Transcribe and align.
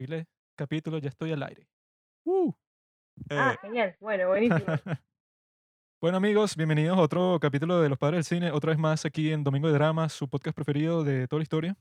Increíble 0.00 0.28
capítulo, 0.56 0.98
ya 0.98 1.08
estoy 1.08 1.32
al 1.32 1.42
aire. 1.42 1.66
¡Uh! 2.24 2.52
Ah, 3.30 3.52
Eh, 3.54 3.58
genial. 3.62 3.96
Bueno, 3.98 4.28
buenísimo. 4.28 4.64
bueno 6.00 6.18
amigos, 6.18 6.54
bienvenidos 6.54 6.96
a 6.96 7.00
otro 7.00 7.38
capítulo 7.40 7.80
de 7.80 7.88
Los 7.88 7.98
Padres 7.98 8.18
del 8.18 8.38
Cine, 8.38 8.52
otra 8.52 8.70
vez 8.70 8.78
más 8.78 9.04
aquí 9.04 9.32
en 9.32 9.42
Domingo 9.42 9.66
de 9.66 9.74
Drama, 9.74 10.08
su 10.08 10.28
podcast 10.28 10.54
preferido 10.54 11.02
de 11.02 11.26
toda 11.26 11.40
la 11.40 11.42
historia. 11.42 11.76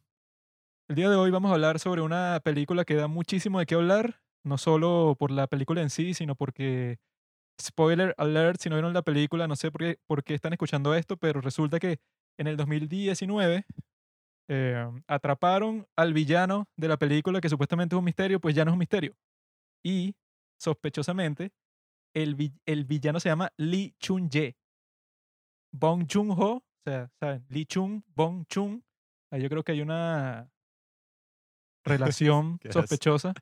El 0.89 0.95
día 0.95 1.11
de 1.11 1.15
hoy 1.15 1.29
vamos 1.29 1.51
a 1.51 1.53
hablar 1.53 1.77
sobre 1.77 2.01
una 2.01 2.39
película 2.43 2.85
que 2.85 2.95
da 2.95 3.07
muchísimo 3.07 3.59
de 3.59 3.67
qué 3.67 3.75
hablar, 3.75 4.19
no 4.43 4.57
solo 4.57 5.15
por 5.19 5.29
la 5.29 5.45
película 5.45 5.83
en 5.83 5.91
sí, 5.91 6.15
sino 6.15 6.33
porque, 6.33 6.97
spoiler 7.61 8.15
alert, 8.17 8.59
si 8.59 8.69
no 8.69 8.77
vieron 8.77 8.95
la 8.95 9.03
película, 9.03 9.47
no 9.47 9.55
sé 9.55 9.69
por 9.69 9.81
qué, 9.81 9.99
por 10.07 10.23
qué 10.23 10.33
están 10.33 10.53
escuchando 10.53 10.95
esto, 10.95 11.17
pero 11.17 11.39
resulta 11.39 11.79
que 11.79 11.99
en 12.39 12.47
el 12.47 12.57
2019 12.57 13.67
eh, 14.47 14.87
atraparon 15.07 15.85
al 15.95 16.13
villano 16.13 16.67
de 16.77 16.87
la 16.87 16.97
película, 16.97 17.41
que 17.41 17.49
supuestamente 17.49 17.95
es 17.95 17.97
un 17.99 18.05
misterio, 18.05 18.39
pues 18.39 18.55
ya 18.55 18.63
no 18.65 18.71
es 18.71 18.73
un 18.73 18.79
misterio. 18.79 19.15
Y, 19.83 20.15
sospechosamente, 20.59 21.51
el, 22.15 22.35
vi- 22.35 22.53
el 22.65 22.85
villano 22.85 23.19
se 23.19 23.29
llama 23.29 23.51
Lee 23.57 23.93
Chun-ye. 23.99 24.55
Bong 25.73 26.07
Joon-ho, 26.11 26.55
o 26.57 26.63
sea, 26.85 27.09
¿saben? 27.19 27.45
Lee 27.49 27.65
Chung, 27.65 28.01
Bong 28.15 28.45
Chun. 28.47 28.83
Ahí 29.31 29.41
yo 29.41 29.49
creo 29.49 29.63
que 29.63 29.73
hay 29.73 29.81
una 29.81 30.49
relación 31.85 32.57
sospechosa 32.71 33.33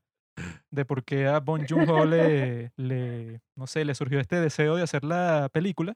de 0.72 0.86
por 0.86 1.04
qué 1.06 1.28
a 1.28 1.40
Bong 1.40 1.66
Joon-ho 1.70 2.06
le, 2.06 2.72
le, 2.76 3.42
no 3.56 3.68
sé, 3.68 3.86
le 3.86 3.96
surgió 3.96 4.20
este 4.20 4.40
deseo 4.42 4.76
de 4.76 4.84
hacer 4.84 5.04
la 5.06 5.50
película. 5.54 5.94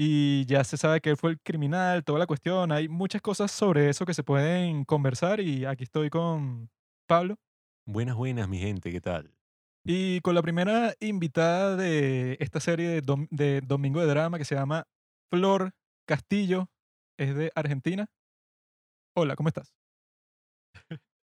Y 0.00 0.46
ya 0.46 0.62
se 0.62 0.76
sabe 0.76 1.00
que 1.00 1.10
él 1.10 1.16
fue 1.16 1.30
el 1.30 1.40
criminal, 1.40 2.04
toda 2.04 2.20
la 2.20 2.26
cuestión. 2.28 2.70
Hay 2.70 2.88
muchas 2.88 3.20
cosas 3.20 3.50
sobre 3.50 3.88
eso 3.88 4.06
que 4.06 4.14
se 4.14 4.22
pueden 4.22 4.84
conversar 4.84 5.40
y 5.40 5.64
aquí 5.64 5.82
estoy 5.82 6.08
con 6.08 6.70
Pablo. 7.08 7.36
Buenas, 7.84 8.14
buenas, 8.14 8.48
mi 8.48 8.58
gente, 8.58 8.92
¿qué 8.92 9.00
tal? 9.00 9.34
Y 9.84 10.20
con 10.20 10.36
la 10.36 10.42
primera 10.42 10.94
invitada 11.00 11.74
de 11.74 12.36
esta 12.38 12.60
serie 12.60 12.88
de, 12.90 13.02
dom- 13.02 13.26
de 13.32 13.60
Domingo 13.60 14.00
de 14.00 14.06
Drama 14.06 14.38
que 14.38 14.44
se 14.44 14.54
llama 14.54 14.86
Flor 15.32 15.72
Castillo, 16.06 16.68
es 17.18 17.34
de 17.34 17.50
Argentina. 17.56 18.06
Hola, 19.16 19.34
¿cómo 19.34 19.48
estás? 19.48 19.74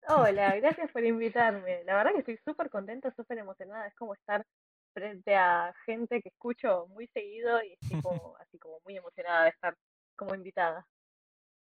Hola, 0.09 0.57
gracias 0.57 0.91
por 0.92 1.05
invitarme. 1.05 1.84
La 1.84 1.95
verdad 1.97 2.12
que 2.12 2.20
estoy 2.20 2.39
súper 2.42 2.70
contenta, 2.70 3.12
súper 3.14 3.36
emocionada. 3.36 3.86
Es 3.86 3.95
como 3.97 4.14
estar 4.14 4.47
frente 4.93 5.35
a 5.35 5.75
gente 5.87 6.21
que 6.23 6.29
escucho 6.29 6.87
muy 6.89 7.07
seguido 7.09 7.62
y 7.62 7.73
estoy 7.81 8.01
como, 8.03 8.37
así 8.39 8.59
como 8.59 8.79
muy 8.85 8.97
emocionada 8.97 9.45
de 9.45 9.51
estar 9.51 9.77
como 10.17 10.35
invitada. 10.35 10.87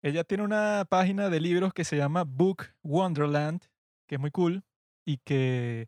Ella 0.01 0.23
tiene 0.23 0.43
una 0.43 0.85
página 0.89 1.29
de 1.29 1.39
libros 1.39 1.73
que 1.73 1.83
se 1.83 1.97
llama 1.97 2.23
Book 2.25 2.67
Wonderland, 2.83 3.61
que 4.07 4.15
es 4.15 4.21
muy 4.21 4.31
cool, 4.31 4.63
y 5.05 5.17
que 5.17 5.87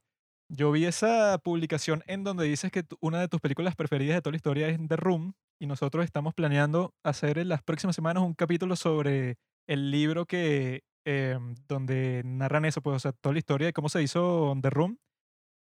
yo 0.49 0.71
vi 0.71 0.85
esa 0.85 1.37
publicación 1.37 2.03
en 2.07 2.23
donde 2.23 2.43
dices 2.45 2.71
que 2.71 2.83
una 2.99 3.21
de 3.21 3.29
tus 3.29 3.39
películas 3.39 3.75
preferidas 3.75 4.17
de 4.17 4.21
toda 4.21 4.31
la 4.31 4.37
historia 4.37 4.67
es 4.67 4.77
The 4.85 4.97
Room, 4.97 5.33
y 5.59 5.67
nosotros 5.67 6.03
estamos 6.03 6.33
planeando 6.33 6.93
hacer 7.03 7.37
en 7.37 7.47
las 7.47 7.63
próximas 7.63 7.95
semanas 7.95 8.23
un 8.23 8.33
capítulo 8.33 8.75
sobre 8.75 9.37
el 9.67 9.91
libro 9.91 10.25
que 10.25 10.83
eh, 11.05 11.37
donde 11.67 12.21
narran 12.25 12.65
eso, 12.65 12.81
pues, 12.81 12.97
o 12.97 12.99
sea, 12.99 13.11
toda 13.13 13.33
la 13.33 13.39
historia 13.39 13.67
de 13.67 13.73
cómo 13.73 13.87
se 13.87 14.03
hizo 14.03 14.55
The 14.61 14.69
Room, 14.69 14.97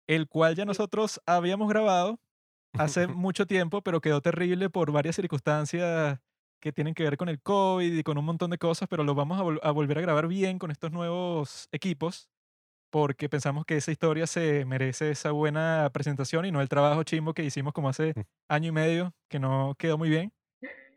el 0.07 0.27
cual 0.27 0.55
ya 0.55 0.65
nosotros 0.65 1.21
habíamos 1.25 1.69
grabado 1.69 2.19
hace 2.77 3.07
mucho 3.07 3.47
tiempo, 3.47 3.81
pero 3.83 4.01
quedó 4.01 4.21
terrible 4.21 4.69
por 4.69 4.91
varias 4.91 5.15
circunstancias 5.17 6.19
que 6.61 6.71
tienen 6.73 6.93
que 6.93 7.03
ver 7.03 7.17
con 7.17 7.29
el 7.29 7.41
COVID 7.41 7.93
y 7.97 8.03
con 8.03 8.17
un 8.17 8.25
montón 8.25 8.51
de 8.51 8.57
cosas, 8.59 8.87
pero 8.89 9.03
lo 9.03 9.15
vamos 9.15 9.39
a, 9.39 9.43
vol- 9.43 9.59
a 9.63 9.71
volver 9.71 9.97
a 9.99 10.01
grabar 10.01 10.27
bien 10.27 10.59
con 10.59 10.71
estos 10.71 10.91
nuevos 10.91 11.67
equipos, 11.71 12.29
porque 12.91 13.29
pensamos 13.29 13.65
que 13.65 13.77
esa 13.77 13.91
historia 13.91 14.27
se 14.27 14.65
merece 14.65 15.11
esa 15.11 15.31
buena 15.31 15.89
presentación 15.93 16.45
y 16.45 16.51
no 16.51 16.61
el 16.61 16.69
trabajo 16.69 17.03
chimbo 17.03 17.33
que 17.33 17.43
hicimos 17.45 17.73
como 17.73 17.89
hace 17.89 18.15
año 18.49 18.69
y 18.69 18.71
medio, 18.73 19.15
que 19.29 19.39
no 19.39 19.75
quedó 19.79 19.97
muy 19.97 20.09
bien. 20.09 20.33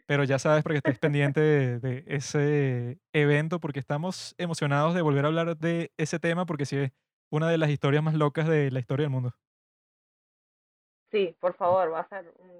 Pero 0.07 0.25
ya 0.25 0.39
sabes, 0.39 0.63
porque 0.63 0.79
estés 0.79 0.98
pendiente 0.98 1.41
de, 1.41 1.81
de 1.81 2.05
ese 2.09 2.98
evento, 3.14 3.59
porque 3.61 3.81
estamos 3.81 4.35
emocionados 4.39 4.95
de 4.95 5.01
volver 5.03 5.25
a 5.25 5.29
hablar 5.29 5.57
de 5.57 5.93
ese 5.97 6.19
tema, 6.19 6.45
porque 6.47 6.67
sí 6.67 6.77
es 6.77 6.93
una 7.34 7.48
de 7.50 7.58
las 7.58 7.70
historias 7.70 8.02
más 8.02 8.14
locas 8.14 8.48
de 8.48 8.70
la 8.70 8.80
historia 8.80 9.05
del 9.05 9.11
mundo. 9.11 9.34
Sí, 11.11 11.34
por 11.40 11.55
favor, 11.56 11.92
va 11.92 12.00
a 12.00 12.08
ser 12.08 12.33
un, 12.39 12.50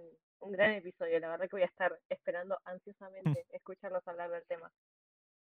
un 0.41 0.53
gran 0.53 0.73
episodio. 0.73 1.19
La 1.21 1.29
verdad 1.29 1.45
que 1.49 1.57
voy 1.57 1.63
a 1.63 1.67
estar 1.67 1.99
esperando 2.09 2.59
Mm. 3.27 3.35
ansiosamente 3.35 3.45
escucharlos 3.53 4.07
hablar 4.07 4.31
del 4.31 4.45
tema. 4.47 4.71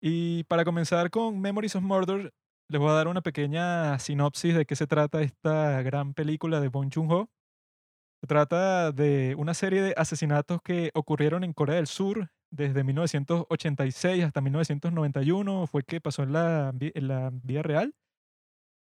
Y 0.01 0.45
para 0.45 0.65
comenzar 0.65 1.11
con 1.11 1.41
Memories 1.41 1.77
of 1.77 1.83
Murder, 1.83 2.33
les 2.69 2.81
voy 2.81 2.91
a 2.91 2.95
dar 2.95 3.09
una 3.09 3.23
pequeña 3.23 3.99
sinopsis 3.99 4.55
de 4.55 4.67
qué 4.67 4.77
se 4.77 4.87
trata 4.87 5.23
esta 5.23 5.83
gran 5.83 6.15
película 6.15 6.61
de 6.61 6.69
Bong 6.69 6.91
Joon-ho. 6.95 7.29
Se 8.21 8.27
trata 8.27 8.93
de 8.93 9.35
una 9.37 9.55
serie 9.55 9.83
de 9.83 9.95
asesinatos 9.97 10.61
que 10.63 10.91
ocurrieron 10.95 11.45
en 11.45 11.53
Corea 11.53 11.77
del 11.77 11.87
Sur 11.87 12.31
desde 12.51 12.83
1986 12.85 14.25
hasta 14.25 14.41
1991, 14.41 15.67
fue 15.67 15.83
que 15.85 16.01
pasó 16.01 16.23
en 16.23 16.33
la, 16.33 16.73
en 16.81 17.09
la 17.09 17.31
vida 17.33 17.63
real. 17.63 17.95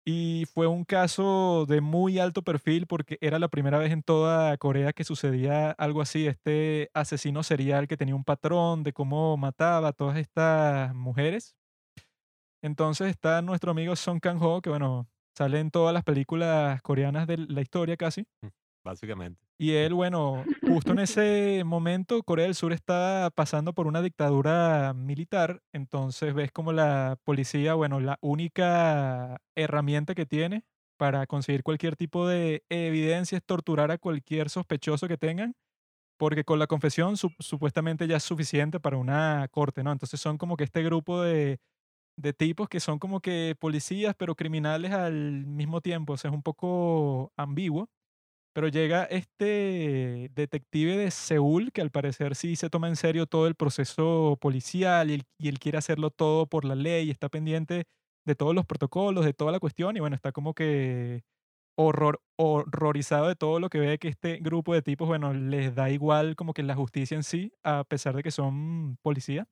Y 0.04 0.46
fue 0.54 0.66
un 0.66 0.84
caso 0.84 1.66
de 1.66 1.80
muy 1.80 2.18
alto 2.18 2.42
perfil 2.42 2.86
porque 2.86 3.18
era 3.20 3.38
la 3.38 3.48
primera 3.48 3.78
vez 3.78 3.92
en 3.92 4.02
toda 4.02 4.56
Corea 4.56 4.92
que 4.92 5.04
sucedía 5.04 5.72
algo 5.72 6.00
así, 6.00 6.26
este 6.26 6.90
asesino 6.94 7.42
serial 7.42 7.86
que 7.86 7.98
tenía 7.98 8.14
un 8.14 8.24
patrón 8.24 8.82
de 8.82 8.92
cómo 8.92 9.36
mataba 9.36 9.88
a 9.88 9.92
todas 9.92 10.16
estas 10.16 10.94
mujeres. 10.94 11.54
Entonces 12.62 13.08
está 13.08 13.42
nuestro 13.42 13.70
amigo 13.70 13.94
Song 13.96 14.20
Kang-ho, 14.20 14.60
que 14.62 14.70
bueno, 14.70 15.08
sale 15.36 15.60
en 15.60 15.70
todas 15.70 15.94
las 15.94 16.04
películas 16.04 16.80
coreanas 16.82 17.26
de 17.26 17.36
la 17.38 17.60
historia 17.60 17.96
casi. 17.96 18.26
Básicamente. 18.90 19.40
Y 19.56 19.72
él, 19.72 19.94
bueno, 19.94 20.42
justo 20.66 20.92
en 20.92 20.98
ese 21.00 21.62
momento 21.64 22.22
Corea 22.22 22.46
del 22.46 22.54
Sur 22.54 22.72
está 22.72 23.30
pasando 23.34 23.72
por 23.72 23.86
una 23.86 24.02
dictadura 24.02 24.94
militar, 24.94 25.62
entonces 25.72 26.34
ves 26.34 26.50
como 26.50 26.72
la 26.72 27.18
policía, 27.24 27.74
bueno, 27.74 28.00
la 28.00 28.18
única 28.20 29.38
herramienta 29.54 30.14
que 30.14 30.26
tiene 30.26 30.64
para 30.96 31.26
conseguir 31.26 31.62
cualquier 31.62 31.94
tipo 31.94 32.26
de 32.26 32.64
evidencia 32.68 33.38
es 33.38 33.44
torturar 33.44 33.90
a 33.90 33.98
cualquier 33.98 34.50
sospechoso 34.50 35.06
que 35.08 35.18
tengan, 35.18 35.54
porque 36.18 36.44
con 36.44 36.58
la 36.58 36.66
confesión 36.66 37.16
sup- 37.16 37.36
supuestamente 37.40 38.06
ya 38.06 38.16
es 38.18 38.24
suficiente 38.24 38.80
para 38.80 38.96
una 38.98 39.48
corte, 39.50 39.82
¿no? 39.82 39.92
Entonces 39.92 40.20
son 40.20 40.38
como 40.38 40.56
que 40.56 40.64
este 40.64 40.82
grupo 40.82 41.22
de, 41.22 41.60
de 42.16 42.32
tipos 42.34 42.68
que 42.68 42.80
son 42.80 42.98
como 42.98 43.20
que 43.20 43.56
policías, 43.60 44.14
pero 44.18 44.34
criminales 44.36 44.92
al 44.92 45.46
mismo 45.46 45.80
tiempo, 45.80 46.14
o 46.14 46.16
sea, 46.18 46.30
es 46.30 46.34
un 46.36 46.42
poco 46.42 47.32
ambiguo. 47.36 47.88
Pero 48.54 48.68
llega 48.68 49.04
este 49.04 50.28
detective 50.34 50.96
de 50.96 51.10
Seúl 51.12 51.70
que 51.72 51.80
al 51.82 51.90
parecer 51.90 52.34
sí 52.34 52.56
se 52.56 52.68
toma 52.68 52.88
en 52.88 52.96
serio 52.96 53.26
todo 53.26 53.46
el 53.46 53.54
proceso 53.54 54.36
policial 54.40 55.10
y 55.10 55.48
él, 55.48 55.58
quiere 55.60 55.78
hacerlo 55.78 56.10
todo 56.10 56.46
por 56.46 56.64
la 56.64 56.74
ley, 56.74 57.10
está 57.10 57.28
pendiente 57.28 57.84
de 58.26 58.34
todos 58.34 58.54
los 58.54 58.66
protocolos, 58.66 59.24
de 59.24 59.34
toda 59.34 59.52
la 59.52 59.60
cuestión 59.60 59.96
y 59.96 60.00
bueno, 60.00 60.16
está 60.16 60.32
como 60.32 60.52
que 60.54 61.22
horror, 61.76 62.22
horrorizado 62.36 63.28
de 63.28 63.36
todo 63.36 63.60
lo 63.60 63.70
que 63.70 63.78
ve 63.80 63.98
que 63.98 64.08
este 64.08 64.38
grupo 64.38 64.74
de 64.74 64.82
tipos, 64.82 65.08
bueno, 65.08 65.32
les 65.34 65.74
da 65.74 65.90
igual 65.90 66.36
como 66.36 66.54
que 66.54 66.62
la 66.64 66.74
justicia 66.76 67.16
en 67.16 67.24
sí, 67.24 67.52
a 67.64 67.84
pesar 67.84 68.16
de 68.16 68.22
que 68.24 68.30
son 68.32 68.98
policías. 69.02 69.46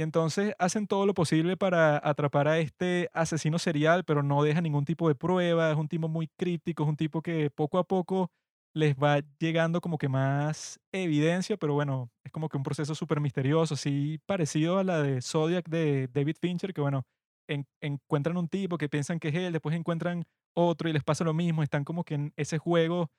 Y 0.00 0.02
entonces 0.02 0.54
hacen 0.58 0.86
todo 0.86 1.04
lo 1.04 1.12
posible 1.12 1.58
para 1.58 2.00
atrapar 2.02 2.48
a 2.48 2.58
este 2.58 3.10
asesino 3.12 3.58
serial, 3.58 4.02
pero 4.04 4.22
no 4.22 4.42
deja 4.42 4.62
ningún 4.62 4.86
tipo 4.86 5.06
de 5.08 5.14
prueba, 5.14 5.70
es 5.70 5.76
un 5.76 5.88
tipo 5.88 6.08
muy 6.08 6.26
crítico, 6.38 6.84
es 6.84 6.88
un 6.88 6.96
tipo 6.96 7.20
que 7.20 7.50
poco 7.50 7.76
a 7.78 7.84
poco 7.84 8.30
les 8.74 8.96
va 8.96 9.20
llegando 9.38 9.82
como 9.82 9.98
que 9.98 10.08
más 10.08 10.80
evidencia, 10.90 11.58
pero 11.58 11.74
bueno, 11.74 12.10
es 12.24 12.32
como 12.32 12.48
que 12.48 12.56
un 12.56 12.62
proceso 12.62 12.94
súper 12.94 13.20
misterioso, 13.20 13.74
así 13.74 14.18
parecido 14.24 14.78
a 14.78 14.84
la 14.84 15.02
de 15.02 15.20
Zodiac 15.20 15.68
de 15.68 16.08
David 16.10 16.36
Fincher, 16.40 16.72
que 16.72 16.80
bueno, 16.80 17.04
en- 17.46 17.66
encuentran 17.82 18.38
un 18.38 18.48
tipo 18.48 18.78
que 18.78 18.88
piensan 18.88 19.18
que 19.20 19.28
es 19.28 19.34
él, 19.34 19.52
después 19.52 19.76
encuentran 19.76 20.24
otro 20.56 20.88
y 20.88 20.94
les 20.94 21.04
pasa 21.04 21.24
lo 21.24 21.34
mismo, 21.34 21.62
están 21.62 21.84
como 21.84 22.04
que 22.04 22.14
en 22.14 22.32
ese 22.36 22.56
juego 22.56 23.10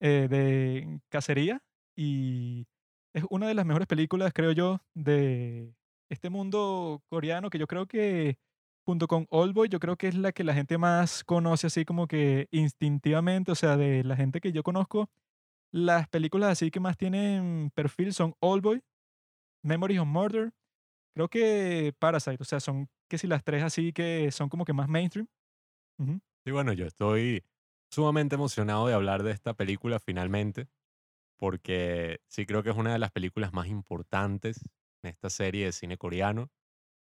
eh, 0.00 0.26
de 0.30 1.00
cacería 1.10 1.60
y 1.94 2.66
es 3.14 3.24
una 3.30 3.46
de 3.48 3.54
las 3.54 3.66
mejores 3.66 3.86
películas, 3.88 4.32
creo 4.34 4.52
yo, 4.52 4.80
de 4.94 5.74
este 6.10 6.30
mundo 6.30 7.02
coreano 7.08 7.50
que 7.50 7.58
yo 7.58 7.68
creo 7.68 7.86
que 7.86 8.38
junto 8.86 9.08
con 9.08 9.26
Oldboy, 9.30 9.68
yo 9.70 9.80
creo 9.80 9.96
que 9.96 10.08
es 10.08 10.16
la 10.16 10.32
que 10.32 10.44
la 10.44 10.54
gente 10.54 10.78
más 10.78 11.24
conoce 11.24 11.68
así 11.68 11.84
como 11.86 12.08
que 12.08 12.48
instintivamente, 12.52 13.52
o 13.52 13.56
sea, 13.56 13.76
de 13.78 14.04
la 14.04 14.16
gente 14.16 14.40
que 14.40 14.52
yo 14.52 14.62
conozco, 14.64 15.10
las 15.72 16.08
películas 16.08 16.50
así 16.52 16.70
que 16.70 16.80
más 16.80 16.96
tienen 16.98 17.70
perfil 17.74 18.14
son 18.14 18.34
Oldboy, 18.40 18.82
Memories 19.62 20.00
of 20.00 20.08
Murder, 20.08 20.52
creo 21.14 21.28
que 21.28 21.94
Parasite, 21.98 22.38
o 22.40 22.44
sea, 22.44 22.60
son 22.60 22.88
que 23.08 23.18
si 23.18 23.26
las 23.26 23.44
tres 23.44 23.62
así 23.64 23.92
que 23.92 24.30
son 24.32 24.48
como 24.48 24.64
que 24.64 24.72
más 24.74 24.88
mainstream. 24.88 25.28
Ujú. 25.98 26.20
Sí, 26.44 26.52
bueno, 26.52 26.72
yo 26.72 26.86
estoy 26.86 27.44
sumamente 27.90 28.34
emocionado 28.34 28.86
de 28.86 28.94
hablar 28.94 29.22
de 29.22 29.32
esta 29.32 29.54
película 29.54 29.98
finalmente, 30.00 30.68
porque 31.38 32.20
sí 32.28 32.46
creo 32.46 32.62
que 32.62 32.70
es 32.70 32.76
una 32.76 32.92
de 32.92 32.98
las 33.00 33.12
películas 33.12 33.52
más 33.52 33.68
importantes 33.68 34.60
en 35.02 35.10
esta 35.10 35.30
serie 35.30 35.66
de 35.66 35.72
cine 35.72 35.96
coreano. 35.98 36.50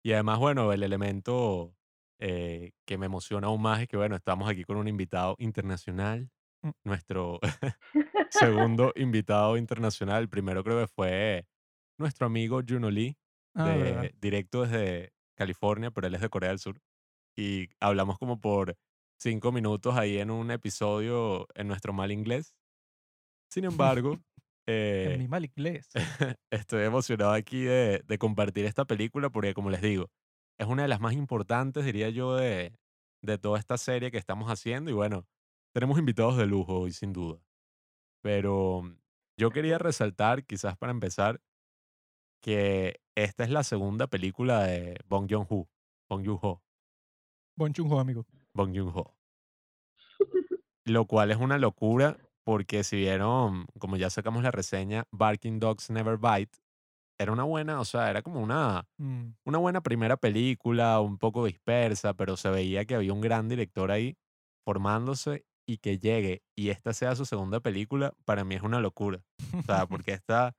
Y 0.03 0.13
además, 0.13 0.39
bueno, 0.39 0.71
el 0.73 0.83
elemento 0.83 1.75
eh, 2.19 2.71
que 2.85 2.97
me 2.97 3.07
emociona 3.07 3.47
aún 3.47 3.61
más 3.61 3.81
es 3.81 3.87
que, 3.87 3.97
bueno, 3.97 4.15
estamos 4.15 4.49
aquí 4.49 4.63
con 4.63 4.77
un 4.77 4.87
invitado 4.87 5.35
internacional, 5.39 6.29
Mm. 6.63 6.69
nuestro 6.85 7.39
segundo 8.29 8.93
invitado 8.95 9.57
internacional. 9.57 10.23
El 10.23 10.29
primero 10.29 10.63
creo 10.63 10.79
que 10.79 10.87
fue 10.87 11.47
nuestro 11.99 12.27
amigo 12.27 12.61
Juno 12.67 12.89
Lee, 12.91 13.17
Ah, 13.55 13.65
de, 13.67 14.13
directo 14.21 14.61
desde 14.63 15.13
California, 15.35 15.91
pero 15.91 16.07
él 16.07 16.15
es 16.15 16.21
de 16.21 16.29
Corea 16.29 16.49
del 16.49 16.59
Sur. 16.59 16.79
Y 17.37 17.69
hablamos 17.79 18.17
como 18.19 18.39
por 18.41 18.77
cinco 19.19 19.51
minutos 19.51 19.95
ahí 19.97 20.19
en 20.19 20.31
un 20.31 20.51
episodio 20.51 21.47
en 21.55 21.67
nuestro 21.67 21.93
mal 21.93 22.11
inglés. 22.11 22.55
Sin 23.49 23.65
embargo, 23.97 24.19
En 24.67 25.13
eh, 25.13 25.17
mi 25.17 25.27
mal 25.27 25.45
inglés. 25.45 25.89
estoy 26.51 26.83
emocionado 26.83 27.33
aquí 27.33 27.61
de, 27.63 28.03
de 28.05 28.17
compartir 28.17 28.65
esta 28.65 28.85
película 28.85 29.29
porque, 29.29 29.53
como 29.53 29.69
les 29.69 29.81
digo, 29.81 30.09
es 30.57 30.67
una 30.67 30.83
de 30.83 30.87
las 30.87 30.99
más 30.99 31.13
importantes, 31.13 31.85
diría 31.85 32.09
yo, 32.09 32.35
de, 32.35 32.73
de 33.21 33.37
toda 33.37 33.59
esta 33.59 33.77
serie 33.77 34.11
que 34.11 34.17
estamos 34.17 34.49
haciendo. 34.49 34.91
Y 34.91 34.93
bueno, 34.93 35.25
tenemos 35.73 35.97
invitados 35.97 36.37
de 36.37 36.45
lujo 36.45 36.81
hoy, 36.81 36.91
sin 36.91 37.13
duda. 37.13 37.39
Pero 38.21 38.83
yo 39.37 39.49
quería 39.49 39.77
resaltar, 39.77 40.45
quizás 40.45 40.77
para 40.77 40.91
empezar, 40.91 41.41
que 42.41 43.01
esta 43.15 43.43
es 43.43 43.49
la 43.49 43.63
segunda 43.63 44.07
película 44.07 44.63
de 44.63 44.99
Bong 45.07 45.27
Joon-ho. 45.29 45.67
Bong 46.09 46.25
Joon-ho. 46.25 46.61
Bon 47.55 47.73
Chun-ho, 47.73 47.99
amigo. 47.99 48.25
Bong 48.53 48.75
Joon-ho. 48.75 49.15
Lo 50.85 51.05
cual 51.05 51.31
es 51.31 51.37
una 51.37 51.57
locura 51.57 52.17
porque 52.43 52.83
si 52.83 52.97
vieron, 52.97 53.65
como 53.79 53.97
ya 53.97 54.09
sacamos 54.09 54.43
la 54.43 54.51
reseña, 54.51 55.05
Barking 55.11 55.59
Dogs 55.59 55.89
Never 55.89 56.17
Bite, 56.17 56.57
era 57.19 57.31
una 57.31 57.43
buena, 57.43 57.79
o 57.79 57.85
sea, 57.85 58.09
era 58.09 58.21
como 58.23 58.41
una, 58.41 58.87
Mm. 58.97 59.33
una 59.45 59.57
buena 59.59 59.81
primera 59.81 60.17
película, 60.17 60.99
un 61.01 61.17
poco 61.19 61.45
dispersa, 61.45 62.13
pero 62.15 62.35
se 62.37 62.49
veía 62.49 62.85
que 62.85 62.95
había 62.95 63.13
un 63.13 63.21
gran 63.21 63.47
director 63.47 63.91
ahí 63.91 64.17
formándose 64.65 65.45
y 65.67 65.77
que 65.77 65.99
llegue 65.99 66.43
y 66.57 66.69
esta 66.69 66.93
sea 66.93 67.15
su 67.15 67.25
segunda 67.25 67.59
película, 67.59 68.13
para 68.25 68.43
mí 68.43 68.55
es 68.55 68.63
una 68.63 68.79
locura. 68.79 69.21
O 69.59 69.61
sea, 69.63 69.85
porque 69.87 70.13
esta 70.13 70.55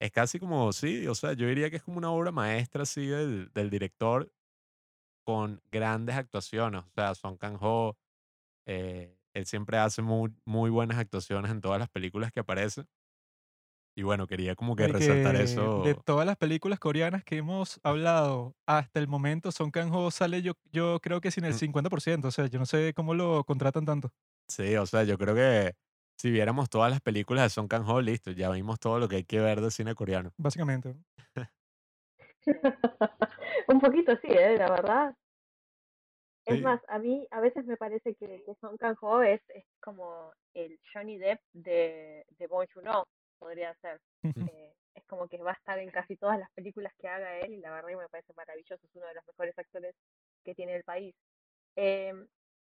es 0.00 0.10
casi 0.10 0.38
como, 0.40 0.72
sí, 0.72 1.06
o 1.06 1.14
sea, 1.14 1.32
yo 1.34 1.46
diría 1.46 1.70
que 1.70 1.76
es 1.76 1.82
como 1.84 1.98
una 1.98 2.10
obra 2.10 2.32
maestra 2.32 2.82
así 2.82 3.06
del, 3.06 3.50
del 3.54 3.70
director 3.70 4.30
con 5.24 5.60
grandes 5.70 6.16
actuaciones. 6.16 6.82
O 6.84 6.90
sea, 6.94 7.14
Song 7.14 7.36
Kang-ho, 7.38 7.96
eh, 8.66 9.15
él 9.36 9.44
siempre 9.46 9.76
hace 9.78 10.00
muy, 10.00 10.32
muy 10.46 10.70
buenas 10.70 10.98
actuaciones 10.98 11.50
en 11.50 11.60
todas 11.60 11.78
las 11.78 11.90
películas 11.90 12.32
que 12.32 12.40
aparece. 12.40 12.84
Y 13.98 14.02
bueno, 14.02 14.26
quería 14.26 14.54
como 14.54 14.76
que 14.76 14.84
y 14.84 14.88
resaltar 14.88 15.32
que 15.32 15.38
de 15.38 15.44
eso. 15.44 16.02
todas 16.04 16.26
las 16.26 16.36
películas 16.36 16.78
coreanas 16.78 17.24
que 17.24 17.36
hemos 17.38 17.80
hablado 17.82 18.54
hasta 18.66 18.98
el 19.00 19.08
momento, 19.08 19.52
Song 19.52 19.70
Kang-ho 19.70 20.10
sale 20.10 20.42
yo, 20.42 20.52
yo 20.70 21.00
creo 21.00 21.20
que 21.20 21.30
sin 21.30 21.44
el 21.44 21.52
Mm, 21.54 21.56
50%. 21.56 22.28
O 22.28 22.30
sea, 22.30 22.46
yo 22.46 22.58
no 22.58 22.66
sé 22.66 22.92
cómo 22.94 23.14
lo 23.14 23.44
contratan 23.44 23.84
tanto, 23.86 24.10
Sí, 24.48 24.76
o 24.76 24.86
sea, 24.86 25.02
yo 25.04 25.18
creo 25.18 25.34
que 25.34 25.74
si 26.18 26.30
viéramos 26.30 26.70
todas 26.70 26.90
las 26.90 27.00
películas 27.00 27.44
de 27.44 27.50
Song 27.50 27.68
Kang-ho, 27.68 28.00
listo, 28.00 28.30
ya 28.30 28.50
vimos 28.50 28.78
todo 28.80 28.98
lo 28.98 29.08
que 29.08 29.16
hay 29.16 29.24
que 29.24 29.40
ver 29.40 29.60
de 29.60 29.70
cine 29.70 29.94
coreano. 29.94 30.30
básicamente. 30.38 30.94
Un 33.68 33.80
poquito 33.80 34.12
sí, 34.22 34.28
¿eh? 34.30 34.56
La 34.58 34.70
verdad. 34.70 35.14
Es 36.46 36.60
Sí. 36.60 36.62
más, 36.62 36.80
a 36.88 36.98
mí 37.00 37.26
a 37.32 37.40
veces 37.40 37.66
me 37.66 37.76
parece 37.76 38.14
que, 38.16 38.42
que 38.44 38.54
Song 38.60 38.78
Kang-ho 38.78 39.22
es, 39.22 39.42
es 39.50 39.64
como 39.80 40.32
el 40.54 40.78
Johnny 40.92 41.18
Depp 41.18 41.40
de, 41.52 42.24
de 42.30 42.46
Bong 42.48 42.68
Joon-ho, 42.72 43.08
podría 43.38 43.74
ser. 43.76 44.00
Eh, 44.46 44.74
es 44.94 45.04
como 45.06 45.28
que 45.28 45.38
va 45.42 45.50
a 45.52 45.54
estar 45.54 45.78
en 45.80 45.90
casi 45.90 46.16
todas 46.16 46.38
las 46.38 46.50
películas 46.52 46.92
que 46.98 47.08
haga 47.08 47.38
él 47.40 47.54
y 47.54 47.60
la 47.60 47.72
verdad 47.72 47.88
que 47.90 47.96
me 47.96 48.08
parece 48.08 48.32
maravilloso, 48.34 48.86
es 48.86 48.94
uno 48.94 49.06
de 49.08 49.14
los 49.14 49.26
mejores 49.26 49.58
actores 49.58 49.96
que 50.44 50.54
tiene 50.54 50.76
el 50.76 50.84
país. 50.84 51.14
Eh, 51.76 52.14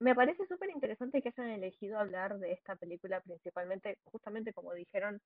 me 0.00 0.14
parece 0.14 0.46
súper 0.46 0.70
interesante 0.70 1.22
que 1.22 1.30
hayan 1.30 1.50
elegido 1.50 1.98
hablar 1.98 2.38
de 2.38 2.52
esta 2.52 2.76
película 2.76 3.20
principalmente, 3.20 3.98
justamente 4.04 4.52
como 4.52 4.72
dijeron 4.74 5.20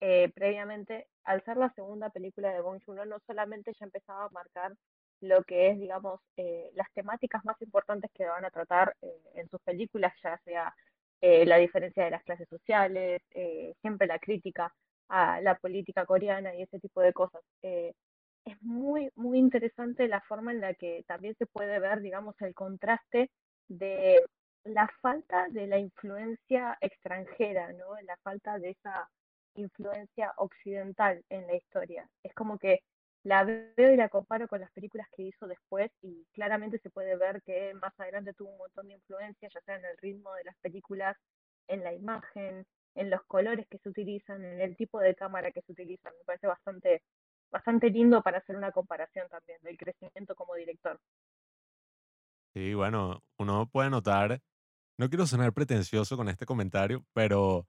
eh, 0.00 0.30
previamente, 0.34 1.08
al 1.24 1.44
ser 1.44 1.56
la 1.58 1.72
segunda 1.74 2.10
película 2.10 2.52
de 2.52 2.60
Bong 2.62 2.80
Joon-ho, 2.84 3.04
no 3.06 3.18
solamente 3.26 3.72
ya 3.78 3.86
empezaba 3.86 4.26
a 4.26 4.30
marcar 4.30 4.74
lo 5.22 5.42
que 5.44 5.70
es, 5.70 5.78
digamos, 5.80 6.20
eh, 6.36 6.70
las 6.74 6.92
temáticas 6.92 7.44
más 7.44 7.60
importantes 7.62 8.10
que 8.14 8.26
van 8.26 8.44
a 8.44 8.50
tratar 8.50 8.94
eh, 9.02 9.22
en 9.36 9.48
sus 9.48 9.60
películas, 9.62 10.12
ya 10.22 10.38
sea 10.44 10.74
eh, 11.22 11.46
la 11.46 11.56
diferencia 11.56 12.04
de 12.04 12.10
las 12.10 12.24
clases 12.24 12.48
sociales, 12.48 13.22
eh, 13.30 13.74
siempre 13.80 14.06
la 14.08 14.18
crítica 14.18 14.74
a 15.08 15.40
la 15.40 15.54
política 15.56 16.04
coreana 16.06 16.54
y 16.54 16.62
ese 16.62 16.80
tipo 16.80 17.00
de 17.00 17.12
cosas. 17.12 17.42
Eh, 17.62 17.94
es 18.44 18.60
muy, 18.62 19.10
muy 19.14 19.38
interesante 19.38 20.08
la 20.08 20.20
forma 20.22 20.52
en 20.52 20.60
la 20.60 20.74
que 20.74 21.04
también 21.06 21.36
se 21.38 21.46
puede 21.46 21.78
ver, 21.78 22.00
digamos, 22.00 22.34
el 22.40 22.54
contraste 22.54 23.30
de 23.68 24.24
la 24.64 24.88
falta 25.00 25.48
de 25.50 25.66
la 25.68 25.78
influencia 25.78 26.76
extranjera, 26.80 27.72
¿no? 27.72 28.00
La 28.02 28.16
falta 28.18 28.58
de 28.58 28.70
esa 28.70 29.08
influencia 29.54 30.32
occidental 30.38 31.22
en 31.28 31.46
la 31.46 31.56
historia. 31.56 32.08
Es 32.22 32.34
como 32.34 32.58
que 32.58 32.80
la 33.24 33.44
veo 33.44 33.92
y 33.92 33.96
la 33.96 34.08
comparo 34.08 34.48
con 34.48 34.60
las 34.60 34.70
películas 34.72 35.06
que 35.14 35.22
hizo 35.22 35.46
después 35.46 35.90
y 36.02 36.26
claramente 36.32 36.78
se 36.78 36.90
puede 36.90 37.16
ver 37.16 37.42
que 37.42 37.72
más 37.74 37.92
adelante 37.98 38.34
tuvo 38.34 38.50
un 38.50 38.58
montón 38.58 38.88
de 38.88 38.94
influencia, 38.94 39.48
ya 39.52 39.60
sea 39.62 39.76
en 39.76 39.84
el 39.84 39.96
ritmo 39.98 40.32
de 40.34 40.44
las 40.44 40.56
películas, 40.58 41.16
en 41.68 41.84
la 41.84 41.92
imagen, 41.94 42.66
en 42.94 43.10
los 43.10 43.22
colores 43.24 43.66
que 43.68 43.78
se 43.78 43.88
utilizan, 43.88 44.44
en 44.44 44.60
el 44.60 44.76
tipo 44.76 44.98
de 45.00 45.14
cámara 45.14 45.52
que 45.52 45.62
se 45.62 45.72
utiliza. 45.72 46.10
Me 46.10 46.24
parece 46.24 46.46
bastante, 46.48 47.02
bastante 47.50 47.90
lindo 47.90 48.22
para 48.22 48.38
hacer 48.38 48.56
una 48.56 48.72
comparación 48.72 49.28
también 49.28 49.58
del 49.62 49.76
crecimiento 49.78 50.34
como 50.34 50.54
director. 50.56 50.98
Sí, 52.54 52.74
bueno, 52.74 53.22
uno 53.38 53.66
puede 53.70 53.88
notar, 53.88 54.40
no 54.98 55.08
quiero 55.08 55.26
sonar 55.26 55.52
pretencioso 55.54 56.16
con 56.16 56.28
este 56.28 56.46
comentario, 56.46 57.04
pero 57.14 57.66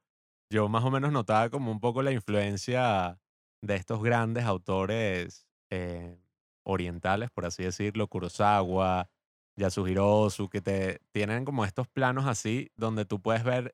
yo 0.49 0.69
más 0.69 0.83
o 0.85 0.91
menos 0.91 1.11
notaba 1.11 1.49
como 1.49 1.71
un 1.71 1.79
poco 1.79 2.03
la 2.03 2.11
influencia 2.11 3.17
de 3.63 3.75
estos 3.75 4.03
grandes 4.03 4.43
autores 4.43 5.47
eh, 5.69 6.19
orientales, 6.63 7.31
por 7.31 7.45
así 7.45 7.63
decirlo, 7.63 8.07
Kurosawa, 8.09 9.09
Yasuhiro 9.55 10.19
Ozu, 10.19 10.49
que 10.49 10.61
te 10.61 10.99
tienen 11.11 11.45
como 11.45 11.63
estos 11.63 11.87
planos 11.87 12.25
así, 12.25 12.71
donde 12.75 13.05
tú 13.05 13.21
puedes 13.21 13.43
ver 13.45 13.73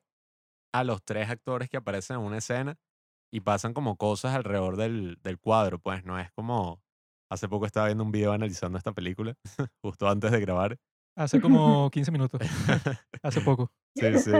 a 0.72 0.84
los 0.84 1.02
tres 1.02 1.28
actores 1.28 1.68
que 1.68 1.76
aparecen 1.76 2.18
en 2.18 2.22
una 2.22 2.38
escena 2.38 2.78
y 3.32 3.40
pasan 3.40 3.74
como 3.74 3.96
cosas 3.96 4.34
alrededor 4.36 4.76
del, 4.76 5.18
del 5.22 5.40
cuadro, 5.40 5.80
pues 5.80 6.04
no 6.04 6.20
es 6.20 6.30
como, 6.32 6.80
hace 7.28 7.48
poco 7.48 7.66
estaba 7.66 7.86
viendo 7.86 8.04
un 8.04 8.12
video 8.12 8.32
analizando 8.32 8.78
esta 8.78 8.92
película, 8.92 9.36
justo 9.82 10.08
antes 10.08 10.30
de 10.30 10.40
grabar. 10.40 10.78
Hace 11.16 11.40
como 11.40 11.90
15 11.90 12.12
minutos, 12.12 12.40
hace 13.22 13.40
poco. 13.40 13.72
Sí, 13.96 14.18
sí. 14.20 14.30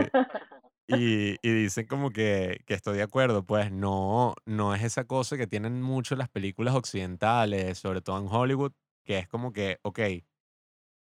Y, 0.87 1.35
y 1.41 1.51
dicen 1.53 1.87
como 1.87 2.09
que, 2.09 2.63
que 2.65 2.73
estoy 2.73 2.97
de 2.97 3.03
acuerdo, 3.03 3.45
pues 3.45 3.71
no, 3.71 4.35
no 4.45 4.75
es 4.75 4.83
esa 4.83 5.05
cosa 5.05 5.37
que 5.37 5.47
tienen 5.47 5.81
mucho 5.81 6.15
las 6.15 6.27
películas 6.27 6.75
occidentales, 6.75 7.77
sobre 7.77 8.01
todo 8.01 8.17
en 8.19 8.27
Hollywood, 8.27 8.73
que 9.05 9.19
es 9.19 9.27
como 9.27 9.53
que, 9.53 9.79
ok, 9.83 9.99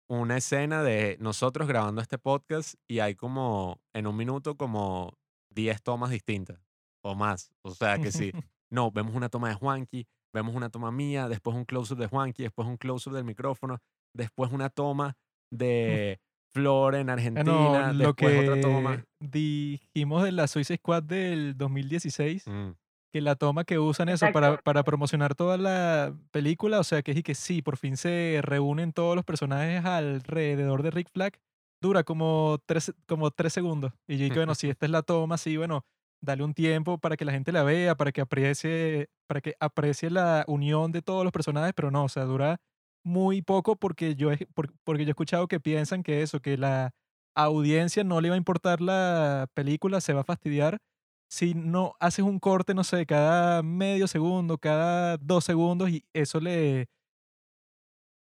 una 0.09 0.37
escena 0.37 0.83
de 0.83 1.17
nosotros 1.19 1.67
grabando 1.67 2.01
este 2.01 2.17
podcast 2.17 2.75
y 2.87 2.99
hay 2.99 3.15
como 3.15 3.79
en 3.93 4.07
un 4.07 4.17
minuto 4.17 4.57
como 4.57 5.13
10 5.51 5.81
tomas 5.83 6.09
distintas 6.09 6.59
o 7.03 7.15
más. 7.15 7.51
O 7.61 7.71
sea 7.71 7.99
que 7.99 8.11
sí, 8.11 8.31
no, 8.71 8.91
vemos 8.91 9.15
una 9.15 9.29
toma 9.29 9.49
de 9.49 9.55
Juanqui, 9.55 10.07
vemos 10.33 10.55
una 10.55 10.69
toma 10.69 10.91
mía, 10.91 11.27
después 11.29 11.55
un 11.55 11.65
close-up 11.65 11.99
de 11.99 12.07
Juanqui, 12.07 12.43
después 12.43 12.67
un 12.67 12.77
close-up 12.77 13.13
del 13.13 13.23
micrófono, 13.23 13.79
después 14.15 14.51
una 14.51 14.69
toma 14.69 15.15
de 15.51 16.19
Flor 16.53 16.95
en 16.95 17.07
Bueno, 17.07 17.13
Argentina, 17.13 17.93
lo 17.93 18.05
después 18.13 18.49
otra 18.49 18.61
toma. 18.61 18.97
que 18.97 19.03
dijimos 19.19 20.23
de 20.23 20.31
la 20.31 20.47
Suicide 20.47 20.77
Squad 20.77 21.03
del 21.03 21.57
2016, 21.57 22.47
Mm, 22.47 22.71
que 23.13 23.21
la 23.21 23.35
toma 23.35 23.63
que 23.63 23.79
usan 23.79 24.09
eso 24.09 24.27
para, 24.31 24.57
para 24.57 24.83
promocionar 24.83 25.35
toda 25.35 25.57
la 25.57 26.13
película, 26.31 26.79
o 26.79 26.83
sea, 26.83 27.01
que 27.01 27.11
es 27.11 27.17
y 27.17 27.23
que 27.23 27.35
sí, 27.35 27.61
por 27.61 27.77
fin 27.77 27.97
se 27.97 28.39
reúnen 28.43 28.93
todos 28.93 29.15
los 29.15 29.25
personajes 29.25 29.83
alrededor 29.85 30.83
de 30.83 30.91
Rick 30.91 31.09
Flag, 31.11 31.33
dura 31.81 32.03
como 32.03 32.59
tres, 32.65 32.93
como 33.07 33.31
tres 33.31 33.53
segundos. 33.53 33.93
Y 34.07 34.17
yo 34.17 34.25
dije, 34.25 34.35
bueno, 34.37 34.53
si 34.55 34.69
esta 34.69 34.85
es 34.85 34.91
la 34.91 35.01
toma, 35.01 35.37
sí, 35.37 35.57
bueno, 35.57 35.85
dale 36.21 36.43
un 36.43 36.53
tiempo 36.53 36.97
para 36.97 37.15
que 37.17 37.25
la 37.25 37.31
gente 37.31 37.51
la 37.51 37.63
vea, 37.63 37.95
para 37.95 38.11
que 38.11 38.21
aprecie, 38.21 39.09
para 39.27 39.41
que 39.41 39.55
aprecie 39.59 40.09
la 40.09 40.43
unión 40.47 40.91
de 40.91 41.01
todos 41.01 41.23
los 41.23 41.31
personajes, 41.31 41.73
pero 41.75 41.89
no, 41.91 42.03
o 42.03 42.09
sea, 42.09 42.25
dura 42.25 42.59
muy 43.09 43.41
poco 43.41 43.75
porque 43.75 44.15
yo, 44.15 44.29
porque 44.83 45.03
yo 45.03 45.09
he 45.09 45.11
escuchado 45.11 45.47
que 45.47 45.59
piensan 45.59 46.03
que 46.03 46.21
eso, 46.21 46.39
que 46.39 46.57
la 46.57 46.91
audiencia 47.35 48.03
no 48.03 48.21
le 48.21 48.29
va 48.29 48.35
a 48.35 48.37
importar 48.37 48.81
la 48.81 49.47
película, 49.53 50.01
se 50.01 50.13
va 50.13 50.21
a 50.21 50.25
fastidiar 50.25 50.79
si 51.29 51.53
no 51.53 51.93
haces 51.99 52.25
un 52.25 52.39
corte, 52.39 52.73
no 52.73 52.83
sé, 52.83 53.05
cada 53.05 53.61
medio 53.61 54.07
segundo, 54.07 54.57
cada 54.57 55.17
dos 55.17 55.45
segundos, 55.45 55.89
y 55.89 56.03
eso 56.13 56.39
le 56.39 56.87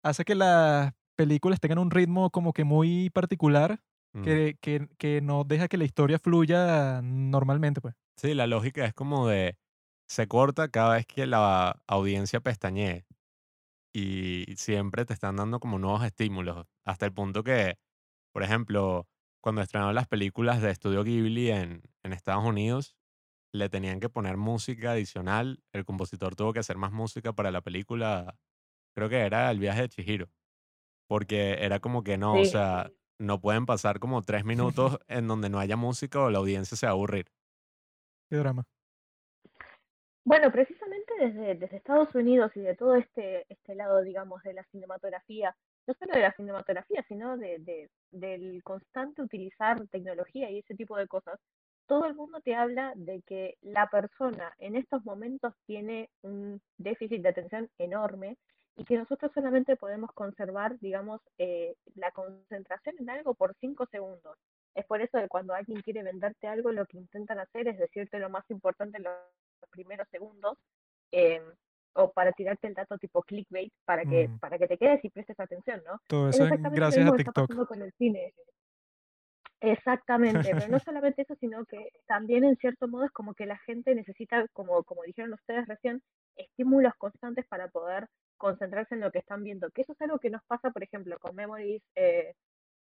hace 0.05 0.25
que 0.25 0.35
las 0.35 0.93
películas 1.17 1.59
tengan 1.59 1.79
un 1.79 1.91
ritmo 1.91 2.31
como 2.31 2.53
que 2.53 2.65
muy 2.65 3.09
particular, 3.11 3.81
mm. 4.13 4.23
que, 4.23 4.57
que, 4.61 4.89
que 4.99 5.21
no 5.23 5.45
deja 5.45 5.69
que 5.69 5.79
la 5.79 5.85
historia 5.85 6.19
fluya 6.19 7.01
normalmente, 7.03 7.81
pues. 7.81 7.95
Sí, 8.17 8.35
la 8.35 8.47
lógica 8.47 8.85
es 8.85 8.93
como 8.93 9.27
de 9.27 9.57
se 10.07 10.29
corta 10.29 10.69
cada 10.69 10.97
vez 10.97 11.07
que 11.07 11.27
la 11.27 11.81
audiencia 11.87 12.41
pestañee. 12.41 13.07
Y 13.93 14.47
siempre 14.57 15.05
te 15.05 15.13
están 15.13 15.37
dando 15.37 15.61
como 15.61 15.79
nuevos 15.79 16.05
estímulos, 16.05 16.67
hasta 16.85 17.07
el 17.07 17.13
punto 17.13 17.43
que, 17.45 17.77
por 18.33 18.43
ejemplo, 18.43 19.07
cuando 19.43 19.61
estrenaron 19.61 19.95
las 19.95 20.09
películas 20.09 20.63
de 20.63 20.71
Estudio 20.71 21.05
Ghibli 21.05 21.51
en, 21.51 21.83
en 22.03 22.13
Estados 22.13 22.45
Unidos, 22.45 22.97
le 23.53 23.69
tenían 23.69 24.01
que 24.01 24.09
poner 24.09 24.37
música 24.37 24.93
adicional, 24.93 25.63
el 25.73 25.85
compositor 25.85 26.35
tuvo 26.35 26.53
que 26.53 26.61
hacer 26.61 26.79
más 26.79 26.93
música 26.93 27.33
para 27.33 27.51
la 27.51 27.61
película, 27.61 28.39
creo 28.95 29.09
que 29.09 29.21
era 29.21 29.51
El 29.51 29.59
viaje 29.59 29.83
de 29.83 29.89
Chihiro, 29.89 30.31
porque 31.07 31.59
era 31.61 31.81
como 31.81 32.03
que 32.03 32.17
no, 32.17 32.35
o 32.35 32.45
sea, 32.45 32.91
no 33.19 33.41
pueden 33.41 33.67
pasar 33.67 33.99
como 33.99 34.23
tres 34.23 34.45
minutos 34.45 34.99
en 35.09 35.29
donde 35.29 35.51
no 35.51 35.59
haya 35.59 35.77
música 35.77 36.21
o 36.21 36.31
la 36.31 36.39
audiencia 36.39 36.77
se 36.77 36.87
va 36.87 36.91
a 36.91 36.95
aburrir. 36.95 37.31
Qué 38.31 38.37
drama. 38.37 38.65
Bueno, 40.25 40.51
precisamente 40.53 41.02
desde, 41.27 41.55
desde 41.57 41.77
Estados 41.77 42.15
Unidos 42.15 42.53
y 42.57 42.61
de 42.61 42.75
todo 42.77 42.95
este, 42.97 43.45
este 43.49 43.75
lado, 43.75 44.03
digamos, 44.03 44.43
de 44.43 44.55
la 44.55 44.65
cinematografía, 44.71 45.55
no 45.87 45.95
solo 45.95 46.13
de 46.15 46.21
la 46.21 46.33
cinematografía, 46.33 47.05
sino 47.09 47.37
de, 47.37 47.59
de- 47.61 47.91
del 48.11 48.63
constante 48.63 49.23
utilizar 49.23 49.87
tecnología 49.89 50.51
y 50.51 50.59
ese 50.59 50.75
tipo 50.75 50.97
de 50.97 51.09
cosas, 51.09 51.39
todo 51.87 52.07
el 52.07 52.15
mundo 52.15 52.41
te 52.41 52.55
habla 52.55 52.93
de 52.97 53.23
que 53.23 53.57
la 53.63 53.89
persona 53.89 54.53
en 54.59 54.77
estos 54.77 55.05
momentos 55.05 55.55
tiene 55.67 56.09
un 56.23 56.61
déficit 56.79 57.23
de 57.23 57.29
atención 57.31 57.69
enorme 57.79 58.37
y 58.77 58.85
que 58.85 58.97
nosotros 58.97 59.31
solamente 59.35 59.77
podemos 59.77 60.11
conservar, 60.13 60.79
digamos, 60.79 61.21
eh, 61.39 61.75
la 61.95 62.11
concentración 62.13 62.95
en 62.99 63.11
algo 63.11 63.35
por 63.35 63.55
cinco 63.61 63.87
segundos. 63.87 64.37
Es 64.75 64.87
por 64.87 65.03
eso 65.03 65.19
que 65.19 65.29
cuando 65.29 65.55
alguien 65.55 65.83
quiere 65.83 66.03
venderte 66.03 66.47
algo, 66.47 66.73
lo 66.73 66.87
que 66.87 66.97
intentan 66.99 67.39
hacer 67.39 67.69
es 67.69 67.79
decirte 67.79 68.19
lo 68.19 68.31
más 68.31 68.45
importante 68.51 68.97
en 68.99 69.05
los 69.05 69.13
primeros 69.71 70.09
segundos, 70.11 70.57
eh, 71.13 71.41
o 71.95 72.11
para 72.11 72.33
tirarte 72.33 72.67
el 72.69 72.75
dato 72.75 72.97
tipo 72.99 73.23
clickbait, 73.23 73.73
para 73.85 74.05
que, 74.05 74.29
Mm, 74.29 74.39
para 74.39 74.59
que 74.59 74.67
te 74.67 74.79
quedes 74.79 75.05
y 75.05 75.11
prestes 75.11 75.39
atención, 75.39 75.83
¿no? 75.87 76.01
todo 76.09 76.29
Es 76.31 76.37
eso 76.41 76.47
es 76.47 76.63
gracias 76.73 77.07
a 77.07 77.13
TikTok. 77.17 77.67
con 77.69 77.83
el 77.83 77.93
cine. 77.99 78.35
Exactamente, 79.61 80.51
pero 80.53 80.67
no 80.69 80.79
solamente 80.85 81.23
eso, 81.23 81.37
sino 81.37 81.65
que 81.67 81.89
también 82.07 82.45
en 82.45 82.57
cierto 82.57 82.89
modo 82.89 83.05
es 83.05 83.13
como 83.13 83.35
que 83.35 83.47
la 83.47 83.59
gente 83.59 83.95
necesita, 83.95 84.47
como, 84.53 84.83
como 84.83 85.03
dijeron 85.05 85.33
ustedes 85.35 85.69
recién, 85.69 86.03
estímulos 86.37 86.95
constantes 86.99 87.47
para 87.47 87.69
poder 87.69 88.09
concentrarse 88.39 88.95
en 88.97 89.03
lo 89.03 89.13
que 89.13 89.21
están 89.21 89.45
viendo. 89.45 89.71
Que 89.71 89.83
eso 89.83 89.93
es 89.93 90.01
algo 90.01 90.19
que 90.19 90.31
nos 90.31 90.43
pasa, 90.49 90.71
por 90.71 90.83
ejemplo, 90.83 91.17
con 91.21 91.37
Memories, 91.37 91.83
eh, 91.95 92.35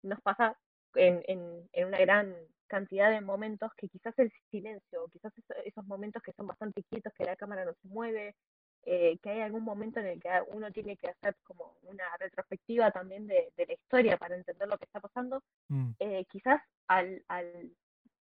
nos 0.03 0.21
pasa 0.21 0.55
en, 0.95 1.23
en, 1.27 1.69
en 1.73 1.87
una 1.87 1.99
gran 1.99 2.35
cantidad 2.67 3.09
de 3.11 3.21
momentos 3.21 3.71
que 3.75 3.87
quizás 3.89 4.17
el 4.19 4.31
silencio, 4.51 5.07
quizás 5.11 5.33
eso- 5.37 5.53
esos 5.65 5.85
momentos 5.85 6.21
que 6.23 6.33
son 6.33 6.47
bastante 6.47 6.83
quietos, 6.83 7.13
que 7.13 7.25
la 7.25 7.35
cámara 7.37 7.65
no 7.65 7.73
se 7.81 7.87
mueve, 7.87 8.35
eh, 8.83 9.17
que 9.21 9.29
hay 9.31 9.41
algún 9.41 9.63
momento 9.63 9.99
en 9.99 10.07
el 10.07 10.21
que 10.21 10.29
uno 10.49 10.71
tiene 10.71 10.97
que 10.97 11.09
hacer 11.09 11.35
como 11.43 11.77
una 11.83 12.05
retrospectiva 12.19 12.91
también 12.91 13.27
de, 13.27 13.51
de 13.55 13.65
la 13.65 13.73
historia 13.73 14.17
para 14.17 14.35
entender 14.35 14.67
lo 14.67 14.77
que 14.77 14.85
está 14.85 14.99
pasando, 14.99 15.41
Mm, 15.69 15.91
eh, 15.99 16.25
quizás 16.29 16.61
al, 16.87 17.23
al, 17.27 17.71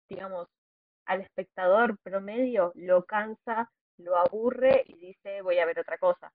digamos, 0.08 0.48
al 1.06 1.22
espectador 1.22 1.98
promedio 2.02 2.72
lo 2.76 3.04
cansa, 3.04 3.70
lo 3.98 4.16
aburre 4.16 4.84
y 4.86 4.96
dice 4.98 5.42
voy 5.42 5.58
a 5.58 5.66
ver 5.66 5.80
otra 5.80 5.98
cosa. 5.98 6.32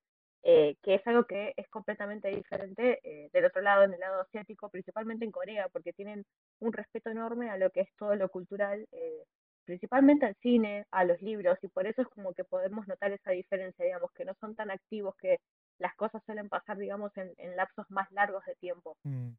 Eh, 0.48 0.76
que 0.84 0.96
es 0.96 1.08
algo 1.08 1.26
que 1.26 1.54
es 1.58 1.68
completamente 1.70 2.28
diferente 2.30 3.00
eh, 3.04 3.30
del 3.34 3.46
otro 3.46 3.62
lado, 3.64 3.84
en 3.84 3.94
el 3.94 4.00
lado 4.00 4.22
asiático, 4.22 4.70
principalmente 4.70 5.26
en 5.26 5.32
Corea, 5.32 5.70
porque 5.74 5.92
tienen 5.92 6.24
un 6.60 6.72
respeto 6.72 7.10
enorme 7.10 7.50
a 7.50 7.58
lo 7.58 7.72
que 7.72 7.82
es 7.82 7.90
todo 7.98 8.16
lo 8.16 8.30
cultural, 8.30 8.86
eh, 8.92 9.24
principalmente 9.66 10.28
al 10.28 10.36
cine, 10.44 10.86
a 10.92 11.04
los 11.04 11.20
libros, 11.24 11.58
y 11.64 11.68
por 11.70 11.88
eso 11.88 12.04
es 12.04 12.08
como 12.10 12.34
que 12.36 12.44
podemos 12.44 12.88
notar 12.88 13.12
esa 13.12 13.32
diferencia, 13.32 13.86
digamos, 13.86 14.12
que 14.14 14.24
no 14.26 14.36
son 14.40 14.56
tan 14.56 14.70
activos, 14.70 15.16
que 15.18 15.40
las 15.80 15.96
cosas 15.96 16.22
suelen 16.26 16.48
pasar, 16.48 16.78
digamos, 16.78 17.12
en, 17.18 17.34
en 17.38 17.56
lapsos 17.56 17.88
más 17.90 18.12
largos 18.12 18.46
de 18.46 18.56
tiempo. 18.56 18.98
mm. 19.04 19.30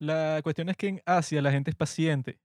La 0.00 0.40
cuestión 0.42 0.68
es 0.68 0.76
que 0.76 0.88
en 0.88 1.02
Asia 1.06 1.42
la 1.42 1.52
gente 1.52 1.70
es 1.70 1.76
paciente. 1.76 2.38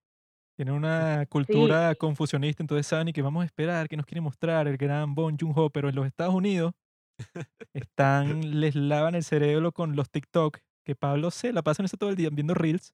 Tienen 0.58 0.75
una 0.75 1.25
Sí, 1.48 1.54
cultura 1.54 1.96
confusionista, 1.96 2.63
entonces 2.63 2.88
saben 2.88 3.10
y 3.10 3.13
que 3.13 3.22
vamos 3.24 3.44
a 3.44 3.46
esperar, 3.46 3.88
que 3.90 3.98
nos 3.98 4.06
quiere 4.06 4.22
mostrar 4.22 4.68
el 4.68 4.78
gran 4.78 5.16
Bon 5.16 5.38
Joon-ho, 5.40 5.70
pero 5.72 5.90
en 5.90 5.96
los 5.96 6.08
Estados 6.08 6.36
Unidos 6.36 6.74
están, 7.74 8.60
les 8.60 8.75
lavan 8.75 9.16
el 9.16 9.24
cerebro 9.24 9.72
con 9.72 9.96
los 9.96 10.10
TikTok, 10.10 10.60
que 10.84 10.96
Pablo 10.96 11.32
se 11.32 11.54
la 11.54 11.62
pasan 11.62 11.86
eso 11.86 11.98
todo 11.98 12.10
el 12.10 12.16
día 12.16 12.30
viendo 12.32 12.54
reels. 12.54 12.94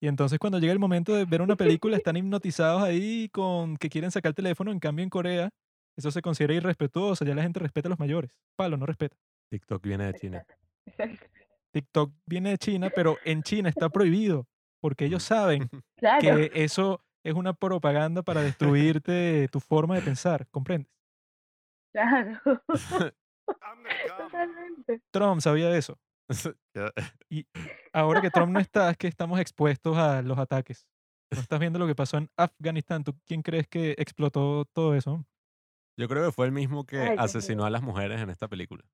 Y 0.00 0.08
entonces 0.08 0.38
cuando 0.38 0.58
llega 0.58 0.72
el 0.72 0.78
momento 0.78 1.14
de 1.14 1.24
ver 1.24 1.42
una 1.42 1.56
película 1.56 1.96
están 1.96 2.16
hipnotizados 2.16 2.82
ahí 2.82 3.28
con 3.28 3.76
que 3.76 3.88
quieren 3.88 4.10
sacar 4.10 4.30
el 4.30 4.34
teléfono, 4.34 4.72
en 4.72 4.80
cambio 4.80 5.04
en 5.04 5.10
Corea 5.10 5.50
eso 5.96 6.10
se 6.10 6.22
considera 6.22 6.54
irrespetuoso, 6.54 7.24
ya 7.24 7.34
la 7.34 7.42
gente 7.42 7.60
respeta 7.60 7.88
a 7.88 7.90
los 7.90 7.98
mayores. 7.98 8.30
Pablo 8.56 8.76
no 8.76 8.86
respeta. 8.86 9.16
TikTok 9.50 9.82
viene 9.82 10.06
de 10.06 10.14
China. 10.14 10.46
exacto. 10.86 11.26
TikTok 11.72 12.12
viene 12.26 12.50
de 12.50 12.58
China, 12.58 12.90
pero 12.94 13.16
en 13.24 13.42
China 13.42 13.68
está 13.68 13.88
prohibido, 13.88 14.46
porque 14.80 15.06
ellos 15.06 15.22
saben 15.22 15.68
Claro, 15.96 16.20
que 16.20 16.50
eso 16.54 17.04
es 17.24 17.34
una 17.34 17.52
propaganda 17.52 18.22
para 18.22 18.42
destruirte 18.42 19.48
tu 19.48 19.60
forma 19.60 19.94
de 19.94 20.02
pensar, 20.02 20.46
¿comprendes? 20.50 20.90
claro. 21.92 22.40
Totalmente. 24.16 25.02
Trump 25.10 25.40
sabía 25.40 25.68
de 25.68 25.78
eso. 25.78 25.98
Y 27.28 27.46
ahora 27.92 28.20
que 28.20 28.30
Trump 28.30 28.52
no 28.52 28.60
está, 28.60 28.90
es 28.90 28.96
que 28.96 29.06
estamos 29.08 29.40
expuestos 29.40 29.96
a 29.96 30.22
los 30.22 30.38
ataques. 30.38 30.86
No 31.30 31.40
estás 31.40 31.60
viendo 31.60 31.78
lo 31.78 31.86
que 31.86 31.94
pasó 31.94 32.18
en 32.18 32.30
Afganistán. 32.36 33.04
¿Tú 33.04 33.14
quién 33.26 33.42
crees 33.42 33.66
que 33.66 33.94
explotó 33.98 34.66
todo 34.66 34.94
eso? 34.94 35.24
Yo 35.98 36.08
creo 36.08 36.26
que 36.26 36.32
fue 36.32 36.46
el 36.46 36.52
mismo 36.52 36.84
que 36.84 36.98
Ay, 37.00 37.16
asesinó 37.18 37.64
a 37.64 37.70
las 37.70 37.82
mujeres 37.82 38.20
en 38.20 38.30
esta 38.30 38.48
película. 38.48 38.84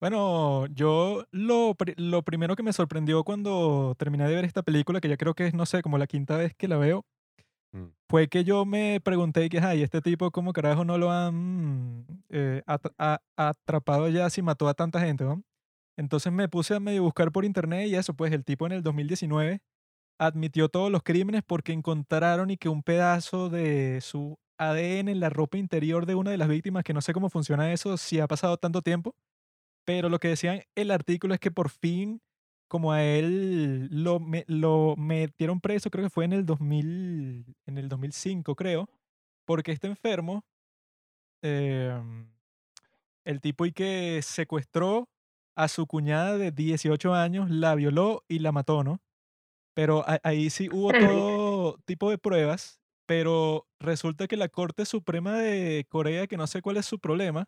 Bueno, 0.00 0.66
yo 0.66 1.24
lo, 1.30 1.74
lo 1.96 2.22
primero 2.22 2.56
que 2.56 2.62
me 2.62 2.72
sorprendió 2.72 3.24
cuando 3.24 3.94
terminé 3.98 4.28
de 4.28 4.34
ver 4.34 4.44
esta 4.44 4.62
película, 4.62 5.00
que 5.00 5.08
ya 5.08 5.16
creo 5.16 5.34
que 5.34 5.46
es, 5.46 5.54
no 5.54 5.64
sé, 5.64 5.82
como 5.82 5.96
la 5.96 6.06
quinta 6.06 6.36
vez 6.36 6.54
que 6.54 6.68
la 6.68 6.76
veo, 6.76 7.06
Mm. 7.74 7.92
fue 8.08 8.28
que 8.28 8.44
yo 8.44 8.64
me 8.64 9.00
pregunté 9.02 9.48
que, 9.48 9.58
ay, 9.58 9.82
este 9.82 10.00
tipo, 10.00 10.30
¿cómo 10.30 10.52
carajo 10.52 10.84
no 10.84 10.98
lo 10.98 11.10
han 11.10 12.06
eh, 12.30 12.62
atra- 12.66 13.20
atrapado 13.36 14.08
ya 14.08 14.30
si 14.30 14.42
mató 14.42 14.68
a 14.68 14.74
tanta 14.74 15.00
gente. 15.00 15.24
Entonces 15.96 16.32
me 16.32 16.48
puse 16.48 16.74
a 16.74 16.80
medio 16.80 17.02
buscar 17.04 17.32
por 17.32 17.44
internet 17.44 17.88
y 17.88 17.96
eso, 17.96 18.14
pues 18.14 18.32
el 18.32 18.44
tipo 18.44 18.66
en 18.66 18.72
el 18.72 18.82
2019 18.82 19.60
admitió 20.18 20.68
todos 20.68 20.90
los 20.92 21.02
crímenes 21.02 21.42
porque 21.46 21.72
encontraron 21.72 22.50
y 22.50 22.56
que 22.58 22.68
un 22.68 22.82
pedazo 22.82 23.48
de 23.50 24.00
su 24.02 24.38
ADN 24.58 25.12
en 25.12 25.20
la 25.20 25.30
ropa 25.30 25.58
interior 25.58 26.06
de 26.06 26.14
una 26.16 26.30
de 26.32 26.38
las 26.38 26.48
víctimas, 26.48 26.84
que 26.84 26.94
no 26.94 27.02
sé 27.02 27.12
cómo 27.12 27.30
funciona 27.30 27.72
eso, 27.72 27.96
si 27.98 28.20
ha 28.20 28.28
pasado 28.28 28.56
tanto 28.58 28.82
tiempo, 28.82 29.16
pero 29.84 30.08
lo 30.08 30.18
que 30.18 30.28
decían 30.28 30.62
el 30.74 30.90
artículo 30.90 31.34
es 31.34 31.40
que 31.40 31.50
por 31.50 31.70
fin, 31.70 32.20
como 32.74 32.90
a 32.92 33.04
él 33.04 33.86
lo, 33.92 34.18
me- 34.18 34.44
lo 34.48 34.96
metieron 34.98 35.60
preso, 35.60 35.90
creo 35.92 36.04
que 36.06 36.10
fue 36.10 36.24
en 36.24 36.32
el 36.32 36.44
2000, 36.44 37.54
en 37.66 37.78
el 37.78 37.88
2005, 37.88 38.56
creo, 38.56 38.88
porque 39.46 39.70
este 39.72 39.86
enfermo, 39.86 40.44
em, 41.42 42.32
el 43.24 43.40
tipo 43.40 43.66
y 43.66 43.72
que 43.72 44.20
secuestró 44.22 45.08
a 45.56 45.68
su 45.68 45.86
cuñada 45.86 46.38
de 46.38 46.52
18 46.52 47.14
años, 47.14 47.50
la 47.50 47.74
violó 47.76 48.24
y 48.28 48.40
la 48.40 48.52
mató, 48.52 48.84
¿no? 48.84 49.00
Pero 49.74 50.04
ahí 50.24 50.50
sí 50.50 50.68
hubo 50.70 50.94
todo 50.94 51.78
tipo 51.86 52.10
de 52.10 52.18
pruebas, 52.18 52.80
pero 53.06 53.68
resulta 53.80 54.28
que 54.28 54.36
la 54.36 54.48
Corte 54.48 54.86
Suprema 54.86 55.38
de 55.38 55.86
Corea, 55.88 56.26
que 56.28 56.36
no 56.38 56.46
sé 56.46 56.62
cuál 56.62 56.78
es 56.78 56.86
su 56.86 56.98
problema, 57.00 57.46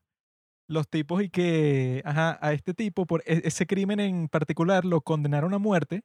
los 0.68 0.88
tipos 0.88 1.23
y 1.23 1.30
que, 1.30 2.02
ajá, 2.04 2.38
a 2.42 2.52
este 2.52 2.75
tipo 2.75 3.06
por 3.06 3.23
e- 3.26 3.42
ese 3.44 3.66
crimen 3.66 4.00
en 4.00 4.28
particular 4.28 4.85
lo 4.85 5.00
condenaron 5.02 5.54
a 5.54 5.58
muerte, 5.58 6.02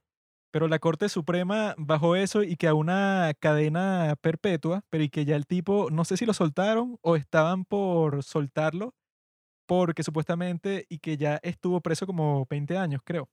pero 0.51 0.68
la 0.70 0.80
Corte 0.80 1.10
Suprema 1.10 1.75
bajó 1.77 2.15
eso 2.15 2.44
y 2.44 2.58
que 2.58 2.68
a 2.68 2.75
una 2.75 3.34
cadena 3.39 4.15
perpetua, 4.22 4.84
pero 4.89 5.03
y 5.06 5.10
que 5.10 5.25
ya 5.25 5.36
el 5.38 5.48
tipo, 5.48 5.89
no 5.91 6.06
sé 6.06 6.18
si 6.18 6.25
lo 6.25 6.34
soltaron 6.34 6.98
o 7.01 7.15
estaban 7.18 7.65
por 7.65 8.24
soltarlo, 8.24 8.96
porque 9.68 10.03
supuestamente 10.03 10.86
y 10.89 11.00
que 11.00 11.18
ya 11.18 11.39
estuvo 11.44 11.82
preso 11.82 12.08
como 12.08 12.46
20 12.50 12.77
años, 12.77 13.01
creo. 13.06 13.30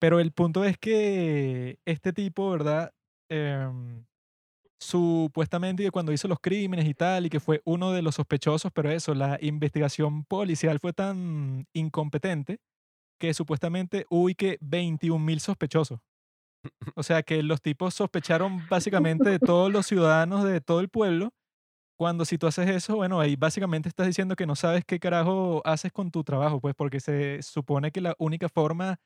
Pero 0.00 0.20
el 0.20 0.32
punto 0.32 0.64
es 0.64 0.78
que 0.78 1.78
este 1.84 2.12
tipo, 2.12 2.50
¿verdad? 2.50 2.92
Em, 3.30 4.04
supuestamente 4.82 5.82
que 5.84 5.90
cuando 5.90 6.12
hizo 6.12 6.28
los 6.28 6.40
crímenes 6.40 6.86
y 6.86 6.94
tal, 6.94 7.26
y 7.26 7.30
que 7.30 7.40
fue 7.40 7.62
uno 7.64 7.92
de 7.92 8.02
los 8.02 8.16
sospechosos, 8.16 8.72
pero 8.72 8.90
eso, 8.90 9.14
la 9.14 9.38
investigación 9.40 10.24
policial 10.24 10.80
fue 10.80 10.92
tan 10.92 11.66
incompetente 11.72 12.58
que 13.20 13.34
supuestamente 13.34 14.06
hubo 14.10 14.28
que 14.36 14.58
21 14.60 15.24
mil 15.24 15.40
sospechosos. 15.40 16.00
O 16.96 17.02
sea 17.02 17.22
que 17.22 17.42
los 17.42 17.60
tipos 17.62 17.94
sospecharon 17.94 18.62
básicamente 18.68 19.30
de 19.30 19.38
todos 19.38 19.72
los 19.72 19.86
ciudadanos 19.86 20.44
de 20.44 20.60
todo 20.60 20.80
el 20.80 20.88
pueblo, 20.88 21.32
cuando 21.98 22.24
si 22.24 22.38
tú 22.38 22.46
haces 22.46 22.68
eso, 22.68 22.96
bueno, 22.96 23.20
ahí 23.20 23.36
básicamente 23.36 23.88
estás 23.88 24.06
diciendo 24.06 24.36
que 24.36 24.46
no 24.46 24.56
sabes 24.56 24.84
qué 24.84 25.00
carajo 25.00 25.62
haces 25.64 25.92
con 25.92 26.10
tu 26.10 26.24
trabajo, 26.24 26.60
pues 26.60 26.74
porque 26.74 27.00
se 27.00 27.42
supone 27.42 27.92
que 27.92 28.00
la 28.00 28.14
única 28.18 28.48
forma 28.48 28.98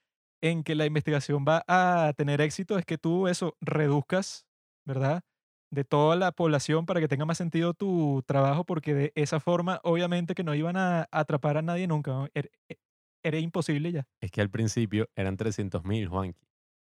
en 0.43 0.63
que 0.65 0.75
la 0.75 0.87
investigación 0.87 1.45
va 1.49 1.65
a 1.69 2.13
tener 2.15 2.41
éxito 2.41 2.79
es 2.79 2.87
que 2.87 2.99
tú 2.99 3.29
eso 3.29 3.57
reduzcas, 3.61 4.47
¿verdad? 4.87 5.23
De 5.71 5.85
toda 5.85 6.15
la 6.17 6.31
población 6.33 6.87
para 6.87 7.01
que 7.01 7.09
tenga 7.09 7.25
más 7.25 7.39
sentido 7.39 7.75
tu 7.75 8.23
trabajo, 8.27 8.65
porque 8.65 8.95
de 8.95 9.13
esa 9.17 9.41
forma 9.41 9.81
obviamente 9.83 10.35
que 10.35 10.45
no 10.45 10.55
iban 10.55 10.77
a 10.77 11.09
atrapar 11.11 11.57
a 11.57 11.63
nadie 11.63 11.87
nunca. 11.89 12.13
¿no? 12.13 12.29
Er- 12.35 12.51
e- 12.69 12.77
era 13.25 13.39
imposible 13.39 13.91
ya. 13.91 14.07
Es 14.21 14.31
que 14.31 14.41
al 14.41 14.49
principio 14.51 15.09
eran 15.17 15.37
300.000, 15.37 16.07
Juanqui. 16.09 16.39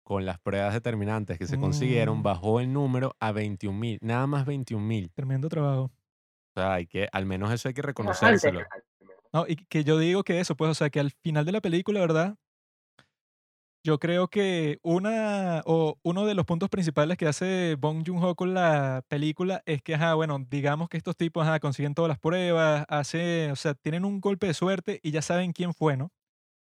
Con 0.04 0.26
las 0.26 0.40
pruebas 0.40 0.74
determinantes 0.74 1.38
que 1.38 1.48
se 1.48 1.60
consiguieron, 1.60 2.20
Mm. 2.20 2.24
bajó 2.24 2.60
el 2.62 2.72
número 2.72 3.16
a 3.20 3.32
21.000, 3.34 3.98
nada 4.02 4.26
más 4.28 4.46
21.000. 4.46 5.12
Tremendo 5.14 5.50
trabajo. 5.50 5.86
O 6.56 6.60
sea, 6.60 6.74
hay 6.76 6.86
que, 6.88 7.10
al 7.12 7.26
menos 7.26 7.52
eso 7.52 7.68
hay 7.68 7.74
que 7.74 7.82
reconocérselo. 7.82 8.62
No, 9.34 9.46
y 9.48 9.56
que 9.58 9.84
yo 9.84 9.98
digo 9.98 10.24
que 10.24 10.40
eso, 10.40 10.56
pues, 10.56 10.72
o 10.72 10.74
sea, 10.76 10.90
que 10.90 11.00
al 11.02 11.12
final 11.12 11.46
de 11.46 11.52
la 11.52 11.60
película, 11.62 12.00
¿verdad? 12.00 12.38
Yo 13.88 14.00
creo 14.00 14.28
que 14.28 14.80
una 14.84 15.62
o 15.66 15.98
uno 16.04 16.26
de 16.26 16.34
los 16.36 16.46
puntos 16.46 16.68
principales 16.70 17.16
que 17.18 17.26
hace 17.26 17.76
Bong 17.80 18.04
Joon-ho 18.06 18.36
con 18.36 18.54
la 18.54 19.02
película 19.08 19.64
es 19.66 19.82
que, 19.82 19.96
ajá, 19.96 20.14
bueno, 20.14 20.46
digamos 20.50 20.90
que 20.90 20.98
estos 20.98 21.16
tipos, 21.16 21.44
ajá, 21.48 21.62
consiguen 21.62 21.94
todas 21.96 22.10
las 22.10 22.20
pruebas, 22.20 22.84
hace, 22.90 23.50
o 23.50 23.56
sea, 23.56 23.76
tienen 23.76 24.04
un 24.04 24.20
golpe 24.20 24.48
de 24.48 24.54
suerte 24.54 25.00
y 25.04 25.12
ya 25.12 25.22
saben 25.22 25.54
quién 25.54 25.74
fue, 25.74 25.96
¿no? 25.96 26.12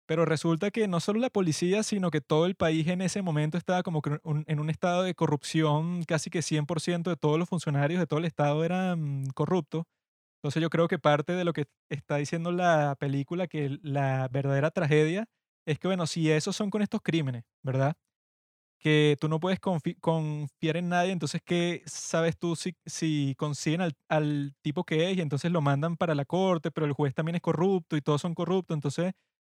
Pero 0.07 0.25
resulta 0.25 0.71
que 0.71 0.87
no 0.87 0.99
solo 1.01 1.19
la 1.19 1.29
policía, 1.31 1.83
sino 1.83 2.11
que 2.11 2.21
todo 2.21 2.45
el 2.47 2.55
país 2.55 2.87
en 2.87 3.01
ese 3.01 3.21
momento 3.23 3.57
estaba 3.57 3.83
como 3.83 4.01
que 4.01 4.19
un- 4.23 4.45
en 4.47 4.59
un 4.59 4.69
estado 4.69 5.03
de 5.03 5.15
corrupción, 5.15 6.03
casi 6.03 6.29
que 6.31 6.41
100% 6.43 7.09
de 7.11 7.17
todos 7.17 7.39
los 7.39 7.49
funcionarios 7.49 7.99
de 7.99 8.07
todo 8.07 8.19
el 8.19 8.25
estado 8.25 8.63
eran 8.65 9.25
corruptos. 9.35 9.85
Entonces 10.39 10.61
yo 10.61 10.69
creo 10.69 10.87
que 10.87 10.99
parte 10.99 11.33
de 11.33 11.43
lo 11.45 11.53
que 11.53 11.65
está 11.89 12.17
diciendo 12.17 12.51
la 12.51 12.95
película, 12.99 13.47
que 13.47 13.77
la 13.83 14.27
verdadera 14.31 14.71
tragedia 14.71 15.27
es 15.65 15.79
que, 15.79 15.87
bueno, 15.87 16.07
si 16.07 16.29
esos 16.31 16.55
son 16.55 16.69
con 16.69 16.81
estos 16.81 17.01
crímenes, 17.01 17.43
¿verdad? 17.63 17.95
Que 18.79 19.17
tú 19.21 19.29
no 19.29 19.39
puedes 19.39 19.61
confi- 19.61 19.97
confiar 20.01 20.77
en 20.77 20.89
nadie, 20.89 21.11
entonces, 21.11 21.41
¿qué 21.45 21.83
sabes 21.85 22.37
tú 22.39 22.55
si, 22.55 22.75
si 22.85 23.35
consiguen 23.37 23.81
al, 23.81 23.93
al 24.09 24.55
tipo 24.63 24.83
que 24.85 25.11
es 25.11 25.17
y 25.17 25.21
entonces 25.21 25.51
lo 25.51 25.61
mandan 25.61 25.97
para 25.97 26.15
la 26.15 26.25
corte, 26.25 26.71
pero 26.71 26.87
el 26.87 26.93
juez 26.93 27.13
también 27.13 27.35
es 27.35 27.41
corrupto 27.41 27.95
y 27.97 28.01
todos 28.01 28.21
son 28.21 28.33
corruptos, 28.35 28.75
entonces 28.75 29.13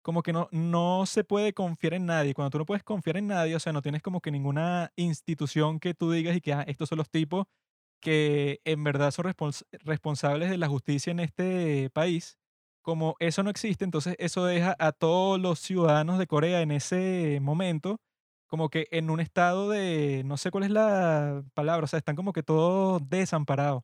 como 0.04 0.24
que 0.24 0.34
no, 0.34 0.50
no 0.52 1.06
se 1.06 1.24
puede 1.24 1.54
confiar 1.54 1.94
en 1.94 2.08
nadie. 2.08 2.34
Cuando 2.34 2.50
tú 2.52 2.58
no 2.60 2.66
puedes 2.66 2.84
confiar 2.84 3.18
en 3.18 3.28
nadie, 3.28 3.56
o 3.56 3.60
sea, 3.60 3.74
no 3.74 3.84
tienes 3.84 4.02
como 4.02 4.22
que 4.22 4.32
ninguna 4.32 4.92
institución 4.96 5.80
que 5.80 5.94
tú 5.94 6.12
digas 6.12 6.36
y 6.38 6.42
que 6.42 6.54
"Ah, 6.54 6.64
estos 6.68 6.90
son 6.90 6.98
los 6.98 7.10
tipos 7.12 7.46
que 8.02 8.62
en 8.66 8.84
verdad 8.84 9.12
son 9.12 9.26
respons- 9.26 9.66
responsables 9.84 10.50
de 10.50 10.58
la 10.58 10.68
justicia 10.70 11.12
en 11.12 11.20
este 11.20 11.90
país, 11.92 12.40
como 12.82 13.16
eso 13.20 13.44
no 13.44 13.50
existe, 13.50 13.86
entonces 13.86 14.16
eso 14.20 14.46
deja 14.46 14.76
a 14.80 14.92
todos 14.92 15.40
los 15.40 15.60
ciudadanos 15.60 16.20
de 16.20 16.28
Corea 16.28 16.62
en 16.62 16.72
ese 16.72 17.40
momento 17.42 17.98
como 18.48 18.70
que 18.70 18.88
en 18.92 19.10
un 19.10 19.22
estado 19.22 19.70
de, 19.70 20.24
no 20.26 20.36
sé 20.38 20.52
cuál 20.52 20.66
es 20.66 20.72
la 20.72 21.44
palabra, 21.54 21.86
o 21.86 21.88
sea, 21.88 22.00
están 22.00 22.18
como 22.18 22.34
que 22.34 22.44
todos 22.44 23.02
desamparados, 23.10 23.84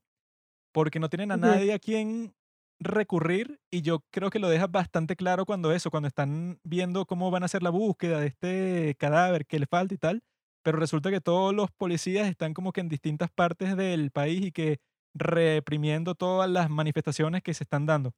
porque 0.73 0.99
no 0.99 1.09
tienen 1.09 1.31
a 1.31 1.37
nadie 1.37 1.73
a 1.73 1.79
quien 1.79 2.33
recurrir 2.79 3.59
y 3.71 3.81
yo 3.81 4.01
creo 4.11 4.29
que 4.29 4.39
lo 4.39 4.49
deja 4.49 4.67
bastante 4.67 5.15
claro 5.15 5.45
cuando 5.45 5.71
eso, 5.71 5.89
cuando 5.91 6.07
están 6.07 6.59
viendo 6.63 7.05
cómo 7.05 7.31
van 7.31 7.43
a 7.43 7.47
hacer 7.47 7.63
la 7.63 7.69
búsqueda 7.71 8.19
de 8.19 8.27
este 8.27 8.95
cadáver 8.99 9.45
que 9.47 9.59
le 9.59 9.65
falta 9.67 9.95
y 9.95 9.97
tal, 9.97 10.21
pero 10.63 10.77
resulta 10.77 11.11
que 11.11 11.21
todos 11.21 11.53
los 11.55 11.71
policías 11.71 12.27
están 12.27 12.53
como 12.53 12.71
que 12.73 12.81
en 12.81 12.89
distintas 12.89 13.29
partes 13.31 13.75
del 13.77 14.11
país 14.11 14.45
y 14.47 14.51
que 14.51 14.79
reprimiendo 15.15 16.13
todas 16.15 16.49
las 16.49 16.69
manifestaciones 16.69 17.41
que 17.41 17.53
se 17.53 17.63
están 17.63 17.85
dando. 17.85 18.11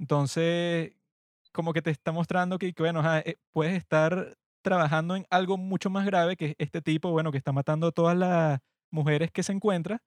Entonces, 0.00 0.94
como 1.52 1.72
que 1.74 1.82
te 1.82 1.90
está 1.92 2.12
mostrando 2.12 2.58
que, 2.58 2.72
que, 2.74 2.82
bueno, 2.84 3.02
eh, 3.18 3.36
puedes 3.52 3.74
estar 3.76 4.36
trabajando 4.62 5.16
en 5.16 5.26
algo 5.30 5.58
mucho 5.58 5.90
más 5.90 6.06
grave 6.06 6.36
que 6.36 6.54
este 6.58 6.82
tipo, 6.82 7.10
bueno, 7.12 7.32
que 7.32 7.38
está 7.38 7.52
matando 7.52 7.88
a 7.88 7.92
todas 7.92 8.16
las 8.16 8.60
mujeres 8.90 9.30
que 9.32 9.42
se 9.44 9.52
encuentra, 9.52 10.02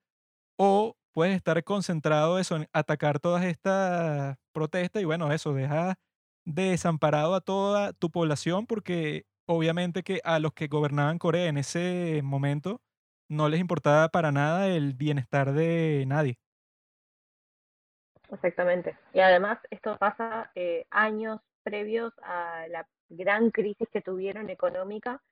o 0.58 0.96
puedes 1.12 1.36
estar 1.36 1.62
concentrado 1.64 2.38
eso 2.38 2.56
en 2.56 2.68
atacar 2.72 3.20
todas 3.20 3.44
estas 3.44 4.36
protestas 4.52 5.02
y 5.02 5.04
bueno, 5.06 5.32
eso 5.32 5.54
deja 5.54 5.96
desamparado 6.46 7.34
a 7.34 7.40
toda 7.40 7.92
tu 7.94 8.10
población 8.10 8.66
porque 8.66 9.24
obviamente 9.46 10.02
que 10.02 10.20
a 10.24 10.38
los 10.40 10.52
que 10.54 10.68
gobernaban 10.68 11.18
Corea 11.18 11.46
en 11.48 11.58
ese 11.58 12.20
momento 12.24 12.80
no 13.28 13.48
les 13.48 13.60
importaba 13.60 14.08
para 14.10 14.32
nada 14.32 14.68
el 14.68 14.94
bienestar 14.94 15.52
de 15.54 16.04
nadie. 16.06 16.38
Exactamente. 18.34 18.96
Y 19.12 19.20
además 19.20 19.58
esto 19.70 19.96
pasa 19.96 20.50
eh, 20.54 20.86
años 20.90 21.40
previos 21.62 22.12
a 22.22 22.66
la 22.68 22.86
gran 23.08 23.50
crisis 23.50 23.88
que 23.90 24.02
tuvieron 24.02 24.50
económica, 24.50 25.22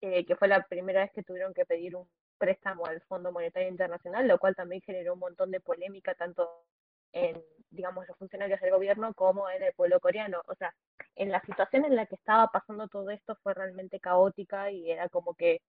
eh, 0.00 0.26
que 0.26 0.36
fue 0.36 0.48
la 0.48 0.64
primera 0.66 1.02
vez 1.02 1.12
que 1.12 1.22
tuvieron 1.22 1.54
que 1.54 1.64
pedir 1.64 1.94
un 1.96 2.08
préstamo 2.36 2.86
al 2.86 3.00
Fondo 3.02 3.32
Monetario 3.32 3.68
Internacional, 3.68 4.26
lo 4.26 4.38
cual 4.38 4.54
también 4.56 4.82
generó 4.82 5.14
un 5.14 5.20
montón 5.20 5.50
de 5.50 5.60
polémica 5.60 6.14
tanto 6.14 6.48
en, 7.12 7.42
digamos, 7.70 8.06
los 8.08 8.16
funcionarios 8.18 8.60
del 8.60 8.72
gobierno 8.72 9.14
como 9.14 9.48
en 9.50 9.62
el 9.62 9.72
pueblo 9.74 10.00
coreano. 10.00 10.42
O 10.48 10.54
sea, 10.54 10.74
en 11.16 11.30
la 11.30 11.40
situación 11.42 11.84
en 11.84 11.96
la 11.96 12.06
que 12.06 12.16
estaba 12.16 12.48
pasando 12.48 12.88
todo 12.88 13.10
esto 13.10 13.36
fue 13.42 13.54
realmente 13.54 14.00
caótica 14.00 14.70
y 14.70 14.90
era 14.90 15.08
como 15.08 15.34
que 15.34 15.60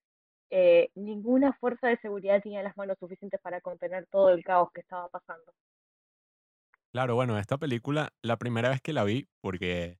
eh, 0.51 0.89
ninguna 0.95 1.53
fuerza 1.53 1.87
de 1.87 1.97
seguridad 1.97 2.41
tenía 2.41 2.63
las 2.63 2.77
manos 2.77 2.97
suficientes 2.99 3.39
para 3.41 3.61
contener 3.61 4.07
todo 4.07 4.29
el 4.29 4.43
caos 4.43 4.71
que 4.71 4.81
estaba 4.81 5.07
pasando. 5.09 5.53
Claro, 6.93 7.15
bueno, 7.15 7.37
esta 7.37 7.57
película, 7.57 8.13
la 8.23 8.37
primera 8.37 8.69
vez 8.69 8.81
que 8.81 8.93
la 8.93 9.03
vi, 9.03 9.27
porque 9.41 9.99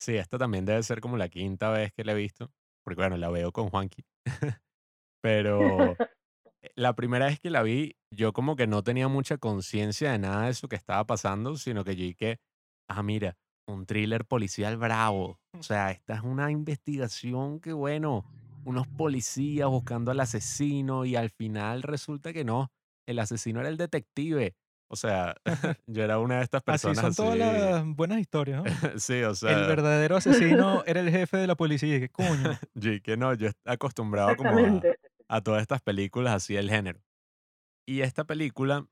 sí, 0.00 0.16
esta 0.16 0.38
también 0.38 0.64
debe 0.64 0.82
ser 0.82 1.00
como 1.00 1.18
la 1.18 1.28
quinta 1.28 1.70
vez 1.70 1.92
que 1.92 2.04
la 2.04 2.12
he 2.12 2.14
visto, 2.14 2.50
porque 2.82 3.02
bueno, 3.02 3.18
la 3.18 3.28
veo 3.28 3.52
con 3.52 3.68
Juanqui, 3.68 4.04
pero 5.22 5.58
eh, 6.62 6.70
la 6.76 6.94
primera 6.94 7.26
vez 7.26 7.40
que 7.40 7.50
la 7.50 7.62
vi, 7.62 7.96
yo 8.10 8.32
como 8.32 8.56
que 8.56 8.66
no 8.66 8.82
tenía 8.82 9.08
mucha 9.08 9.36
conciencia 9.36 10.12
de 10.12 10.18
nada 10.18 10.44
de 10.44 10.50
eso 10.50 10.68
que 10.68 10.76
estaba 10.76 11.04
pasando, 11.04 11.56
sino 11.56 11.84
que 11.84 11.94
yo 11.94 12.04
dije, 12.04 12.38
ah, 12.88 13.02
mira, 13.02 13.36
un 13.68 13.86
thriller 13.86 14.24
policial 14.24 14.76
bravo. 14.78 15.40
O 15.58 15.62
sea, 15.62 15.90
esta 15.90 16.14
es 16.14 16.22
una 16.22 16.50
investigación 16.50 17.60
que, 17.60 17.72
bueno, 17.72 18.24
unos 18.64 18.86
policías 18.88 19.68
buscando 19.68 20.10
al 20.10 20.20
asesino 20.20 21.04
y 21.04 21.16
al 21.16 21.30
final 21.30 21.82
resulta 21.82 22.32
que 22.32 22.44
no, 22.44 22.72
el 23.06 23.18
asesino 23.18 23.60
era 23.60 23.68
el 23.68 23.76
detective. 23.76 24.54
O 24.92 24.96
sea, 24.96 25.36
yo 25.86 26.02
era 26.02 26.18
una 26.18 26.38
de 26.38 26.44
estas 26.44 26.62
Así 26.66 26.88
personas 26.88 27.14
son 27.14 27.14
todas 27.14 27.32
así. 27.34 27.38
las 27.38 27.84
buenas 27.86 28.18
historias, 28.18 28.64
¿no? 28.64 28.64
Sí, 28.98 29.22
o 29.22 29.30
El 29.30 29.36
sea, 29.36 29.56
verdadero 29.66 30.16
asesino 30.16 30.82
era 30.84 31.00
el 31.00 31.10
jefe 31.10 31.36
de 31.36 31.46
la 31.46 31.54
policía. 31.54 31.96
y 31.96 32.00
que 32.00 32.08
coño. 32.08 32.58
yo 32.74 32.90
que 33.02 33.16
no, 33.16 33.34
yo 33.34 33.50
acostumbrado 33.64 34.36
como 34.36 34.58
a, 34.58 34.82
a 35.28 35.40
todas 35.42 35.62
estas 35.62 35.80
películas 35.82 36.34
así 36.34 36.54
del 36.54 36.70
género. 36.70 37.00
Y 37.86 38.02
esta 38.02 38.24
película 38.24 38.86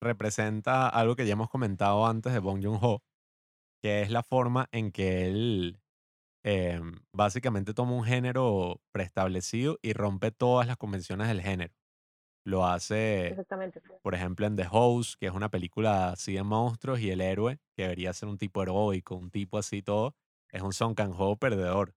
representa 0.00 0.88
algo 0.88 1.16
que 1.16 1.26
ya 1.26 1.32
hemos 1.32 1.48
comentado 1.50 2.06
antes 2.06 2.32
de 2.32 2.38
Bong 2.40 2.62
Joon-ho, 2.62 3.02
que 3.82 4.02
es 4.02 4.10
la 4.10 4.22
forma 4.22 4.68
en 4.72 4.90
que 4.92 5.26
él 5.26 5.80
em, 6.44 6.96
básicamente 7.12 7.74
toma 7.74 7.92
un 7.92 8.04
género 8.04 8.82
preestablecido 8.92 9.78
y 9.82 9.92
rompe 9.92 10.30
todas 10.30 10.66
las 10.66 10.76
convenciones 10.76 11.28
del 11.28 11.40
género. 11.42 11.72
Lo 12.46 12.66
hace, 12.66 13.28
Exactamente. 13.28 13.80
por 14.02 14.14
ejemplo, 14.14 14.46
en 14.46 14.56
The 14.56 14.66
Host, 14.70 15.14
que 15.18 15.26
es 15.26 15.32
una 15.32 15.48
película 15.50 16.10
así 16.10 16.34
de 16.34 16.42
monstruos, 16.42 17.00
y 17.00 17.10
el 17.10 17.20
héroe, 17.22 17.58
que 17.74 17.84
debería 17.84 18.12
ser 18.12 18.28
un 18.28 18.36
tipo 18.38 18.62
heroico, 18.62 19.16
un 19.16 19.30
tipo 19.30 19.56
así 19.58 19.82
todo, 19.82 20.14
es 20.50 20.60
un 20.62 20.72
Song 20.74 20.94
Kang-ho 20.94 21.36
perdedor. 21.36 21.94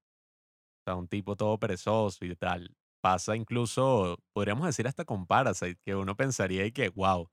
O 0.80 0.84
sea, 0.86 0.96
un 0.96 1.08
tipo 1.08 1.36
todo 1.36 1.60
perezoso 1.60 2.26
y 2.26 2.36
tal. 2.36 2.76
Pasa 3.02 3.36
incluso, 3.36 4.18
podríamos 4.34 4.66
decir 4.68 4.88
hasta 4.88 5.06
con 5.06 5.28
Parasite, 5.28 5.78
que 5.86 5.96
uno 5.96 6.16
pensaría 6.16 6.66
y 6.66 6.72
que, 6.72 6.90
wow, 6.90 7.30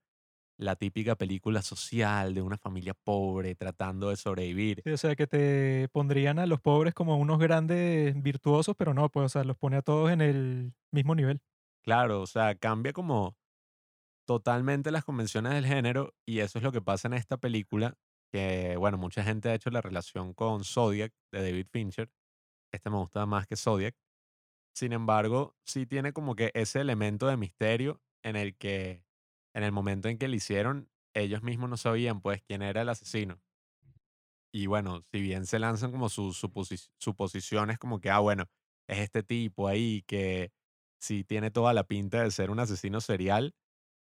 la 0.59 0.77
típica 0.77 1.16
película 1.16 1.62
social 1.62 2.35
de 2.35 2.42
una 2.42 2.59
familia 2.59 2.94
pobre 2.94 3.55
tratando 3.55 4.11
de 4.11 4.16
sobrevivir. 4.16 4.83
Sí, 4.85 4.90
o 4.90 4.96
sea, 4.96 5.16
que 5.16 5.27
te 5.27 5.88
pondrían 5.92 6.38
a 6.38 6.46
los 6.46 6.61
pobres 6.61 6.94
como 6.94 7.16
unos 7.16 7.38
grandes 7.38 8.20
virtuosos, 8.22 8.74
pero 8.77 8.94
no, 8.94 9.09
pues, 9.09 9.27
o 9.27 9.29
sea, 9.29 9.44
los 9.44 9.57
pone 9.57 9.77
a 9.77 9.83
todos 9.83 10.11
en 10.11 10.20
el 10.20 10.72
mismo 10.92 11.14
nivel. 11.14 11.40
Claro, 11.85 12.23
o 12.23 12.27
sea, 12.27 12.55
cambia 12.55 12.92
como 12.92 13.37
totalmente 14.27 14.90
las 14.92 15.05
convenciones 15.05 15.53
del 15.55 15.66
género 15.66 16.14
y 16.27 16.40
eso 16.40 16.59
es 16.59 16.64
lo 16.64 16.73
que 16.73 16.83
pasa 16.83 17.09
en 17.09 17.14
esta 17.14 17.38
película, 17.38 17.97
que 18.33 18.77
bueno, 18.79 18.99
mucha 18.99 19.25
gente 19.25 19.51
ha 19.51 19.55
hecho 19.55 19.70
la 19.70 19.83
relación 19.83 20.35
con 20.35 20.64
Zodiac 20.64 21.12
de 21.33 21.42
David 21.42 21.66
Fincher. 21.73 22.11
Este 22.73 22.90
me 22.90 22.99
gusta 22.99 23.27
más 23.27 23.47
que 23.47 23.57
Zodiac. 23.57 23.97
Sin 24.75 24.92
embargo, 24.92 25.57
sí 25.66 25.87
tiene 25.87 26.12
como 26.12 26.37
que 26.37 26.53
ese 26.55 26.81
elemento 26.81 27.27
de 27.29 27.37
misterio 27.38 28.03
en 28.25 28.37
el 28.37 28.57
que 28.57 29.05
en 29.55 29.64
el 29.64 29.73
momento 29.73 30.09
en 30.09 30.18
que 30.18 30.29
lo 30.29 30.37
hicieron, 30.37 30.90
ellos 31.14 31.42
mismos 31.42 31.70
no 31.70 31.77
sabían 31.79 32.20
pues 32.23 32.42
quién 32.42 32.62
era 32.62 32.83
el 32.83 32.90
asesino. 32.90 33.40
Y 34.53 34.66
bueno, 34.66 35.03
si 35.12 35.20
bien 35.20 35.47
se 35.47 35.59
lanzan 35.59 35.90
como 35.90 36.09
sus 36.09 36.40
suposi- 36.42 36.90
suposiciones 36.99 37.79
como 37.79 38.01
que, 38.01 38.11
ah, 38.11 38.20
bueno, 38.20 38.44
es 38.88 38.99
este 38.99 39.23
tipo 39.23 39.66
ahí 39.68 40.03
que 40.07 40.53
sí 41.05 41.25
tiene 41.25 41.51
toda 41.51 41.73
la 41.75 41.85
pinta 41.85 42.23
de 42.23 42.31
ser 42.31 42.51
un 42.51 42.59
asesino 42.59 43.01
serial, 43.01 43.55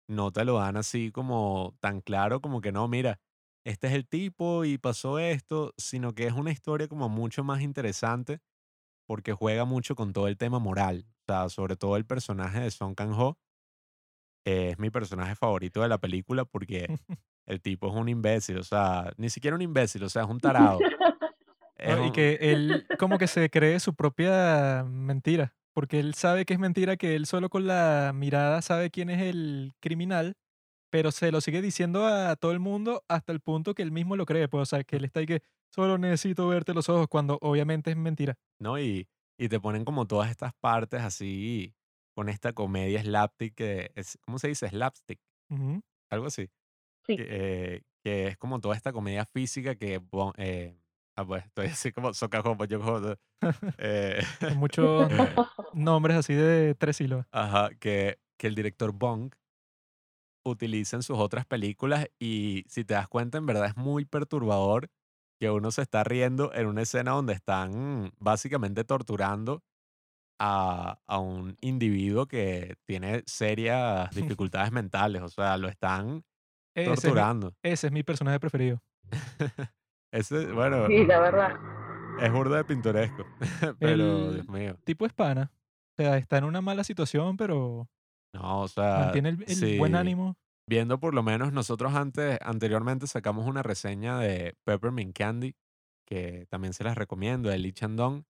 no 0.07 0.31
te 0.31 0.43
lo 0.43 0.55
dan 0.57 0.77
así 0.77 1.11
como 1.11 1.75
tan 1.79 2.01
claro 2.01 2.41
como 2.41 2.61
que 2.61 2.71
no, 2.71 2.87
mira, 2.87 3.19
este 3.65 3.87
es 3.87 3.93
el 3.93 4.07
tipo 4.07 4.65
y 4.65 4.77
pasó 4.77 5.19
esto, 5.19 5.73
sino 5.77 6.13
que 6.13 6.27
es 6.27 6.33
una 6.33 6.51
historia 6.51 6.87
como 6.87 7.09
mucho 7.09 7.43
más 7.43 7.61
interesante 7.61 8.39
porque 9.07 9.33
juega 9.33 9.65
mucho 9.65 9.95
con 9.95 10.13
todo 10.13 10.27
el 10.27 10.37
tema 10.37 10.59
moral. 10.59 11.05
O 11.07 11.31
sea, 11.31 11.49
sobre 11.49 11.75
todo 11.75 11.95
el 11.95 12.05
personaje 12.05 12.59
de 12.59 12.71
Song 12.71 12.95
Kang-ho 12.95 13.37
eh, 14.45 14.71
es 14.71 14.79
mi 14.79 14.89
personaje 14.89 15.35
favorito 15.35 15.81
de 15.81 15.89
la 15.89 15.97
película 15.99 16.45
porque 16.45 16.87
el 17.45 17.61
tipo 17.61 17.87
es 17.87 17.95
un 17.95 18.09
imbécil, 18.09 18.57
o 18.57 18.63
sea, 18.63 19.11
ni 19.17 19.29
siquiera 19.29 19.55
un 19.55 19.61
imbécil, 19.61 20.03
o 20.03 20.09
sea, 20.09 20.23
es 20.23 20.29
un 20.29 20.39
tarado. 20.39 20.79
Y 22.05 22.11
que 22.11 22.37
él 22.41 22.85
como 22.97 23.17
que 23.17 23.27
se 23.27 23.49
cree 23.49 23.79
su 23.79 23.93
propia 23.93 24.83
mentira, 24.83 25.55
porque 25.79 26.01
él 26.01 26.13
sabe 26.13 26.43
que 26.43 26.55
es 26.55 26.59
mentira, 26.59 26.97
que 26.97 27.15
él 27.15 27.25
solo 27.25 27.49
con 27.49 27.65
la 27.65 28.11
mirada 28.13 28.61
sabe 28.61 28.89
quién 28.89 29.09
es 29.09 29.21
el 29.21 29.71
criminal, 29.79 30.35
pero 30.89 31.09
se 31.09 31.31
lo 31.31 31.39
sigue 31.39 31.61
diciendo 31.61 32.05
a 32.05 32.35
todo 32.35 32.51
el 32.51 32.59
mundo 32.59 33.05
hasta 33.07 33.31
el 33.31 33.39
punto 33.39 33.73
que 33.73 33.81
él 33.81 33.93
mismo 33.93 34.17
lo 34.17 34.25
cree, 34.25 34.49
pues, 34.49 34.63
o 34.63 34.65
sea, 34.65 34.83
que 34.83 34.97
él 34.97 35.05
está 35.05 35.21
ahí 35.21 35.25
que 35.25 35.41
solo 35.73 35.97
necesito 35.97 36.49
verte 36.49 36.73
los 36.73 36.89
ojos 36.89 37.07
cuando 37.07 37.37
obviamente 37.39 37.91
es 37.91 37.95
mentira. 37.95 38.35
¿no? 38.59 38.77
Y, 38.77 39.07
y 39.37 39.47
te 39.47 39.61
ponen 39.61 39.85
como 39.85 40.05
todas 40.05 40.29
estas 40.29 40.51
partes 40.59 40.99
así, 40.99 41.73
con 42.13 42.27
esta 42.27 42.51
comedia 42.51 43.01
slapstick 43.01 43.55
que 43.55 43.91
es, 43.95 44.17
¿cómo 44.25 44.37
se 44.37 44.49
dice? 44.49 44.67
Slapstick, 44.67 45.21
algo 46.09 46.25
así. 46.25 46.49
Sí. 47.07 47.15
Que, 47.15 47.25
eh, 47.29 47.81
que 48.03 48.27
es 48.27 48.37
como 48.37 48.59
toda 48.59 48.75
esta 48.75 48.91
comedia 48.91 49.23
física 49.23 49.75
que, 49.75 50.01
eh, 50.39 50.77
ah, 51.19 51.25
pues 51.25 51.45
estoy 51.45 51.67
así 51.67 51.91
como 51.91 52.11
yo 52.65 52.81
jodo, 52.81 53.17
eh, 53.77 54.21
muchos 54.55 55.09
nombres 55.73 56.17
así 56.17 56.33
de 56.33 56.75
tres 56.75 56.97
sílabas. 56.97 57.27
ajá, 57.31 57.69
que, 57.79 58.19
que 58.37 58.47
el 58.47 58.55
director 58.55 58.91
Bong 58.93 59.33
utiliza 60.45 60.95
en 60.95 61.03
sus 61.03 61.17
otras 61.17 61.45
películas 61.45 62.07
y 62.19 62.63
si 62.67 62.83
te 62.85 62.93
das 62.93 63.07
cuenta, 63.07 63.37
en 63.37 63.45
verdad 63.45 63.65
es 63.67 63.77
muy 63.77 64.05
perturbador 64.05 64.89
que 65.39 65.49
uno 65.49 65.71
se 65.71 65.81
está 65.81 66.03
riendo 66.03 66.53
en 66.53 66.67
una 66.67 66.81
escena 66.81 67.11
donde 67.11 67.33
están 67.33 68.11
básicamente 68.17 68.83
torturando 68.83 69.63
a, 70.41 70.99
a 71.05 71.19
un 71.19 71.55
individuo 71.61 72.25
que 72.27 72.75
tiene 72.85 73.23
serias 73.25 74.09
dificultades 74.15 74.71
mentales, 74.71 75.21
o 75.21 75.29
sea, 75.29 75.57
lo 75.57 75.67
están 75.67 76.23
Ese 76.75 76.83
es, 76.83 76.87
mi, 76.89 76.95
torturando. 76.95 77.53
ese 77.63 77.87
es 77.87 77.93
mi 77.93 78.03
personaje 78.03 78.39
preferido. 78.39 78.81
Ese, 80.11 80.51
bueno, 80.51 80.87
Sí, 80.87 81.05
la 81.05 81.19
verdad. 81.19 81.51
es 82.19 82.31
burda 82.31 82.57
de 82.57 82.63
pintoresco, 82.65 83.25
pero 83.79 84.29
El 84.29 84.33
Dios 84.35 84.49
mío, 84.49 84.77
tipo 84.83 85.05
es 85.05 85.13
pana. 85.13 85.51
O 85.97 86.01
sea, 86.01 86.17
está 86.17 86.37
en 86.37 86.45
una 86.45 86.61
mala 86.61 86.83
situación, 86.83 87.37
pero 87.37 87.87
no, 88.33 88.61
o 88.61 88.67
sea, 88.67 88.97
mantiene 88.99 89.29
el, 89.29 89.43
el 89.47 89.77
buen 89.77 89.95
ánimo. 89.95 90.35
viendo 90.67 90.99
por 90.99 91.13
lo 91.13 91.23
menos 91.23 91.51
nosotros 91.53 91.93
antes, 91.93 92.39
anteriormente 92.41 93.05
sacamos 93.07 93.45
una 93.47 93.63
reseña 93.63 94.17
de 94.19 94.55
Peppermint 94.63 95.15
Candy, 95.17 95.55
que 96.07 96.45
también 96.49 96.73
se 96.73 96.83
las 96.83 96.97
recomiendo, 96.97 97.49
de 97.49 97.57
Lee 97.59 97.73
Chandong, 97.73 98.23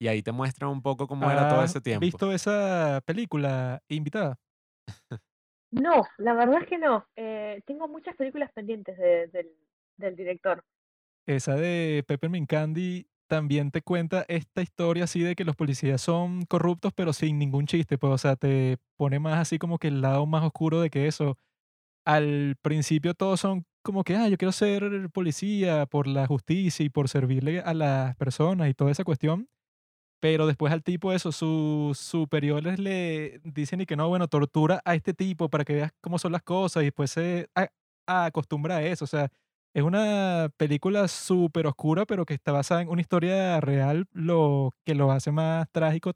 y 0.00 0.08
ahí 0.08 0.22
te 0.22 0.32
muestran 0.32 0.70
un 0.70 0.82
poco 0.82 1.06
cómo 1.06 1.30
era 1.30 1.48
todo 1.48 1.60
¿Has 1.60 1.70
ese 1.70 1.80
tiempo. 1.80 2.04
visto 2.04 2.32
esa 2.32 3.00
película 3.06 3.82
invitada? 3.88 4.38
No, 5.70 6.04
la 6.18 6.34
verdad 6.34 6.60
es 6.62 6.68
que 6.68 6.76
no. 6.76 7.06
Eh, 7.16 7.62
tengo 7.64 7.88
muchas 7.88 8.14
películas 8.16 8.52
pendientes 8.52 8.98
de- 8.98 9.28
del, 9.28 9.48
del 9.96 10.16
director. 10.16 10.62
Esa 11.26 11.54
de 11.54 12.04
Peppermint 12.06 12.48
Candy 12.48 13.06
también 13.28 13.70
te 13.70 13.80
cuenta 13.82 14.24
esta 14.28 14.60
historia 14.62 15.04
así 15.04 15.20
de 15.20 15.34
que 15.36 15.44
los 15.44 15.56
policías 15.56 16.00
son 16.02 16.42
corruptos, 16.46 16.92
pero 16.94 17.12
sin 17.12 17.38
ningún 17.38 17.66
chiste. 17.66 17.96
Pues, 17.98 18.12
o 18.12 18.18
sea, 18.18 18.36
te 18.36 18.78
pone 18.96 19.18
más 19.20 19.38
así 19.40 19.58
como 19.58 19.78
que 19.78 19.88
el 19.88 20.00
lado 20.02 20.26
más 20.26 20.42
oscuro 20.44 20.80
de 20.80 20.90
que 20.90 21.06
eso. 21.06 21.36
Al 22.06 22.56
principio 22.62 23.14
todos 23.14 23.40
son 23.40 23.64
como 23.82 24.04
que, 24.04 24.16
ah, 24.16 24.28
yo 24.28 24.38
quiero 24.38 24.52
ser 24.52 25.10
policía 25.12 25.86
por 25.86 26.06
la 26.08 26.26
justicia 26.26 26.84
y 26.86 26.90
por 26.90 27.08
servirle 27.08 27.60
a 27.60 27.74
las 27.74 28.16
personas 28.16 28.68
y 28.70 28.74
toda 28.74 28.90
esa 28.92 29.04
cuestión. 29.04 29.48
Pero 30.20 30.46
después 30.46 30.72
al 30.72 30.82
tipo 30.84 31.12
eso, 31.12 31.32
sus 31.32 31.98
superiores 31.98 32.78
le 32.78 33.40
dicen 33.44 33.80
y 33.80 33.86
que 33.86 33.96
no, 33.96 34.08
bueno, 34.08 34.28
tortura 34.28 34.80
a 34.84 34.94
este 34.94 35.14
tipo 35.14 35.48
para 35.50 35.64
que 35.64 35.74
veas 35.74 35.92
cómo 36.00 36.18
son 36.18 36.32
las 36.32 36.42
cosas 36.42 36.82
y 36.82 36.86
después 36.86 37.10
se 37.10 37.48
acostumbra 38.06 38.76
a 38.76 38.82
eso. 38.84 39.04
O 39.04 39.08
sea, 39.08 39.30
es 39.74 39.82
una 39.82 40.50
película 40.56 41.08
súper 41.08 41.66
oscura, 41.66 42.06
pero 42.06 42.26
que 42.26 42.34
está 42.34 42.52
basada 42.52 42.82
en 42.82 42.88
una 42.88 43.00
historia 43.00 43.60
real, 43.60 44.06
lo 44.12 44.70
que 44.84 44.94
lo 44.94 45.12
hace 45.12 45.32
más 45.32 45.66
trágico 45.72 46.12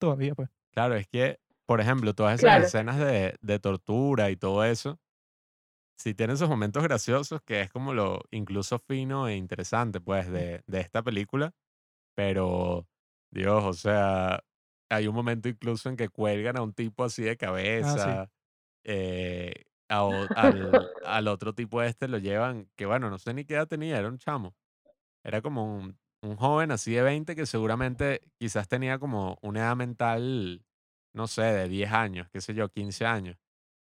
todavía, 0.00 0.34
pues. 0.34 0.50
Claro, 0.72 0.94
es 0.96 1.06
que, 1.06 1.38
por 1.66 1.80
ejemplo, 1.80 2.14
todas 2.14 2.34
esas 2.34 2.56
Claro. 2.56 2.68
escenas 2.68 2.98
de, 2.98 3.36
de 3.40 3.58
tortura 3.60 4.30
y 4.30 4.36
todo 4.36 4.64
eso, 4.64 4.98
sí 5.98 6.14
tienen 6.14 6.36
sus 6.38 6.48
momentos 6.48 6.82
graciosos, 6.82 7.40
que 7.42 7.62
es 7.62 7.70
como 7.70 7.94
lo 7.94 8.20
incluso 8.30 8.78
fino 8.78 9.28
e 9.28 9.36
interesante, 9.36 10.00
pues, 10.00 10.30
de, 10.30 10.62
de 10.66 10.80
esta 10.80 11.02
película, 11.02 11.52
pero, 12.14 12.88
Dios, 13.32 13.64
o 13.64 13.74
sea, 13.74 14.44
hay 14.90 15.08
un 15.08 15.14
momento 15.16 15.48
incluso 15.48 15.88
en 15.90 15.96
que 15.96 16.08
cuelgan 16.10 16.58
a 16.58 16.62
un 16.62 16.74
tipo 16.74 17.04
así 17.04 17.22
de 17.24 17.36
Ah, 17.78 17.98
sí. 17.98 18.18
cabeza, 18.18 18.30
eh, 18.84 19.64
a 19.88 20.00
al, 20.36 20.90
al 21.04 21.28
otro 21.28 21.54
tipo 21.54 21.82
este 21.82 22.08
lo 22.08 22.18
llevan, 22.18 22.68
que 22.76 22.86
bueno, 22.86 23.10
no 23.10 23.18
sé 23.18 23.34
ni 23.34 23.44
qué 23.44 23.54
edad 23.54 23.68
tenía, 23.68 23.98
era 23.98 24.08
un 24.08 24.18
chamo, 24.18 24.54
era 25.22 25.42
como 25.42 25.76
un, 25.76 25.98
un 26.22 26.36
joven 26.36 26.70
así 26.70 26.92
de 26.92 27.02
20 27.02 27.36
que 27.36 27.46
seguramente 27.46 28.20
quizás 28.38 28.68
tenía 28.68 28.98
como 28.98 29.38
una 29.42 29.60
edad 29.60 29.76
mental, 29.76 30.64
no 31.12 31.26
sé, 31.26 31.42
de 31.42 31.68
10 31.68 31.92
años, 31.92 32.28
qué 32.32 32.40
sé 32.40 32.54
yo, 32.54 32.68
15 32.68 33.04
años. 33.06 33.36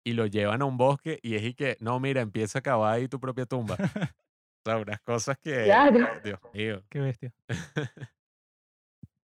Y 0.04 0.14
lo 0.14 0.26
llevan 0.26 0.62
a 0.64 0.66
un 0.66 0.78
bosque 0.78 1.20
y 1.22 1.36
es 1.36 1.44
y 1.44 1.54
que, 1.54 1.78
no, 1.80 2.00
mira, 2.00 2.22
empieza 2.22 2.60
a 2.60 2.62
cavar 2.64 2.94
ahí 2.96 3.08
tu 3.08 3.20
propia 3.20 3.46
tumba. 3.46 3.76
O 4.64 4.70
sea, 4.70 4.78
unas 4.78 5.02
cosas 5.02 5.40
que, 5.40 5.64
Claro. 5.64 6.08
Dios 6.24 6.40
mío. 6.54 6.84
Qué 6.88 7.00
bestia. 7.00 7.34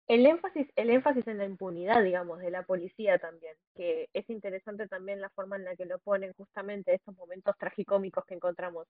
El 0.08 0.26
énfasis, 0.26 0.68
el 0.76 0.92
énfasis 0.92 1.28
en 1.28 1.40
la 1.40 1.46
impunidad, 1.46 2.04
digamos, 2.04 2.40
de 2.40 2.52
la 2.52 2.64
policía 2.64 3.18
también, 3.18 3.56
que 3.76 4.08
es 4.14 4.30
interesante 4.30 4.88
también 4.88 5.20
la 5.20 5.30
forma 5.32 5.56
en 5.56 5.66
la 5.66 5.76
que 5.76 5.86
lo 5.86 5.98
ponen 6.00 6.34
justamente 6.34 6.94
estos 6.94 7.16
momentos 7.16 7.58
tragicómicos 7.58 8.24
que 8.26 8.36
encontramos 8.36 8.88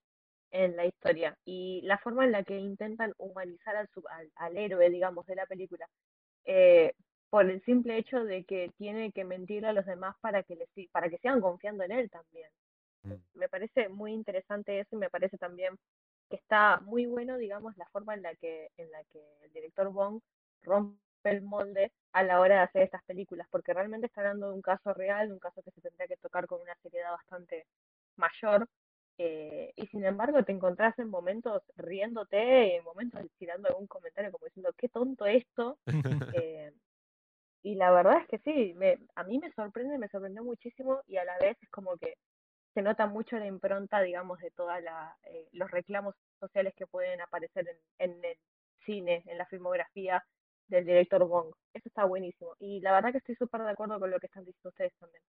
en 0.52 0.76
la 0.76 0.86
historia 0.86 1.38
y 1.46 1.82
la 1.84 1.98
forma 2.00 2.26
en 2.26 2.34
la 2.34 2.44
que 2.44 2.58
intentan 2.60 3.14
humanizar 3.18 3.76
al, 3.78 3.88
sub- 3.90 4.08
al, 4.10 4.30
al 4.36 4.58
héroe, 4.58 4.90
digamos, 4.90 5.26
de 5.26 5.36
la 5.36 5.46
película, 5.46 5.88
eh, 6.46 6.94
por 7.30 7.50
el 7.50 7.64
simple 7.64 7.98
hecho 7.98 8.24
de 8.26 8.44
que 8.46 8.72
tiene 8.78 9.12
que 9.12 9.24
mentir 9.26 9.66
a 9.66 9.74
los 9.74 9.86
demás 9.86 10.16
para 10.22 10.44
que 10.44 10.56
le, 10.56 10.68
para 10.92 11.10
que 11.10 11.18
sigan 11.20 11.42
confiando 11.42 11.84
en 11.84 11.92
él 11.94 12.10
también. 12.10 12.50
Mm. 13.04 13.14
Me 13.36 13.50
parece 13.50 13.90
muy 13.90 14.14
interesante 14.14 14.80
eso 14.80 14.96
y 14.96 15.00
me 15.00 15.10
parece 15.10 15.38
también 15.38 15.76
que 16.30 16.38
está 16.38 16.80
muy 16.82 17.06
bueno, 17.06 17.38
digamos, 17.38 17.78
la 17.78 17.86
forma 17.88 18.14
en 18.16 18.22
la 18.24 18.36
que, 18.36 18.70
en 18.78 18.92
la 18.92 19.04
que 19.06 19.22
el 19.44 19.52
director 19.54 19.92
Bong 19.92 20.20
rompe 20.64 21.00
el 21.32 21.42
molde 21.42 21.92
a 22.14 22.24
la 22.24 22.40
hora 22.40 22.56
de 22.56 22.62
hacer 22.62 22.84
estas 22.84 23.04
películas, 23.04 23.48
porque 23.52 23.74
realmente 23.74 24.08
está 24.08 24.22
hablando 24.22 24.50
de 24.50 24.56
un 24.56 24.62
caso 24.62 24.94
real, 24.94 25.28
de 25.28 25.34
un 25.34 25.40
caso 25.40 25.62
que 25.62 25.72
se 25.72 25.82
tendría 25.82 26.08
que 26.08 26.18
tocar 26.18 26.48
con 26.48 26.62
una 26.62 26.76
seriedad 26.82 27.12
bastante 27.12 27.66
mayor, 28.16 28.68
eh, 29.18 29.72
y 29.76 29.88
sin 29.88 30.04
embargo 30.04 30.44
te 30.44 30.52
encontrás 30.52 30.98
en 31.00 31.10
momentos 31.10 31.64
riéndote, 31.78 32.76
en 32.76 32.84
momentos 32.84 33.22
tirando 33.38 33.70
algún 33.70 33.88
comentario 33.88 34.32
como 34.32 34.46
diciendo, 34.46 34.72
qué 34.78 34.90
tonto 34.90 35.26
esto, 35.26 35.78
eh, 36.34 36.74
y 37.64 37.76
la 37.76 37.92
verdad 37.92 38.22
es 38.22 38.28
que 38.28 38.40
sí, 38.40 38.74
me, 38.76 39.00
a 39.16 39.24
mí 39.24 39.40
me 39.40 39.52
sorprende, 39.54 39.98
me 39.98 40.10
sorprendió 40.10 40.44
muchísimo 40.44 41.02
y 41.08 41.18
a 41.18 41.26
la 41.26 41.38
vez 41.40 41.58
es 41.62 41.70
como 41.70 41.98
que 41.98 42.16
se 42.76 42.82
nota 42.82 43.08
mucho 43.08 43.38
la 43.38 43.48
impronta, 43.48 44.02
digamos, 44.02 44.40
de 44.40 44.52
todos 44.52 44.74
los 45.54 45.72
reclamos 45.72 46.14
sociales 46.40 46.74
que 46.76 46.86
pueden 46.86 47.22
aparecer 47.22 47.68
en, 47.98 48.12
en 48.12 48.26
el 48.26 48.38
cine, 48.86 49.24
en 49.26 49.38
la 49.38 49.46
filmografía 49.48 50.24
del 50.68 50.86
director 50.86 51.28
Bong. 51.28 51.48
Eso 51.74 51.88
está 51.90 52.06
buenísimo. 52.06 52.56
Y 52.60 52.80
la 52.82 52.94
verdad 52.94 53.12
que 53.12 53.18
estoy 53.20 53.36
súper 53.36 53.62
de 53.64 53.72
acuerdo 53.72 54.00
con 54.00 54.10
lo 54.12 54.20
que 54.20 54.28
están 54.28 54.46
diciendo 54.46 54.70
ustedes 54.70 54.94
también. 55.00 55.22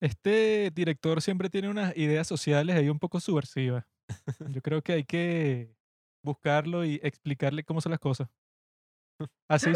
Este 0.00 0.70
director 0.72 1.20
siempre 1.20 1.50
tiene 1.50 1.68
unas 1.68 1.96
ideas 1.96 2.26
sociales 2.26 2.76
ahí 2.76 2.88
un 2.88 2.98
poco 2.98 3.20
subversivas. 3.20 3.84
Yo 4.56 4.62
creo 4.62 4.82
que 4.82 4.92
hay 4.92 5.04
que 5.04 5.74
buscarlo 6.22 6.84
y 6.84 7.00
explicarle 7.02 7.64
cómo 7.64 7.80
son 7.80 7.90
las 7.90 8.00
cosas. 8.00 8.28
Así, 9.48 9.72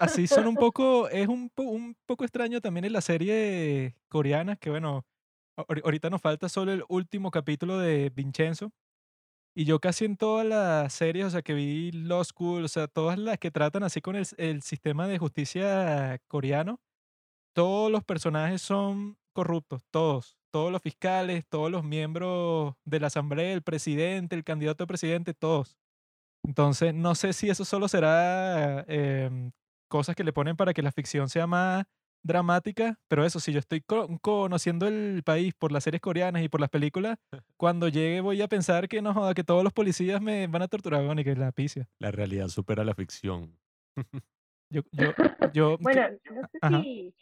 así 0.00 0.26
son 0.26 0.46
un 0.46 0.54
poco, 0.56 1.08
es 1.08 1.28
un, 1.28 1.50
po- 1.50 1.64
un 1.64 1.96
poco 2.06 2.24
extraño 2.24 2.60
también 2.60 2.84
en 2.86 2.92
la 2.92 3.00
serie 3.00 3.96
coreana, 4.08 4.56
que 4.56 4.70
bueno, 4.70 5.04
ahor- 5.56 5.82
ahorita 5.84 6.08
nos 6.10 6.22
falta 6.22 6.48
solo 6.48 6.72
el 6.72 6.84
último 6.88 7.30
capítulo 7.30 7.78
de 7.78 8.10
Vincenzo. 8.10 8.72
Y 9.58 9.64
yo 9.64 9.80
casi 9.80 10.04
en 10.04 10.18
todas 10.18 10.46
las 10.46 10.92
series, 10.92 11.24
o 11.24 11.30
sea, 11.30 11.40
que 11.40 11.54
vi 11.54 11.90
Law 11.90 12.22
School, 12.22 12.64
o 12.64 12.68
sea, 12.68 12.88
todas 12.88 13.18
las 13.18 13.38
que 13.38 13.50
tratan 13.50 13.84
así 13.84 14.02
con 14.02 14.14
el, 14.14 14.62
sistema 14.62 15.08
de 15.08 15.16
justicia 15.16 16.20
coreano, 16.28 16.78
todos 17.54 17.90
los 17.90 18.04
personajes 18.04 18.60
son 18.60 19.18
corruptos, 19.32 19.82
todos. 19.90 20.36
Todos 20.50 20.70
los 20.70 20.82
fiscales, 20.82 21.46
todos 21.48 21.70
los 21.70 21.84
miembros 21.84 22.74
de 22.84 23.00
la 23.00 23.06
asamblea, 23.06 23.54
el 23.54 23.62
presidente, 23.62 24.36
el 24.36 24.44
candidato 24.44 24.84
a 24.84 24.86
presidente, 24.86 25.32
todos. 25.32 25.78
Entonces, 26.44 26.92
no 26.94 27.14
sé 27.14 27.32
si 27.32 27.48
eso 27.48 27.64
solo 27.64 27.88
será 27.88 28.84
em, 28.88 29.52
cosas 29.88 30.16
que 30.16 30.24
le 30.24 30.34
ponen 30.34 30.56
para 30.56 30.74
que 30.74 30.82
la 30.82 30.92
ficción 30.92 31.30
sea 31.30 31.46
más 31.46 31.86
dramática, 32.22 32.98
pero 33.08 33.24
eso, 33.24 33.40
si 33.40 33.52
yo 33.52 33.58
estoy 33.58 33.80
co- 33.80 34.08
conociendo 34.20 34.86
el 34.86 35.22
país 35.24 35.54
por 35.54 35.72
las 35.72 35.84
series 35.84 36.00
coreanas 36.00 36.42
y 36.42 36.48
por 36.48 36.60
las 36.60 36.70
películas, 36.70 37.18
cuando 37.56 37.88
llegue 37.88 38.20
voy 38.20 38.42
a 38.42 38.48
pensar 38.48 38.88
que 38.88 39.00
no 39.02 39.14
joda, 39.14 39.34
que 39.34 39.44
todos 39.44 39.62
los 39.64 39.72
policías 39.72 40.20
me 40.20 40.46
van 40.46 40.62
a 40.62 40.68
torturar, 40.68 41.04
bueno, 41.04 41.20
y 41.20 41.24
que 41.24 41.36
la 41.36 41.52
picia. 41.52 41.88
La 41.98 42.10
realidad 42.10 42.48
supera 42.48 42.84
la 42.84 42.94
ficción. 42.94 43.58
Yo, 44.68 44.82
yo, 44.92 45.12
yo, 45.52 45.78
que- 45.78 45.84
Bueno, 45.84 46.08
no 46.34 46.42
sé 46.50 46.58
Ajá. 46.60 46.82
si, 46.82 47.14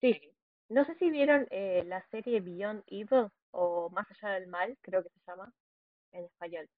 sí, 0.00 0.20
no 0.68 0.84
sé 0.84 0.96
si 0.98 1.08
vieron 1.10 1.46
eh, 1.50 1.84
la 1.86 2.04
serie 2.10 2.40
Beyond 2.40 2.82
Evil 2.88 3.28
o 3.52 3.88
Más 3.90 4.06
allá 4.10 4.34
del 4.34 4.48
mal, 4.48 4.76
creo 4.80 5.02
que 5.04 5.08
se 5.10 5.20
llama 5.26 5.52
en 6.12 6.24
español. 6.24 6.68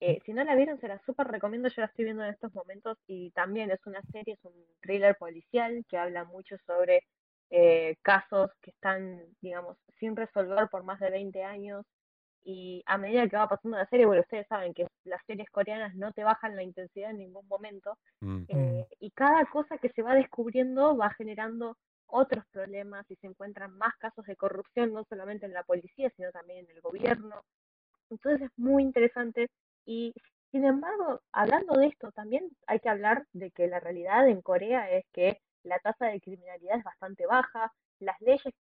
Eh, 0.00 0.20
si 0.26 0.32
no 0.32 0.44
la 0.44 0.54
vieron, 0.56 0.78
se 0.80 0.88
la 0.88 1.00
súper 1.06 1.28
recomiendo, 1.28 1.68
yo 1.68 1.82
la 1.82 1.86
estoy 1.86 2.04
viendo 2.04 2.24
en 2.24 2.30
estos 2.30 2.54
momentos 2.54 2.98
y 3.06 3.30
también 3.30 3.70
es 3.70 3.80
una 3.86 4.02
serie, 4.12 4.34
es 4.34 4.44
un 4.44 4.52
thriller 4.80 5.16
policial 5.16 5.84
que 5.88 5.96
habla 5.98 6.24
mucho 6.24 6.56
sobre 6.66 7.02
eh, 7.50 7.96
casos 8.02 8.50
que 8.60 8.70
están, 8.70 9.22
digamos, 9.40 9.78
sin 9.98 10.16
resolver 10.16 10.68
por 10.70 10.82
más 10.84 11.00
de 11.00 11.10
20 11.10 11.42
años 11.44 11.86
y 12.44 12.82
a 12.86 12.98
medida 12.98 13.26
que 13.28 13.36
va 13.36 13.48
pasando 13.48 13.78
la 13.78 13.86
serie, 13.86 14.06
bueno, 14.06 14.22
ustedes 14.22 14.46
saben 14.48 14.74
que 14.74 14.86
las 15.04 15.20
series 15.26 15.48
coreanas 15.50 15.94
no 15.94 16.12
te 16.12 16.24
bajan 16.24 16.56
la 16.56 16.62
intensidad 16.62 17.10
en 17.10 17.18
ningún 17.18 17.46
momento 17.48 17.96
Mm. 18.20 18.44
eh, 18.48 18.86
y 19.00 19.10
cada 19.12 19.44
cosa 19.46 19.78
que 19.78 19.90
se 19.90 20.02
va 20.02 20.14
descubriendo 20.14 20.96
va 20.96 21.10
generando 21.10 21.76
otros 22.06 22.44
problemas 22.52 23.10
y 23.10 23.16
se 23.16 23.26
encuentran 23.26 23.76
más 23.78 23.94
casos 23.98 24.24
de 24.26 24.36
corrupción, 24.36 24.92
no 24.92 25.04
solamente 25.08 25.46
en 25.46 25.54
la 25.54 25.62
policía, 25.64 26.10
sino 26.16 26.30
también 26.32 26.60
en 26.66 26.70
el 26.76 26.80
gobierno. 26.82 27.42
Entonces 28.10 28.42
es 28.50 28.58
muy 28.58 28.82
interesante 28.82 29.48
y 29.86 30.14
sin 30.50 30.64
embargo, 30.64 31.20
hablando 31.32 31.74
de 31.74 31.88
esto, 31.88 32.12
también 32.12 32.48
hay 32.66 32.78
que 32.80 32.88
hablar 32.88 33.26
de 33.32 33.50
que 33.50 33.66
la 33.66 33.80
realidad 33.80 34.28
en 34.28 34.40
Corea 34.40 34.90
es 34.90 35.04
que 35.12 35.40
la 35.64 35.78
tasa 35.80 36.06
de 36.06 36.20
criminalidad 36.20 36.78
es 36.78 36.84
bastante 36.84 37.26
baja, 37.26 37.72
las 37.98 38.20
leyes 38.20 38.54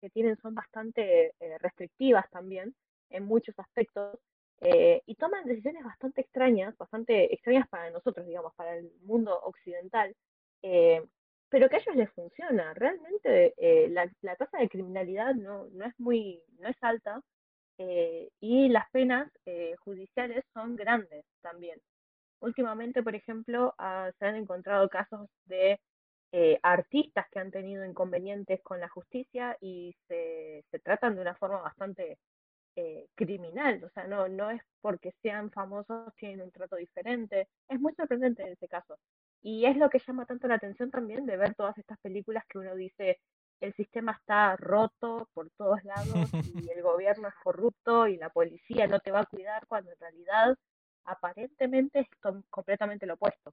que 0.00 0.10
tienen 0.10 0.36
son 0.36 0.54
bastante 0.54 1.34
eh, 1.40 1.58
restrictivas 1.58 2.28
también 2.30 2.74
en 3.10 3.24
muchos 3.24 3.58
aspectos 3.58 4.18
eh, 4.60 5.02
y 5.06 5.14
toman 5.16 5.44
decisiones 5.44 5.84
bastante 5.84 6.20
extrañas, 6.20 6.76
bastante 6.78 7.34
extrañas 7.34 7.68
para 7.68 7.90
nosotros, 7.90 8.26
digamos, 8.26 8.54
para 8.54 8.76
el 8.76 8.92
mundo 9.02 9.38
occidental, 9.42 10.14
eh, 10.62 11.02
pero 11.48 11.68
que 11.68 11.76
a 11.76 11.78
ellos 11.80 11.96
les 11.96 12.10
funciona. 12.12 12.72
Realmente 12.74 13.54
eh, 13.56 13.88
la, 13.90 14.10
la 14.22 14.36
tasa 14.36 14.58
de 14.58 14.68
criminalidad 14.68 15.34
no, 15.34 15.66
no 15.72 15.84
es 15.84 15.94
muy, 15.98 16.42
no 16.58 16.68
es 16.68 16.76
alta 16.80 17.20
eh, 17.78 18.28
y 18.40 18.68
las 18.68 18.90
penas 18.90 19.30
eh, 19.46 19.74
judiciales 19.80 20.44
son 20.54 20.76
grandes 20.76 21.24
también. 21.42 21.80
Últimamente, 22.40 23.02
por 23.02 23.14
ejemplo, 23.14 23.74
ah, 23.78 24.10
se 24.18 24.26
han 24.26 24.36
encontrado 24.36 24.88
casos 24.88 25.28
de 25.46 25.80
eh, 26.32 26.58
artistas 26.62 27.26
que 27.30 27.40
han 27.40 27.50
tenido 27.50 27.84
inconvenientes 27.84 28.62
con 28.62 28.80
la 28.80 28.88
justicia 28.88 29.56
y 29.60 29.94
se, 30.08 30.64
se 30.70 30.78
tratan 30.80 31.14
de 31.16 31.22
una 31.22 31.34
forma 31.36 31.60
bastante 31.62 32.18
eh, 32.76 33.06
criminal, 33.14 33.84
o 33.84 33.90
sea, 33.90 34.06
no, 34.08 34.28
no 34.28 34.50
es 34.50 34.60
porque 34.80 35.12
sean 35.22 35.50
famosos, 35.52 36.12
tienen 36.16 36.42
un 36.42 36.50
trato 36.50 36.76
diferente, 36.76 37.48
es 37.68 37.80
muy 37.80 37.94
sorprendente 37.94 38.42
en 38.42 38.52
ese 38.52 38.68
caso. 38.68 38.96
Y 39.42 39.66
es 39.66 39.76
lo 39.76 39.88
que 39.90 40.00
llama 40.00 40.26
tanto 40.26 40.48
la 40.48 40.56
atención 40.56 40.90
también 40.90 41.24
de 41.26 41.36
ver 41.36 41.54
todas 41.54 41.78
estas 41.78 41.98
películas 42.00 42.44
que 42.48 42.58
uno 42.58 42.74
dice, 42.74 43.20
el 43.60 43.74
sistema 43.74 44.12
está 44.12 44.56
roto 44.56 45.28
por 45.34 45.50
todos 45.56 45.82
lados 45.84 46.30
y 46.42 46.68
el 46.70 46.82
gobierno 46.82 47.28
es 47.28 47.34
corrupto 47.42 48.06
y 48.08 48.16
la 48.16 48.30
policía 48.30 48.86
no 48.86 49.00
te 49.00 49.10
va 49.10 49.20
a 49.20 49.26
cuidar 49.26 49.66
cuando 49.66 49.90
en 49.92 49.98
realidad 50.00 50.56
aparentemente 51.04 52.00
es 52.00 52.08
completamente 52.50 53.06
lo 53.06 53.14
opuesto. 53.14 53.52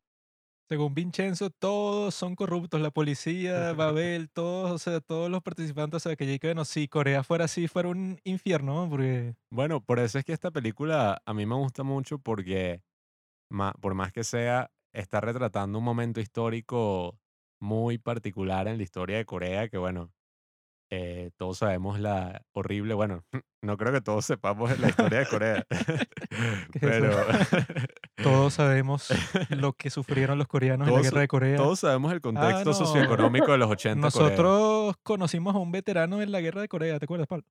Según 0.70 0.94
Vincenzo, 0.94 1.50
todos 1.50 2.16
son 2.16 2.36
corruptos, 2.36 2.80
la 2.80 2.92
policía, 2.92 3.74
Babel, 3.74 4.30
todos, 4.30 4.72
o 4.72 4.78
sea, 4.78 5.02
todos 5.02 5.30
los 5.30 5.42
participantes, 5.42 5.98
o 5.98 6.10
sea, 6.10 6.16
que, 6.16 6.40
que 6.40 6.48
bueno, 6.48 6.64
si 6.64 6.88
Corea 6.88 7.24
fuera 7.24 7.46
así, 7.46 7.68
fuera 7.68 7.90
un 7.90 8.20
infierno, 8.24 8.84
¿no? 8.86 8.90
porque 8.90 9.36
Bueno, 9.50 9.82
por 9.84 10.00
eso 10.00 10.18
es 10.18 10.24
que 10.24 10.32
esta 10.32 10.50
película 10.52 11.22
a 11.26 11.34
mí 11.34 11.46
me 11.46 11.56
gusta 11.56 11.84
mucho 11.84 12.20
porque, 12.20 12.84
ma- 13.50 13.74
por 13.82 13.96
más 13.96 14.14
que 14.14 14.24
sea, 14.26 14.72
está 14.94 15.22
retratando 15.22 15.80
un 15.80 15.86
momento 15.86 16.22
histórico 16.22 17.21
muy 17.62 17.98
particular 17.98 18.68
en 18.68 18.76
la 18.78 18.84
historia 18.84 19.18
de 19.18 19.26
Corea, 19.26 19.70
que 19.70 19.78
bueno, 19.78 20.12
eh, 20.90 21.32
todos 21.38 21.60
sabemos 21.60 22.00
la 22.02 22.42
horrible, 22.54 22.94
bueno, 22.94 23.24
no 23.64 23.78
creo 23.78 23.94
que 23.94 24.02
todos 24.02 24.26
sepamos 24.26 24.78
la 24.80 24.90
historia 24.90 25.20
de 25.20 25.26
Corea, 25.28 25.66
pero 26.82 27.12
todos 28.22 28.54
sabemos 28.56 29.10
lo 29.50 29.74
que 29.74 29.90
sufrieron 29.90 30.38
los 30.38 30.48
coreanos 30.48 30.88
en 30.88 30.94
la 30.94 31.00
todos, 31.00 31.12
guerra 31.12 31.22
de 31.22 31.28
Corea. 31.28 31.58
todos 31.58 31.80
sabemos 31.80 32.12
el 32.12 32.22
contexto 32.22 32.58
Ah, 32.58 32.64
no. 32.66 32.74
socioeconómico 32.74 33.52
de 33.52 33.58
los 33.58 33.70
80 33.70 34.08
de 34.08 34.12
Corea. 34.12 34.30
Nosotros 34.30 34.96
conocimos 35.04 35.56
a 35.56 35.60
un 35.60 35.72
veterano 35.72 36.22
en 36.22 36.32
la 36.32 36.42
guerra 36.42 36.62
de 36.62 36.68
Corea, 36.68 37.00
¿te 37.00 37.06
acuerdas, 37.06 37.28
Pablo? 37.28 37.46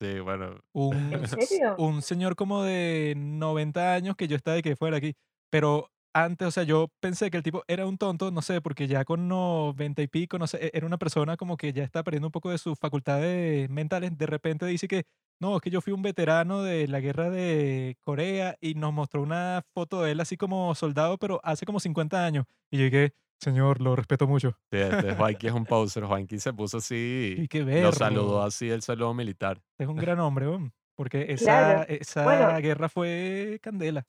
Sí, 0.00 0.18
bueno, 0.20 0.58
Un, 0.72 1.12
¿En 1.12 1.28
serio? 1.28 1.76
un 1.78 2.02
señor 2.02 2.34
como 2.34 2.64
de 2.64 3.14
90 3.16 3.94
años 3.94 4.16
que 4.16 4.26
yo 4.26 4.36
estaba 4.36 4.56
de 4.56 4.62
que 4.62 4.74
fuera 4.76 4.96
aquí. 4.96 5.14
Pero 5.50 5.88
antes, 6.14 6.48
o 6.48 6.50
sea, 6.52 6.62
yo 6.62 6.88
pensé 7.00 7.30
que 7.30 7.36
el 7.38 7.42
tipo 7.42 7.64
era 7.66 7.86
un 7.86 7.98
tonto, 7.98 8.30
no 8.30 8.40
sé, 8.40 8.60
porque 8.60 8.86
ya 8.86 9.04
con 9.04 9.28
90 9.28 10.00
y 10.00 10.06
pico, 10.06 10.38
no 10.38 10.46
sé, 10.46 10.58
e- 10.66 10.70
era 10.72 10.86
una 10.86 10.96
persona 10.96 11.36
como 11.36 11.56
que 11.56 11.72
ya 11.72 11.82
está 11.84 12.02
perdiendo 12.04 12.28
un 12.28 12.32
poco 12.32 12.50
de 12.50 12.58
sus 12.58 12.78
facultades 12.78 13.68
mentales. 13.68 14.16
De 14.16 14.26
repente 14.26 14.64
dice 14.66 14.86
que, 14.88 15.04
no, 15.40 15.56
es 15.56 15.62
que 15.62 15.70
yo 15.70 15.80
fui 15.80 15.92
un 15.92 16.02
veterano 16.02 16.62
de 16.62 16.86
la 16.88 17.00
guerra 17.00 17.28
de 17.30 17.96
Corea 18.00 18.56
y 18.60 18.74
nos 18.74 18.92
mostró 18.92 19.20
una 19.22 19.62
foto 19.74 20.02
de 20.02 20.12
él 20.12 20.20
así 20.20 20.36
como 20.36 20.74
soldado, 20.76 21.18
pero 21.18 21.40
hace 21.42 21.66
como 21.66 21.80
50 21.80 22.24
años. 22.24 22.46
Y 22.70 22.78
yo 22.78 22.84
dije, 22.84 23.12
señor, 23.40 23.80
lo 23.80 23.96
respeto 23.96 24.26
mucho. 24.28 24.56
sí, 24.70 24.78
este 24.78 25.14
Juanqui 25.16 25.48
es 25.48 25.52
un 25.52 25.64
poser. 25.66 26.04
Juanqui 26.04 26.38
se 26.38 26.52
puso 26.52 26.78
así 26.78 27.34
Y 27.38 27.48
qué 27.48 27.62
lo 27.82 27.92
saludó 27.92 28.42
así 28.42 28.70
el 28.70 28.82
saludo 28.82 29.12
militar. 29.14 29.60
Es 29.78 29.88
un 29.88 29.96
gran 29.96 30.20
hombre, 30.20 30.48
weón, 30.48 30.72
porque 30.94 31.26
esa, 31.28 31.44
Claro. 31.44 31.84
esa 31.88 32.22
Bueno. 32.22 32.56
guerra 32.60 32.88
fue 32.88 33.58
candela. 33.60 34.06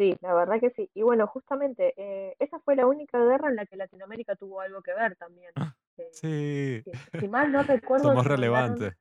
Sí, 0.00 0.16
la 0.22 0.32
verdad 0.34 0.60
que 0.60 0.70
sí. 0.70 0.90
Y 0.94 1.02
bueno, 1.02 1.26
justamente 1.26 1.92
eh, 1.98 2.34
esa 2.38 2.58
fue 2.60 2.74
la 2.74 2.86
única 2.86 3.18
guerra 3.22 3.50
en 3.50 3.56
la 3.56 3.66
que 3.66 3.76
Latinoamérica 3.76 4.34
tuvo 4.34 4.60
algo 4.62 4.80
que 4.82 4.94
ver 4.94 5.14
también. 5.16 5.52
Ah, 5.56 5.74
Eh, 5.98 6.10
Sí, 6.12 6.82
si, 6.84 6.98
si 7.18 7.28
mal 7.28 7.52
no 7.52 7.62
recuerdo, 7.64 8.04
somos 8.04 8.24
mandaron-. 8.26 8.94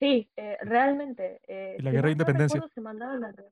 Sí, 0.00 0.30
eh, 0.36 0.58
realmente. 0.62 1.40
eh, 1.46 1.76
Y 1.78 1.82
la 1.82 1.90
si 1.90 1.96
guerra 1.96 2.08
de 2.08 2.12
no 2.12 2.12
independencia. 2.12 2.60
recuerdo, 2.60 2.68
se 2.74 2.80
mandaron 2.80 3.22
alre- 3.24 3.50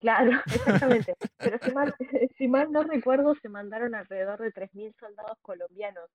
Claro, 0.00 0.32
exactamente. 0.50 1.16
Pero 1.42 1.58
si 1.64 1.72
mal, 1.72 1.94
si 2.38 2.48
mal 2.48 2.72
no 2.72 2.84
recuerdo, 2.84 3.34
se 3.36 3.48
mandaron 3.50 3.94
alrededor 3.94 4.40
de 4.40 4.52
3.000 4.52 4.94
soldados 5.00 5.38
colombianos 5.42 6.10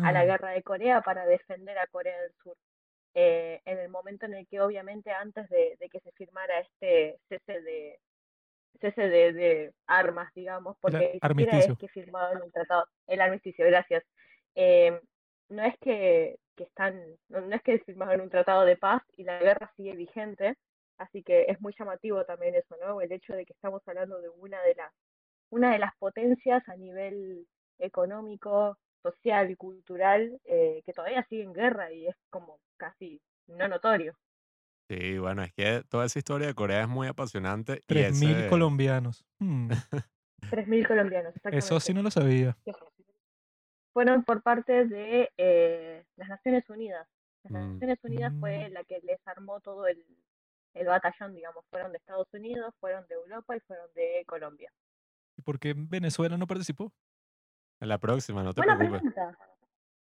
a 0.00 0.12
la 0.12 0.22
Ah, 0.22 0.24
guerra 0.24 0.52
de 0.52 0.62
Corea 0.64 1.02
para 1.02 1.26
defender 1.26 1.78
a 1.78 1.86
Corea 1.88 2.20
del 2.22 2.32
Sur. 2.42 2.56
Eh, 3.14 3.60
en 3.66 3.78
el 3.78 3.88
momento 3.90 4.26
en 4.26 4.34
el 4.34 4.46
que 4.48 4.60
obviamente 4.60 5.10
antes 5.12 5.48
de, 5.50 5.76
de 5.80 5.88
que 5.90 6.00
se 6.00 6.12
firmara 6.12 6.60
este 6.60 7.18
cese 7.28 7.60
de 7.62 8.00
cese 8.80 9.08
de, 9.08 9.32
de 9.32 9.72
armas, 9.86 10.32
digamos, 10.34 10.76
porque 10.80 11.18
ni 11.34 11.44
es 11.44 11.78
que 11.78 11.88
firmaron 11.88 12.42
un 12.42 12.50
tratado, 12.50 12.86
el 13.06 13.20
armisticio, 13.20 13.66
gracias. 13.66 14.04
Eh, 14.54 15.00
no 15.48 15.62
es 15.64 15.76
que, 15.80 16.38
que 16.56 16.64
están, 16.64 17.02
no, 17.28 17.40
no 17.40 17.54
es 17.54 17.62
que 17.62 17.78
firmaron 17.80 18.20
un 18.20 18.30
tratado 18.30 18.64
de 18.64 18.76
paz 18.76 19.02
y 19.16 19.24
la 19.24 19.38
guerra 19.38 19.72
sigue 19.76 19.96
vigente, 19.96 20.56
así 20.98 21.22
que 21.22 21.46
es 21.48 21.60
muy 21.60 21.74
llamativo 21.78 22.24
también 22.24 22.54
eso, 22.54 22.76
¿no? 22.80 23.00
El 23.00 23.12
hecho 23.12 23.34
de 23.34 23.44
que 23.44 23.52
estamos 23.52 23.82
hablando 23.86 24.20
de 24.20 24.28
una 24.28 24.62
de 24.62 24.74
las, 24.74 24.92
una 25.50 25.72
de 25.72 25.78
las 25.78 25.94
potencias 25.96 26.66
a 26.68 26.76
nivel 26.76 27.46
económico, 27.78 28.76
social 29.02 29.50
y 29.50 29.56
cultural 29.56 30.38
eh, 30.44 30.82
que 30.84 30.92
todavía 30.92 31.24
sigue 31.28 31.42
en 31.42 31.52
guerra 31.52 31.92
y 31.92 32.06
es 32.06 32.16
como 32.30 32.60
casi 32.76 33.20
no 33.46 33.68
notorio. 33.68 34.14
Sí, 34.90 35.18
bueno, 35.18 35.42
es 35.44 35.52
que 35.52 35.84
toda 35.88 36.04
esa 36.06 36.18
historia 36.18 36.48
de 36.48 36.54
Corea 36.54 36.80
es 36.82 36.88
muy 36.88 37.06
apasionante. 37.06 37.84
Y 37.86 37.94
3.000 37.94 38.30
ese, 38.40 38.48
colombianos. 38.48 39.24
Hmm, 39.38 39.70
3.000 40.50 40.88
colombianos, 40.88 41.32
Eso 41.52 41.78
sí 41.78 41.94
no 41.94 42.02
lo 42.02 42.10
sabía. 42.10 42.56
fueron 43.92 44.24
por 44.24 44.42
parte 44.42 44.86
de 44.86 45.30
eh, 45.36 46.04
las 46.16 46.28
Naciones 46.28 46.68
Unidas. 46.68 47.06
Las 47.44 47.52
Mm. 47.52 47.72
Naciones 47.74 47.98
Unidas 48.02 48.32
fue 48.40 48.68
Mm. 48.68 48.72
la 48.72 48.84
que 48.84 48.98
les 49.04 49.20
armó 49.28 49.60
todo 49.60 49.86
el, 49.86 50.04
el 50.74 50.86
batallón, 50.86 51.34
digamos. 51.34 51.64
Fueron 51.70 51.92
de 51.92 51.98
Estados 51.98 52.26
Unidos, 52.32 52.74
fueron 52.80 53.06
de 53.08 53.14
Europa 53.14 53.56
y 53.56 53.60
fueron 53.60 53.86
de 53.94 54.24
Colombia. 54.26 54.72
¿Y 55.36 55.42
por 55.42 55.60
qué 55.60 55.72
Venezuela 55.76 56.36
no 56.36 56.46
participó? 56.48 56.92
en 57.82 57.88
la 57.88 57.96
próxima, 57.98 58.42
no 58.42 58.52
te 58.52 58.60
Buena 58.60 58.76
preocupes. 58.76 59.12
pregunta. 59.14 59.38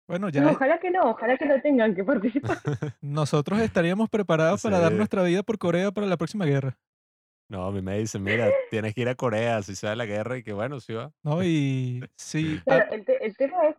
Bueno, 0.06 0.26
No, 0.26 0.30
ya 0.30 0.50
ojalá 0.50 0.78
que 0.78 0.90
no, 0.90 1.02
ojalá 1.10 1.36
que 1.38 1.46
no 1.46 1.60
tengan 1.62 1.94
que 1.94 2.04
participar. 2.04 2.58
nosotros 3.00 3.60
estaríamos 3.60 4.08
preparados 4.10 4.62
para 4.62 4.78
dar 4.78 4.90
Sí. 4.92 4.96
nuestra 4.98 5.22
vida 5.22 5.42
por 5.42 5.58
Corea 5.58 5.90
para 5.92 6.06
la 6.06 6.16
próxima 6.16 6.44
guerra. 6.44 6.76
No, 7.48 7.66
a 7.66 7.72
mí 7.72 7.82
me 7.82 7.98
dicen, 7.98 8.22
mira, 8.22 8.50
tienes 8.70 8.94
que 8.94 9.02
ir 9.02 9.08
a 9.08 9.14
Corea 9.14 9.62
si 9.62 9.74
sea 9.76 9.94
la 9.96 10.06
guerra 10.06 10.36
y 10.38 10.42
que 10.42 10.52
bueno, 10.52 10.80
sí 10.80 10.92
va. 10.94 11.12
¿No? 11.22 11.42
Y 11.44 12.02
sí, 12.16 12.58
a, 12.60 12.64
Claro, 12.64 12.92
el, 12.92 13.04
te- 13.04 13.24
el 13.24 13.36
tema 13.36 13.66
es 13.68 13.76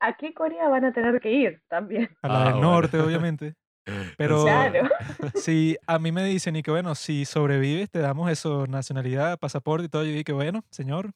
a 0.00 0.16
qué 0.16 0.32
Corea 0.34 0.68
van 0.68 0.84
a 0.84 0.92
tener 0.92 1.20
que 1.20 1.30
ir 1.32 1.62
también. 1.68 2.08
a 2.22 2.28
la 2.28 2.34
Ah, 2.40 2.44
del 2.44 2.52
bueno. 2.54 2.70
norte, 2.72 2.98
obviamente. 3.00 3.54
Pero 4.18 4.42
Claro. 4.44 4.88
si 5.34 5.76
a 5.86 5.98
mí 5.98 6.12
me 6.12 6.24
dicen 6.24 6.56
y 6.56 6.62
que 6.62 6.70
bueno, 6.70 6.94
si 6.94 7.24
sobrevives 7.24 7.90
te 7.90 8.00
damos 8.00 8.30
eso, 8.30 8.66
nacionalidad, 8.66 9.38
pasaporte 9.38 9.86
y 9.86 9.88
todo, 9.88 10.04
yo 10.04 10.10
digo 10.10 10.24
que 10.24 10.32
bueno, 10.32 10.62
señor, 10.70 11.10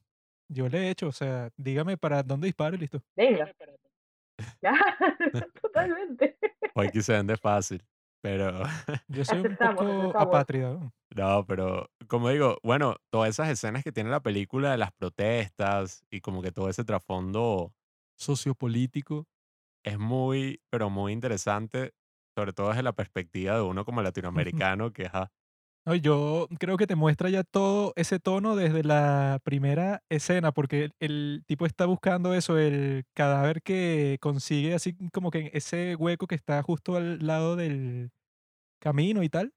yo 0.48 0.68
le 0.68 0.86
he 0.86 0.90
hecho, 0.90 1.08
o 1.08 1.12
sea, 1.12 1.50
dígame 1.56 1.96
para 1.96 2.22
dónde 2.22 2.46
disparo 2.46 2.74
y 2.76 2.78
listo. 2.78 3.02
Venga. 3.16 3.50
Totalmente. 5.62 6.38
O 6.74 6.80
aquí 6.80 7.02
se 7.02 7.12
vende 7.12 7.36
fácil. 7.36 7.84
Pero, 8.22 8.62
Yo 9.08 9.24
soy 9.24 9.40
un 9.40 9.46
Aceptamos, 9.46 9.76
poco 9.76 9.90
aceptamos. 10.02 10.26
apátrida. 10.28 10.92
¿no? 11.14 11.44
pero 11.46 11.90
como 12.08 12.28
digo, 12.30 12.58
bueno, 12.62 12.96
todas 13.10 13.30
esas 13.30 13.48
escenas 13.50 13.82
que 13.84 13.92
tiene 13.92 14.10
la 14.10 14.20
película 14.22 14.70
de 14.70 14.78
las 14.78 14.92
protestas 14.92 16.04
y 16.10 16.20
como 16.20 16.40
que 16.40 16.52
todo 16.52 16.68
ese 16.68 16.84
trasfondo 16.84 17.74
sociopolítico 18.16 19.26
es 19.84 19.98
muy, 19.98 20.62
pero 20.70 20.88
muy 20.90 21.12
interesante, 21.12 21.92
sobre 22.36 22.52
todo 22.52 22.68
desde 22.68 22.82
la 22.84 22.92
perspectiva 22.94 23.56
de 23.56 23.62
uno 23.62 23.84
como 23.84 24.02
latinoamericano, 24.02 24.92
que 24.92 25.06
ajá, 25.06 25.32
No, 25.84 25.96
yo 25.96 26.46
creo 26.60 26.76
que 26.76 26.86
te 26.86 26.94
muestra 26.94 27.28
ya 27.28 27.42
todo 27.42 27.92
ese 27.96 28.20
tono 28.20 28.54
desde 28.54 28.84
la 28.84 29.40
primera 29.42 30.04
escena, 30.10 30.52
porque 30.52 30.84
el, 30.84 30.92
el 31.00 31.42
tipo 31.46 31.66
está 31.66 31.86
buscando 31.86 32.34
eso, 32.34 32.56
el 32.56 33.02
cadáver 33.14 33.62
que 33.62 34.16
consigue 34.20 34.74
así 34.74 34.96
como 35.12 35.32
que 35.32 35.38
en 35.40 35.50
ese 35.52 35.96
hueco 35.96 36.28
que 36.28 36.36
está 36.36 36.62
justo 36.62 36.94
al 36.96 37.26
lado 37.26 37.56
del 37.56 38.10
camino 38.80 39.22
y 39.22 39.28
tal. 39.30 39.54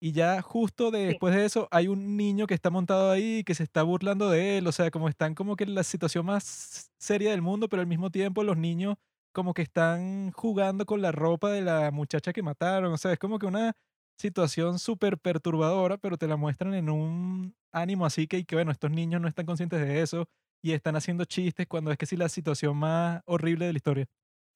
Y 0.00 0.12
ya 0.12 0.42
justo 0.42 0.90
Sí, 1.06 1.06
después 1.06 1.34
de 1.34 1.44
eso 1.46 1.68
hay 1.70 1.88
un 1.88 2.16
niño 2.16 2.46
que 2.46 2.54
está 2.54 2.70
montado 2.70 3.10
ahí, 3.10 3.44
que 3.44 3.54
se 3.54 3.64
está 3.64 3.82
burlando 3.82 4.30
de 4.30 4.58
él, 4.58 4.66
o 4.66 4.72
sea, 4.72 4.90
como 4.90 5.08
están 5.08 5.34
como 5.34 5.56
que 5.56 5.64
en 5.64 5.74
la 5.74 5.84
situación 5.84 6.26
más 6.26 6.92
seria 6.98 7.30
del 7.32 7.42
mundo, 7.42 7.68
pero 7.68 7.80
al 7.82 7.88
mismo 7.88 8.10
tiempo 8.10 8.44
los 8.44 8.56
niños 8.58 8.96
como 9.32 9.54
que 9.54 9.62
están 9.62 10.32
jugando 10.32 10.86
con 10.86 11.02
la 11.02 11.12
ropa 11.12 11.50
de 11.52 11.62
la 11.62 11.90
muchacha 11.92 12.32
que 12.32 12.42
mataron, 12.42 12.92
o 12.92 12.98
sea, 12.98 13.12
es 13.12 13.18
como 13.18 13.38
que 13.38 13.46
una 13.46 13.74
situación 14.18 14.78
súper 14.78 15.18
perturbadora, 15.18 15.98
pero 15.98 16.16
te 16.18 16.26
la 16.28 16.36
muestran 16.36 16.74
en 16.74 16.90
un 16.90 17.56
ánimo 17.72 18.06
así 18.06 18.26
que, 18.26 18.38
y 18.38 18.44
que 18.44 18.56
bueno, 18.56 18.70
estos 18.72 18.90
niños 18.90 19.20
no 19.20 19.28
están 19.28 19.46
conscientes 19.46 19.80
de 19.80 20.02
eso 20.02 20.26
y 20.62 20.72
están 20.72 20.96
haciendo 20.96 21.24
chistes 21.24 21.66
cuando 21.66 21.90
es 21.92 21.98
que 21.98 22.06
sí 22.06 22.16
la 22.16 22.28
situación 22.28 22.76
más 22.76 23.22
horrible 23.26 23.66
de 23.66 23.72
la 23.72 23.76
historia. 23.78 24.06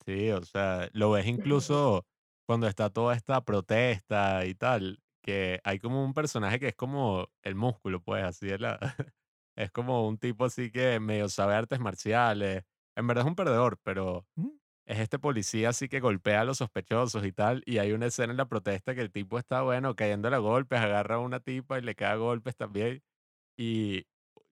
Sí, 0.05 0.31
o 0.31 0.41
sea, 0.43 0.89
lo 0.93 1.11
ves 1.11 1.27
incluso 1.27 2.07
cuando 2.47 2.67
está 2.67 2.89
toda 2.89 3.15
esta 3.15 3.45
protesta 3.45 4.45
y 4.45 4.55
tal, 4.55 5.03
que 5.21 5.59
hay 5.63 5.79
como 5.79 6.03
un 6.03 6.13
personaje 6.13 6.59
que 6.59 6.69
es 6.69 6.75
como 6.75 7.27
el 7.43 7.55
músculo, 7.55 8.01
pues, 8.01 8.23
así 8.23 8.49
es 8.49 8.59
la, 8.59 8.79
es 9.55 9.71
como 9.71 10.07
un 10.07 10.17
tipo 10.17 10.45
así 10.45 10.71
que 10.71 10.99
medio 10.99 11.29
sabe 11.29 11.53
artes 11.55 11.79
marciales. 11.79 12.63
En 12.95 13.07
verdad 13.07 13.23
es 13.25 13.29
un 13.29 13.35
perdedor, 13.35 13.79
pero 13.83 14.27
Mm, 14.37 14.59
es 14.91 14.99
este 14.99 15.19
policía 15.19 15.69
así 15.69 15.87
que 15.87 16.01
golpea 16.01 16.41
a 16.41 16.45
los 16.45 16.57
sospechosos 16.57 17.25
y 17.25 17.31
tal. 17.31 17.63
Y 17.65 17.77
hay 17.77 17.93
una 17.93 18.07
escena 18.07 18.31
en 18.31 18.37
la 18.37 18.47
protesta 18.47 18.93
que 18.93 19.01
el 19.01 19.11
tipo 19.11 19.39
está, 19.39 19.61
bueno, 19.61 19.95
cayéndole 19.95 20.35
a 20.35 20.39
golpes, 20.39 20.79
agarra 20.79 21.15
a 21.15 21.19
una 21.19 21.39
tipa 21.39 21.79
y 21.79 21.81
le 21.81 21.95
cae 21.95 22.11
a 22.11 22.15
golpes 22.15 22.57
también. 22.57 23.01
Y 23.57 24.05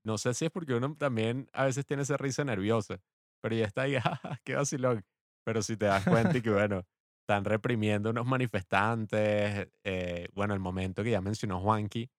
no 0.03 0.17
sé 0.17 0.33
si 0.33 0.45
es 0.45 0.51
porque 0.51 0.75
uno 0.75 0.95
también 0.95 1.49
a 1.53 1.65
veces 1.65 1.85
tiene 1.85 2.03
esa 2.03 2.15
risa 2.17 2.45
nerviosa, 2.45 2.99
pero 3.41 3.55
ya 3.55 3.65
está 3.65 3.83
ahí, 3.83 3.95
¡ah, 4.03 4.39
qué 4.45 4.55
vacilón! 4.55 5.05
Pero 5.45 5.61
si 5.61 5.75
te 5.77 5.85
das 5.87 6.05
cuenta 6.05 6.37
y 6.37 6.41
que, 6.41 6.51
bueno, 6.51 6.85
están 7.21 7.43
reprimiendo 7.45 8.11
unos 8.11 8.25
manifestantes, 8.25 9.67
eh, 9.83 10.27
bueno, 10.33 10.53
el 10.53 10.61
momento 10.61 11.03
que 11.03 11.11
ya 11.11 11.21
mencionó 11.21 11.59
Juanqui, 11.59 12.09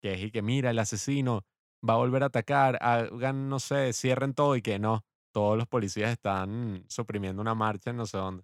que 0.00 0.14
es 0.14 0.22
y 0.22 0.30
que 0.30 0.42
mira, 0.42 0.70
el 0.70 0.78
asesino 0.78 1.44
va 1.88 1.94
a 1.94 1.98
volver 1.98 2.22
a 2.22 2.26
atacar, 2.26 2.78
hagan, 2.80 3.48
no 3.48 3.58
sé, 3.58 3.92
cierren 3.92 4.34
todo 4.34 4.56
y 4.56 4.62
que 4.62 4.78
no, 4.78 5.04
todos 5.36 5.58
los 5.58 5.66
policías 5.66 6.10
están 6.10 6.82
suprimiendo 6.88 7.42
una 7.42 7.54
marcha 7.54 7.90
en 7.90 7.98
no 7.98 8.06
sé 8.06 8.16
dónde. 8.16 8.42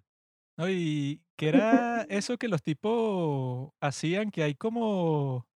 No, 0.59 0.69
y 0.69 1.23
que 1.35 1.47
era 1.49 2.01
eso 2.09 2.37
que 2.37 2.47
los 2.47 2.61
tipos 2.61 3.71
hacían, 3.81 4.29
que 4.29 4.43
hay 4.43 4.53
como 4.53 5.47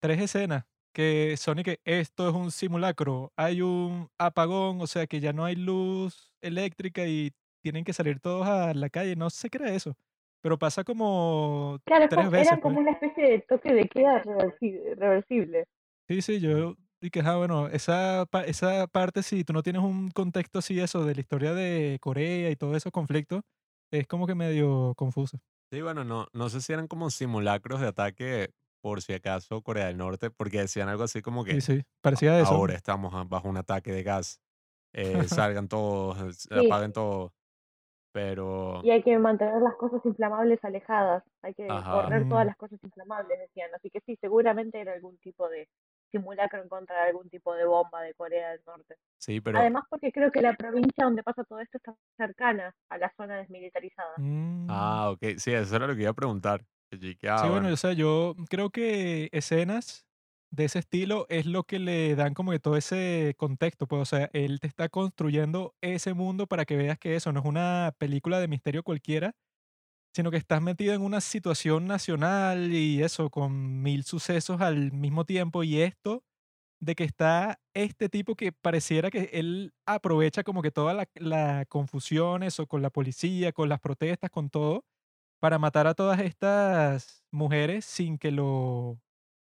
3 0.00 0.20
escenas 0.20 0.64
que 0.94 1.36
son 1.36 1.58
y 1.58 1.64
que 1.64 1.80
esto 1.84 2.28
es 2.28 2.34
un 2.36 2.52
simulacro, 2.52 3.32
hay 3.34 3.60
un 3.60 4.08
apagón, 4.18 4.80
o 4.80 4.86
sea, 4.86 5.08
que 5.08 5.18
ya 5.18 5.32
no 5.32 5.44
hay 5.44 5.56
luz 5.56 6.32
eléctrica 6.42 7.06
y 7.06 7.32
tienen 7.60 7.82
que 7.82 7.92
salir 7.92 8.20
todos 8.20 8.46
a 8.46 8.72
la 8.72 8.88
calle, 8.88 9.16
no 9.16 9.30
sé 9.30 9.50
qué 9.50 9.58
era 9.58 9.72
eso, 9.74 9.96
pero 10.42 10.58
pasa 10.58 10.84
como 10.84 11.78
claro, 11.84 12.04
es 12.04 12.10
3 12.10 12.18
como- 12.26 12.30
veces, 12.30 12.46
era 12.52 12.56
pues. 12.60 12.62
como 12.62 12.78
una 12.80 12.92
especie 12.92 13.24
de 13.30 13.38
toque 13.48 13.72
de 13.74 13.88
queda 13.88 14.22
reversi- 14.22 14.94
reversible. 14.96 15.64
Sí, 16.06 16.22
sí, 16.22 16.38
yo 16.40 16.76
y 17.02 17.10
que, 17.10 17.20
ah, 17.20 17.36
bueno, 17.36 17.68
esa 17.68 18.26
esa 18.46 18.86
parte, 18.86 19.22
si 19.22 19.44
tú 19.44 19.52
no 19.52 19.62
tienes 19.62 19.82
un 19.82 20.10
contexto 20.10 20.60
así, 20.60 20.78
eso, 20.80 21.04
de 21.04 21.14
la 21.14 21.20
historia 21.20 21.54
de 21.54 21.98
Corea 22.00 22.50
y 22.50 22.56
todos 22.56 22.76
esos 22.76 22.92
conflictos, 22.92 23.42
es 23.90 24.06
como 24.06 24.26
que 24.26 24.34
medio 24.34 24.94
confuso. 24.96 25.38
Sí, 25.70 25.80
bueno, 25.80 26.04
no, 26.04 26.26
no 26.34 26.48
sé 26.50 26.60
si 26.60 26.72
eran 26.74 26.86
como 26.86 27.08
simulacros 27.10 27.80
de 27.80 27.86
ataque 27.88 28.50
por 28.82 29.00
si 29.00 29.14
acaso 29.14 29.62
Corea 29.62 29.86
del 29.86 29.96
Norte, 29.96 30.30
porque 30.30 30.58
decían 30.60 30.88
algo 30.90 31.04
así 31.04 31.22
como 31.22 31.44
Sí, 31.48 31.60
que 31.60 31.60
sí, 31.60 31.82
parecía 32.00 32.40
eso. 32.40 32.56
ahora 32.56 32.74
estamos 32.74 33.14
a- 33.14 33.24
bajo 33.24 33.48
un 33.48 33.56
ataque 33.58 33.92
de 33.92 34.02
gas, 34.02 34.40
eh, 34.94 35.28
salgan 35.28 35.68
todos, 35.68 36.46
eh, 36.50 36.54
Sí, 36.54 36.60
apaguen 36.60 36.92
todo, 36.92 37.34
pero, 38.12 38.84
y 38.84 38.90
hay 38.90 39.02
que 39.02 39.16
mantener 39.18 39.62
las 39.62 39.76
cosas 39.76 40.04
inflamables 40.04 40.62
alejadas, 40.64 41.22
hay 41.42 41.54
que 41.54 41.76
ajá, 41.76 41.88
correr 41.88 42.26
todas 42.26 42.44
Mm, 42.44 42.46
las 42.46 42.56
cosas 42.56 42.80
inflamables, 42.82 43.38
decían. 43.38 43.70
Así 43.74 43.90
que 43.90 44.00
sí, 44.00 44.16
seguramente 44.20 44.80
era 44.80 44.92
algún 44.94 45.18
tipo 45.18 45.48
de 45.48 45.68
simulacro 46.12 46.62
en 46.62 46.68
contra 46.68 46.94
de 47.02 47.08
algún 47.08 47.28
tipo 47.28 47.52
de 47.54 47.64
bomba 47.64 48.02
de 48.02 48.14
Corea 48.14 48.50
del 48.50 48.60
Norte. 48.64 48.96
sí, 49.18 49.40
pero, 49.40 49.58
Además, 49.58 49.84
porque 49.90 50.12
creo 50.12 50.30
que 50.30 50.40
la 50.40 50.54
provincia 50.54 51.04
donde 51.04 51.24
pasa 51.24 51.42
todo 51.42 51.58
esto 51.58 51.78
está 51.78 51.96
cercana 52.16 52.74
a 52.88 52.98
la 52.98 53.12
zona 53.16 53.38
desmilitarizada. 53.38 54.14
mm. 54.18 54.66
ah, 54.70 55.10
ok, 55.10 55.38
sí, 55.38 55.52
eso 55.52 55.74
era 55.74 55.88
lo 55.88 55.96
que 55.96 56.02
iba 56.02 56.10
a 56.10 56.14
preguntar. 56.14 56.64
Sí, 57.00 57.16
bueno, 57.22 57.50
bueno, 57.50 57.68
o 57.72 57.76
sea, 57.76 57.94
yo 57.94 58.34
creo 58.50 58.68
que 58.68 59.30
escenas 59.32 60.06
de 60.50 60.66
ese 60.66 60.78
estilo 60.78 61.24
es 61.30 61.46
lo 61.46 61.64
que 61.64 61.78
le 61.78 62.14
dan 62.14 62.34
como 62.34 62.52
que 62.52 62.58
todo 62.58 62.76
ese 62.76 63.34
contexto, 63.38 63.86
pues, 63.86 64.02
o 64.02 64.04
sea, 64.04 64.28
él 64.34 64.60
te 64.60 64.66
está 64.66 64.90
construyendo 64.90 65.74
ese 65.80 66.12
mundo 66.12 66.46
para 66.46 66.66
que 66.66 66.76
veas 66.76 66.98
que 66.98 67.16
eso 67.16 67.32
no 67.32 67.40
es 67.40 67.46
una 67.46 67.94
película 67.96 68.38
de 68.38 68.48
misterio 68.48 68.82
cualquiera, 68.82 69.34
sino 70.14 70.30
que 70.30 70.36
estás 70.36 70.62
metido 70.62 70.94
en 70.94 71.02
una 71.02 71.20
situación 71.20 71.86
nacional 71.86 72.72
y 72.74 73.02
eso, 73.02 73.30
con 73.30 73.82
mil 73.82 74.04
sucesos 74.04 74.60
al 74.60 74.92
mismo 74.92 75.24
tiempo, 75.24 75.62
y 75.64 75.80
esto 75.82 76.24
de 76.80 76.94
que 76.96 77.04
está 77.04 77.60
este 77.74 78.08
tipo 78.08 78.34
que 78.36 78.52
pareciera 78.52 79.10
que 79.10 79.30
él 79.34 79.72
aprovecha 79.86 80.42
como 80.44 80.62
que 80.62 80.70
toda 80.72 80.94
la, 80.94 81.08
la 81.16 81.64
confusión, 81.68 82.42
eso, 82.42 82.66
con 82.66 82.82
la 82.82 82.90
policía, 82.90 83.52
con 83.52 83.68
las 83.68 83.80
protestas, 83.80 84.30
con 84.30 84.50
todo, 84.50 84.84
para 85.40 85.58
matar 85.58 85.86
a 85.88 85.94
todas 85.94 86.20
estas 86.20 87.24
mujeres 87.32 87.84
sin 87.84 88.18
que 88.18 88.30
lo 88.32 89.00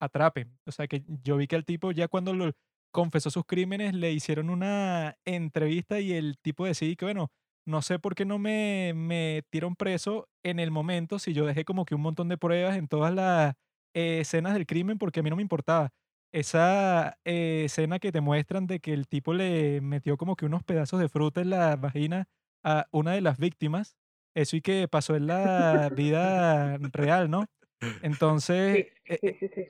atrapen. 0.01 0.59
O 0.67 0.73
sea, 0.73 0.87
que 0.89 1.05
yo 1.25 1.37
vi 1.39 1.47
que 1.49 1.57
el 1.57 1.65
tipo 1.65 1.93
ya 1.93 2.09
cuando 2.09 2.35
lo 2.35 2.53
confesó 2.93 3.31
sus 3.31 3.45
crímenes 3.47 3.95
le 3.95 4.13
hicieron 4.13 4.51
una 4.51 5.17
entrevista 5.25 6.01
y 6.01 6.13
el 6.15 6.39
tipo 6.39 6.67
decía 6.67 6.95
que, 6.97 7.05
bueno, 7.05 7.31
no 7.69 7.83
sé 7.83 7.99
por 7.99 8.15
qué 8.15 8.25
no 8.25 8.39
me 8.39 8.93
metieron 8.95 9.77
preso 9.77 10.29
en 10.43 10.59
el 10.59 10.71
momento 10.71 11.19
si 11.19 11.33
yo 11.33 11.47
dejé 11.47 11.65
como 11.65 11.85
que 11.85 11.95
un 11.95 12.01
montón 12.03 12.29
de 12.29 12.39
pruebas 12.39 12.77
en 12.77 12.89
todas 12.89 13.15
las 13.15 13.55
eh, 13.95 14.21
escenas 14.21 14.55
del 14.55 14.67
crimen 14.67 14.99
porque 14.99 15.21
a 15.21 15.23
mí 15.23 15.31
no 15.31 15.37
me 15.37 15.43
importaba. 15.43 15.91
Esa 16.33 17.19
eh, 17.25 17.63
escena 17.67 17.99
que 17.99 18.13
te 18.13 18.21
muestran 18.21 18.67
de 18.67 18.81
que 18.81 18.93
el 18.93 19.07
tipo 19.09 19.33
le 19.33 19.81
metió 19.81 20.17
como 20.17 20.37
que 20.37 20.47
unos 20.47 20.63
pedazos 20.63 21.01
de 21.01 21.09
fruta 21.09 21.41
en 21.41 21.51
la 21.51 21.77
vagina 21.77 22.29
a 22.63 22.87
una 22.91 23.13
de 23.13 23.21
las 23.21 23.39
víctimas 23.39 23.97
eso 24.35 24.57
y 24.57 24.61
que 24.61 24.89
pasó 24.89 25.17
en 25.17 25.27
la 25.27 25.91
vida 25.95 26.79
real, 26.93 27.31
¿no? 27.31 27.47
Entonces, 28.03 28.87
eh 29.05 29.69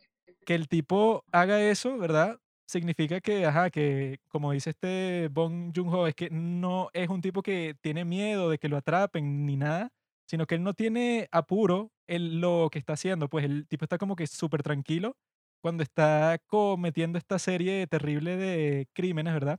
que 0.48 0.54
el 0.54 0.66
tipo 0.66 1.26
haga 1.30 1.60
eso, 1.60 1.98
¿verdad? 1.98 2.40
Significa 2.70 3.20
que, 3.22 3.46
ajá, 3.46 3.70
que 3.70 4.18
como 4.28 4.52
dice 4.52 4.70
este 4.70 5.28
Bong 5.30 5.72
Joon-ho, 5.74 6.06
es 6.06 6.14
que 6.14 6.28
no 6.28 6.90
es 6.92 7.08
un 7.08 7.22
tipo 7.22 7.40
que 7.42 7.74
tiene 7.80 8.04
miedo 8.04 8.50
de 8.50 8.58
que 8.58 8.68
lo 8.68 8.76
atrapen 8.76 9.46
ni 9.46 9.56
nada, 9.56 9.88
sino 10.26 10.46
que 10.46 10.56
él 10.56 10.62
no 10.62 10.74
tiene 10.74 11.28
apuro 11.32 11.90
en 12.06 12.42
lo 12.42 12.68
que 12.70 12.78
está 12.78 12.92
haciendo, 12.92 13.28
pues 13.30 13.46
el 13.46 13.66
tipo 13.68 13.86
está 13.86 13.96
como 13.96 14.16
que 14.16 14.26
súper 14.26 14.62
tranquilo 14.62 15.16
cuando 15.62 15.82
está 15.82 16.38
cometiendo 16.46 17.16
esta 17.18 17.38
serie 17.38 17.86
terrible 17.86 18.36
de 18.36 18.86
crímenes, 18.92 19.32
¿verdad? 19.32 19.58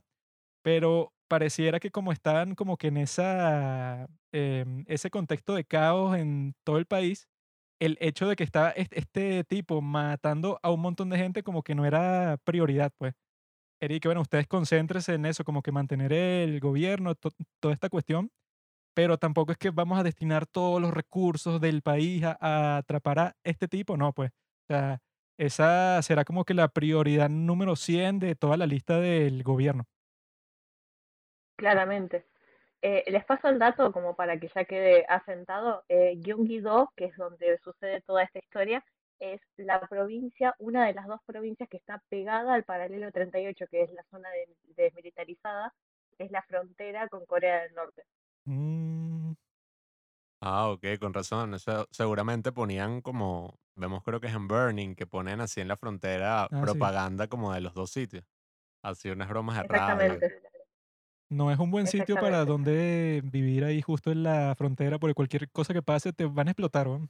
Pero 0.62 1.12
pareciera 1.28 1.80
que 1.80 1.90
como 1.90 2.12
estaban 2.12 2.54
como 2.54 2.76
que 2.76 2.88
en 2.88 2.96
esa, 2.98 4.06
em, 4.32 4.84
ese 4.88 5.10
contexto 5.10 5.54
de 5.54 5.64
caos 5.64 6.16
en 6.16 6.54
todo 6.64 6.78
el 6.78 6.86
país, 6.86 7.28
el 7.80 7.98
hecho 8.00 8.28
de 8.28 8.36
que 8.36 8.44
estaba 8.44 8.70
es 8.72 8.88
este 8.92 9.44
tipo 9.44 9.82
matando 9.82 10.60
a 10.62 10.70
un 10.72 10.80
montón 10.80 11.10
de 11.10 11.18
gente 11.18 11.42
como 11.42 11.62
que 11.64 11.74
no 11.74 11.86
era 11.86 12.38
prioridad, 12.44 12.92
pues. 12.98 13.14
Era 13.80 13.98
que, 14.00 14.08
bueno, 14.08 14.22
ustedes 14.22 14.46
concéntrense 14.48 15.14
en 15.14 15.26
eso, 15.26 15.44
como 15.44 15.62
que 15.62 15.72
mantener 15.72 16.12
el 16.12 16.60
gobierno, 16.60 17.14
to 17.16 17.30
toda 17.60 17.74
esta 17.74 17.88
cuestión, 17.90 18.30
pero 18.94 19.18
tampoco 19.18 19.52
es 19.52 19.58
que 19.58 19.70
vamos 19.70 19.98
a 20.00 20.04
destinar 20.04 20.46
todos 20.46 20.80
los 20.82 20.92
recursos 20.94 21.60
del 21.60 21.82
país 21.82 22.24
a 22.24 22.36
a 22.40 22.78
atrapar 22.78 23.18
a 23.20 23.36
este 23.44 23.68
tipo, 23.68 23.96
no, 23.98 24.12
pues. 24.14 24.30
O 24.70 24.74
sea, 24.74 25.00
esa 25.38 26.02
será 26.02 26.24
como 26.24 26.44
que 26.44 26.54
la 26.54 26.68
prioridad 26.68 27.30
número 27.30 27.76
100 27.76 28.18
de 28.20 28.36
toda 28.36 28.56
la 28.58 28.66
lista 28.66 29.00
del 29.00 29.42
gobierno. 29.44 29.86
Claramente. 31.58 32.29
Eh, 32.82 33.04
les 33.10 33.24
paso 33.24 33.48
el 33.48 33.58
dato 33.58 33.92
como 33.92 34.14
para 34.16 34.38
que 34.40 34.48
ya 34.54 34.64
quede 34.64 35.04
asentado. 35.08 35.84
Eh, 35.88 36.16
Gyeonggi-do, 36.22 36.92
que 36.96 37.06
es 37.06 37.16
donde 37.16 37.58
sucede 37.58 38.00
toda 38.02 38.22
esta 38.22 38.38
historia, 38.38 38.84
es 39.18 39.40
la 39.56 39.80
provincia, 39.88 40.54
una 40.58 40.86
de 40.86 40.94
las 40.94 41.06
dos 41.06 41.20
provincias 41.26 41.68
que 41.68 41.76
está 41.76 42.02
pegada 42.08 42.54
al 42.54 42.64
paralelo 42.64 43.12
38, 43.12 43.66
que 43.70 43.82
es 43.82 43.92
la 43.92 44.04
zona 44.10 44.30
de- 44.30 44.56
desmilitarizada, 44.76 45.74
es 46.18 46.30
la 46.30 46.42
frontera 46.42 47.08
con 47.08 47.26
Corea 47.26 47.62
del 47.62 47.74
Norte. 47.74 48.04
Mm. 48.46 49.34
ah, 50.40 50.68
ok, 50.70 50.84
con 51.00 51.14
razón, 51.14 51.54
eso 51.54 51.86
seguramente 51.90 52.52
ponían 52.52 53.00
como, 53.02 53.58
vemos 53.74 54.02
creo 54.04 54.20
que 54.20 54.28
es 54.28 54.34
en 54.34 54.48
Burning, 54.48 54.94
que 54.94 55.06
ponen 55.06 55.40
así 55.40 55.60
en 55.60 55.68
la 55.68 55.76
frontera 55.76 56.44
Ah, 56.44 56.48
sí. 56.48 56.60
propaganda 56.60 57.28
como 57.28 57.52
de 57.52 57.60
los 57.60 57.74
dos 57.74 57.90
sitios, 57.90 58.24
así 58.82 59.10
unas 59.10 59.28
bromas 59.28 59.66
radio. 59.66 60.14
Exactamente, 60.16 60.49
No 61.30 61.50
es 61.52 61.58
un 61.58 61.70
buen 61.70 61.86
sitio 61.86 62.16
para 62.16 62.44
donde 62.44 63.22
vivir 63.24 63.64
ahí 63.64 63.80
justo 63.82 64.10
en 64.10 64.24
la 64.24 64.54
frontera, 64.56 64.98
porque 64.98 65.14
cualquier 65.14 65.48
cosa 65.50 65.72
que 65.72 65.80
pase 65.82 66.12
te 66.12 66.24
van 66.24 66.48
a 66.48 66.50
explotar, 66.50 66.88
weón. 66.88 67.08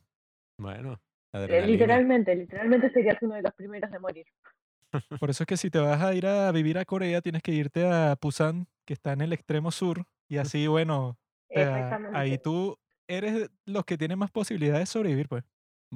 Bueno. 0.59 0.93
Eh, 1.33 1.39
Adrenalina. 1.39 1.67
literalmente, 1.67 2.35
literalmente 2.37 2.91
serías 2.91 3.17
uno 3.23 3.37
de 3.37 3.43
los 3.43 3.55
primeros 3.55 3.91
de 3.91 3.99
morir. 3.99 4.27
Por 5.21 5.31
eso 5.31 5.45
es 5.45 5.47
que 5.47 5.57
si 5.57 5.71
te 5.71 5.79
vas 5.79 6.03
a 6.03 6.13
ir 6.15 6.27
a 6.27 6.51
vivir 6.53 6.77
a 6.77 6.85
Corea, 6.85 7.21
tienes 7.23 7.43
que 7.43 7.53
irte 7.53 7.87
a 7.87 8.17
Busan, 8.21 8.67
que 8.85 8.93
está 8.93 9.13
en 9.13 9.21
el 9.21 9.33
extremo 9.33 9.71
sur, 9.71 10.05
y 10.29 10.39
así, 10.39 10.67
bueno, 10.67 11.17
ahí 12.13 12.37
tú 12.39 12.77
eres 13.07 13.49
los 13.65 13.85
que 13.85 13.97
tienen 13.97 14.19
más 14.19 14.31
posibilidades 14.33 14.81
de 14.81 14.87
sobrevivir, 14.87 15.29
pues. 15.29 15.45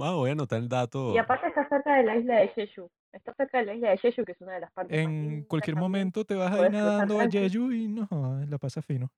Ah, 0.00 0.12
voy 0.12 0.30
a 0.30 0.32
anotar 0.32 0.58
el 0.60 0.66
Y 0.66 0.68
dato. 0.68 1.18
aparte 1.18 1.48
está 1.48 1.68
cerca 1.68 1.96
de 1.96 2.04
la 2.04 2.16
isla 2.16 2.36
de 2.36 2.48
Jeju. 2.48 2.88
Está 3.14 3.32
cerca 3.34 3.58
de 3.58 3.66
la 3.66 3.74
isla 3.74 3.90
de 3.90 3.98
Jeju, 3.98 4.24
que 4.24 4.32
es 4.32 4.40
una 4.40 4.54
de 4.54 4.60
las 4.60 4.72
partes 4.72 4.90
más 4.96 5.04
En 5.04 5.22
lindas 5.22 5.46
cualquier 5.48 5.76
momento 5.76 6.24
te 6.24 6.34
vas 6.34 6.52
a 6.52 6.66
ir 6.66 6.72
nadando 6.72 7.20
a. 7.20 7.30
Jeju 7.30 7.72
y 7.72 7.88
no, 7.88 8.06
jodas, 8.06 8.48
la 8.48 8.58
pasas 8.58 8.84
fino. 8.84 9.12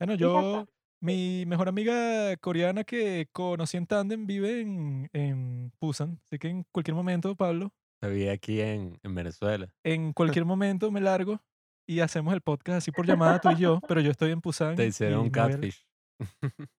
Bueno, 0.00 0.14
yo, 0.14 0.66
mi 1.00 1.44
mejor 1.46 1.68
amiga 1.68 2.34
coreana 2.38 2.84
que 2.84 3.28
conocí 3.30 3.76
en 3.76 3.86
Tandem 3.86 4.26
vive 4.26 4.62
en, 4.62 5.10
en 5.12 5.72
Busan, 5.80 6.18
así 6.26 6.38
que 6.38 6.48
en 6.48 6.64
cualquier 6.72 6.94
momento, 6.94 7.36
Pablo, 7.36 7.72
vi 8.00 8.28
aquí 8.28 8.60
en, 8.60 8.98
en 9.02 9.14
Venezuela. 9.14 9.68
en 9.84 10.12
cualquier 10.14 10.44
momento 10.44 10.90
me 10.90 11.00
largo 11.00 11.38
y 11.86 12.00
hacemos 12.00 12.32
el 12.32 12.40
podcast 12.40 12.78
así 12.78 12.90
por 12.90 13.06
llamada 13.06 13.38
tú 13.38 13.50
y 13.50 13.56
yo, 13.56 13.80
pero 13.86 14.00
yo 14.00 14.10
estoy 14.10 14.30
en 14.30 14.40
Busan 14.40 14.76
Te 14.76 14.86
hicieron 14.86 15.20
un 15.20 15.30
catfish. 15.30 15.86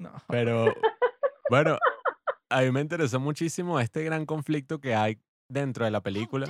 No. 0.00 0.12
Pero, 0.28 0.72
bueno, 1.50 1.76
a 2.48 2.60
mí 2.60 2.70
me 2.70 2.80
interesó 2.80 3.18
muchísimo 3.18 3.80
este 3.80 4.04
gran 4.04 4.26
conflicto 4.26 4.80
que 4.80 4.94
hay 4.94 5.18
dentro 5.48 5.84
de 5.84 5.90
la 5.90 6.02
película. 6.02 6.46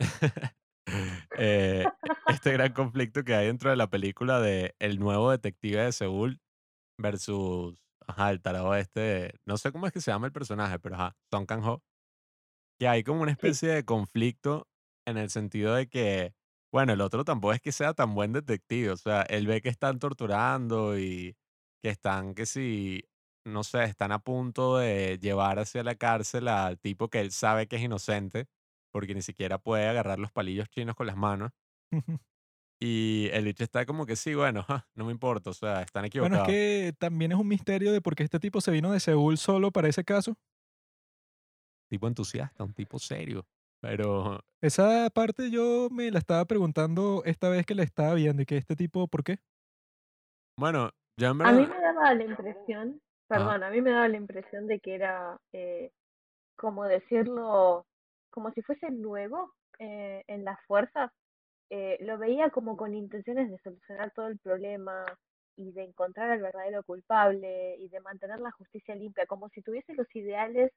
Eh, 1.40 1.84
este 2.28 2.50
gran 2.52 2.72
conflicto 2.72 3.22
que 3.22 3.34
hay 3.34 3.46
dentro 3.48 3.68
de 3.68 3.76
la 3.76 3.90
película 3.90 4.40
de 4.40 4.74
el 4.78 4.98
nuevo 4.98 5.30
detective 5.30 5.82
de 5.82 5.92
Seúl 5.92 6.40
versus 6.98 7.78
ajá, 8.08 8.30
el 8.30 8.40
tarado 8.40 8.74
este, 8.74 9.34
no 9.46 9.56
sé 9.58 9.70
cómo 9.70 9.86
es 9.86 9.92
que 9.92 10.00
se 10.00 10.10
llama 10.10 10.26
el 10.26 10.32
personaje, 10.32 10.78
pero 10.78 10.96
ajá, 10.96 11.16
Song 11.30 11.46
Kang-ho, 11.46 11.82
que 12.80 12.88
hay 12.88 13.04
como 13.04 13.22
una 13.22 13.32
especie 13.32 13.68
de 13.68 13.84
conflicto 13.84 14.66
en 15.06 15.18
el 15.18 15.30
sentido 15.30 15.74
de 15.74 15.88
que, 15.88 16.34
bueno, 16.72 16.92
el 16.92 17.00
otro 17.00 17.24
tampoco 17.24 17.52
es 17.52 17.60
que 17.60 17.72
sea 17.72 17.94
tan 17.94 18.14
buen 18.14 18.32
detective, 18.32 18.90
o 18.90 18.96
sea, 18.96 19.22
él 19.22 19.46
ve 19.46 19.60
que 19.60 19.68
están 19.68 19.98
torturando 19.98 20.98
y 20.98 21.36
que 21.82 21.90
están, 21.90 22.34
que 22.34 22.46
si, 22.46 23.04
no 23.48 23.64
sé, 23.64 23.84
están 23.84 24.12
a 24.12 24.18
punto 24.20 24.78
de 24.78 25.18
llevar 25.18 25.58
hacia 25.58 25.82
la 25.82 25.94
cárcel 25.96 26.48
al 26.48 26.78
tipo 26.78 27.08
que 27.08 27.20
él 27.20 27.32
sabe 27.32 27.66
que 27.66 27.76
es 27.76 27.82
inocente, 27.82 28.46
porque 28.92 29.14
ni 29.14 29.22
siquiera 29.22 29.58
puede 29.58 29.88
agarrar 29.88 30.18
los 30.18 30.32
palillos 30.32 30.68
chinos 30.70 30.94
con 30.94 31.06
las 31.06 31.16
manos. 31.16 31.50
Y 32.80 33.28
el 33.32 33.44
bicho 33.44 33.64
está 33.64 33.84
como 33.86 34.06
que 34.06 34.14
sí, 34.14 34.36
bueno, 34.36 34.62
ja, 34.62 34.86
no 34.94 35.04
me 35.04 35.10
importa, 35.10 35.50
o 35.50 35.52
sea, 35.52 35.82
están 35.82 36.02
Bueno, 36.02 36.06
es 36.06 36.42
equivocados. 36.42 36.46
que 36.46 36.94
también 36.96 37.32
es 37.32 37.38
un 37.38 37.48
misterio 37.48 37.90
de 37.92 38.00
por 38.00 38.14
qué 38.14 38.22
este 38.22 38.38
tipo 38.38 38.60
se 38.60 38.70
vino 38.70 38.92
de 38.92 39.00
Seúl 39.00 39.36
solo 39.36 39.72
para 39.72 39.88
ese 39.88 40.04
caso. 40.04 40.36
Tipo 41.90 42.06
entusiasta, 42.06 42.62
un 42.62 42.72
tipo 42.74 43.00
serio. 43.00 43.44
Pero 43.80 44.44
Esa 44.60 45.10
parte 45.10 45.50
yo 45.50 45.88
me 45.90 46.10
la 46.12 46.20
estaba 46.20 46.44
preguntando 46.44 47.22
esta 47.24 47.48
vez 47.48 47.66
que 47.66 47.74
la 47.74 47.82
estaba 47.82 48.14
viendo 48.14 48.42
y 48.42 48.46
que 48.46 48.56
este 48.56 48.76
tipo, 48.76 49.08
¿por 49.08 49.24
qué? 49.24 49.38
bueno, 50.56 50.90
yo 51.16 51.30
en 51.30 51.42
A 51.42 51.52
mí 51.52 51.66
me 51.66 51.80
daba 51.80 52.14
la 52.14 52.24
impresión, 52.24 53.00
perdón, 53.28 53.62
a 53.62 53.70
mí 53.70 53.80
me 53.80 53.90
daba 53.92 54.08
la 54.08 54.16
impresión 54.16 54.66
de 54.66 54.80
que 54.80 54.94
era, 54.94 55.38
eh, 55.52 55.90
como 56.56 56.84
decirlo, 56.84 57.86
como 58.30 58.50
si 58.52 58.62
fuese 58.62 58.90
nuevo 58.90 59.52
eh, 59.78 60.24
en 60.26 60.44
las 60.44 60.58
fuerzas. 60.66 61.10
Eh, 61.70 61.98
lo 62.00 62.18
veía 62.18 62.50
como 62.50 62.76
con 62.76 62.94
intenciones 62.94 63.50
de 63.50 63.58
solucionar 63.58 64.10
todo 64.12 64.28
el 64.28 64.38
problema 64.38 65.04
y 65.56 65.72
de 65.72 65.84
encontrar 65.84 66.30
al 66.30 66.40
verdadero 66.40 66.82
culpable 66.84 67.76
y 67.78 67.88
de 67.88 68.00
mantener 68.00 68.40
la 68.40 68.52
justicia 68.52 68.94
limpia, 68.94 69.26
como 69.26 69.48
si 69.50 69.60
tuviese 69.62 69.94
los 69.94 70.06
ideales 70.14 70.72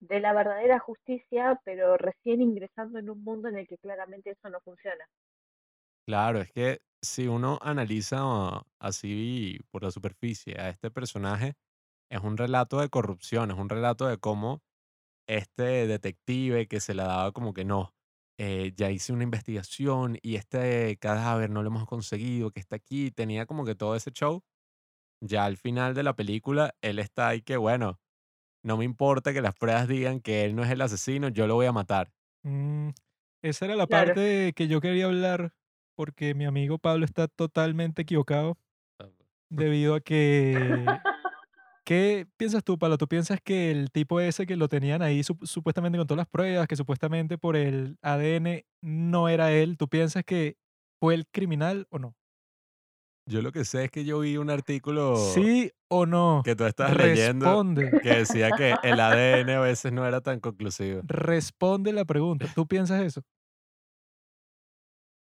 de 0.00 0.20
la 0.20 0.32
verdadera 0.32 0.78
justicia, 0.78 1.60
pero 1.64 1.96
recién 1.98 2.40
ingresando 2.40 2.98
en 2.98 3.10
un 3.10 3.22
mundo 3.22 3.48
en 3.48 3.58
el 3.58 3.68
que 3.68 3.78
claramente 3.78 4.30
eso 4.30 4.48
no 4.48 4.60
funciona. 4.60 5.04
claro, 6.06 6.40
es 6.40 6.50
que 6.52 6.80
si 7.02 7.26
uno 7.28 7.58
analiza 7.62 8.18
ah, 8.20 8.62
así 8.78 9.58
por 9.70 9.82
la 9.82 9.90
superficie 9.90 10.60
a 10.60 10.68
este 10.70 10.90
personaje, 10.90 11.54
es 12.10 12.20
un 12.22 12.36
relato 12.36 12.80
de 12.80 12.88
corrupción, 12.90 13.50
es 13.50 13.58
un 13.58 13.68
relato 13.68 14.06
de 14.08 14.18
cómo 14.18 14.62
este 15.28 15.86
detective 15.86 16.68
que 16.68 16.80
se 16.80 16.94
la 16.94 17.04
daba 17.04 17.32
como 17.32 17.54
que 17.54 17.64
no, 17.64 17.94
eh, 18.38 18.72
ya 18.76 18.90
hice 18.90 19.12
una 19.12 19.24
investigación 19.24 20.18
y 20.22 20.36
este 20.36 20.96
cadáver 20.98 21.50
no 21.50 21.62
lo 21.62 21.68
hemos 21.68 21.86
conseguido, 21.86 22.50
que 22.52 22.60
está 22.60 22.76
aquí, 22.76 23.10
tenía 23.12 23.46
como 23.46 23.64
que 23.64 23.74
todo 23.76 23.96
ese 23.96 24.10
show. 24.12 24.42
Ya 25.22 25.44
al 25.46 25.56
final 25.58 25.94
de 25.94 26.02
la 26.02 26.14
película, 26.16 26.74
él 26.82 26.98
está 26.98 27.28
ahí 27.28 27.42
que, 27.42 27.56
bueno, 27.58 28.00
no 28.64 28.76
me 28.78 28.84
importa 28.86 29.32
que 29.32 29.42
las 29.42 29.54
pruebas 29.56 29.88
digan 29.88 30.20
que 30.20 30.44
él 30.44 30.56
no 30.56 30.64
es 30.64 30.70
el 30.70 30.80
asesino, 30.82 31.28
yo 31.28 31.46
lo 31.46 31.54
voy 31.56 31.66
a 31.66 31.72
matar. 31.72 32.12
Mm, 32.42 32.90
esa 33.42 33.64
era 33.66 33.76
la 33.76 33.86
Claro. 33.86 34.14
parte 34.14 34.52
que 34.54 34.68
yo 34.68 34.80
quería 34.80 35.06
hablar 35.06 35.52
porque 35.96 36.34
mi 36.34 36.46
amigo 36.46 36.78
Pablo 36.78 37.04
está 37.04 37.28
totalmente 37.28 38.02
equivocado 38.02 38.58
debido 39.50 39.94
a 39.94 40.00
que... 40.00 41.02
¿Qué 41.84 42.26
piensas 42.36 42.62
tú, 42.62 42.78
Pablo? 42.78 42.98
¿Tú 42.98 43.08
piensas 43.08 43.40
que 43.42 43.70
el 43.70 43.90
tipo 43.90 44.20
ese 44.20 44.46
que 44.46 44.56
lo 44.56 44.68
tenían 44.68 45.02
ahí 45.02 45.20
sup- 45.20 45.44
supuestamente 45.46 45.98
con 45.98 46.06
todas 46.06 46.18
las 46.18 46.28
pruebas, 46.28 46.68
que 46.68 46.76
supuestamente 46.76 47.38
por 47.38 47.56
el 47.56 47.96
ADN 48.02 48.66
no 48.82 49.28
era 49.28 49.50
él, 49.52 49.76
¿tú 49.76 49.88
piensas 49.88 50.24
que 50.24 50.56
fue 51.00 51.14
el 51.14 51.26
criminal 51.26 51.86
o 51.90 51.98
no? 51.98 52.14
Yo 53.26 53.42
lo 53.42 53.52
que 53.52 53.64
sé 53.64 53.84
es 53.84 53.90
que 53.90 54.04
yo 54.04 54.20
vi 54.20 54.36
un 54.36 54.50
artículo 54.50 55.14
¿Sí 55.16 55.72
o 55.88 56.04
no? 56.06 56.42
que 56.44 56.56
tú 56.56 56.64
estás 56.64 56.96
leyendo 56.96 57.46
Responde, 57.46 57.90
que 58.02 58.08
decía 58.10 58.50
que 58.52 58.74
el 58.82 58.98
ADN 59.00 59.54
a 59.54 59.60
veces 59.60 59.92
no 59.92 60.06
era 60.06 60.20
tan 60.20 60.40
conclusivo. 60.40 61.02
responde 61.06 61.92
la 61.92 62.04
pregunta. 62.04 62.46
¿Tú 62.54 62.66
piensas 62.66 63.02
eso? 63.02 63.22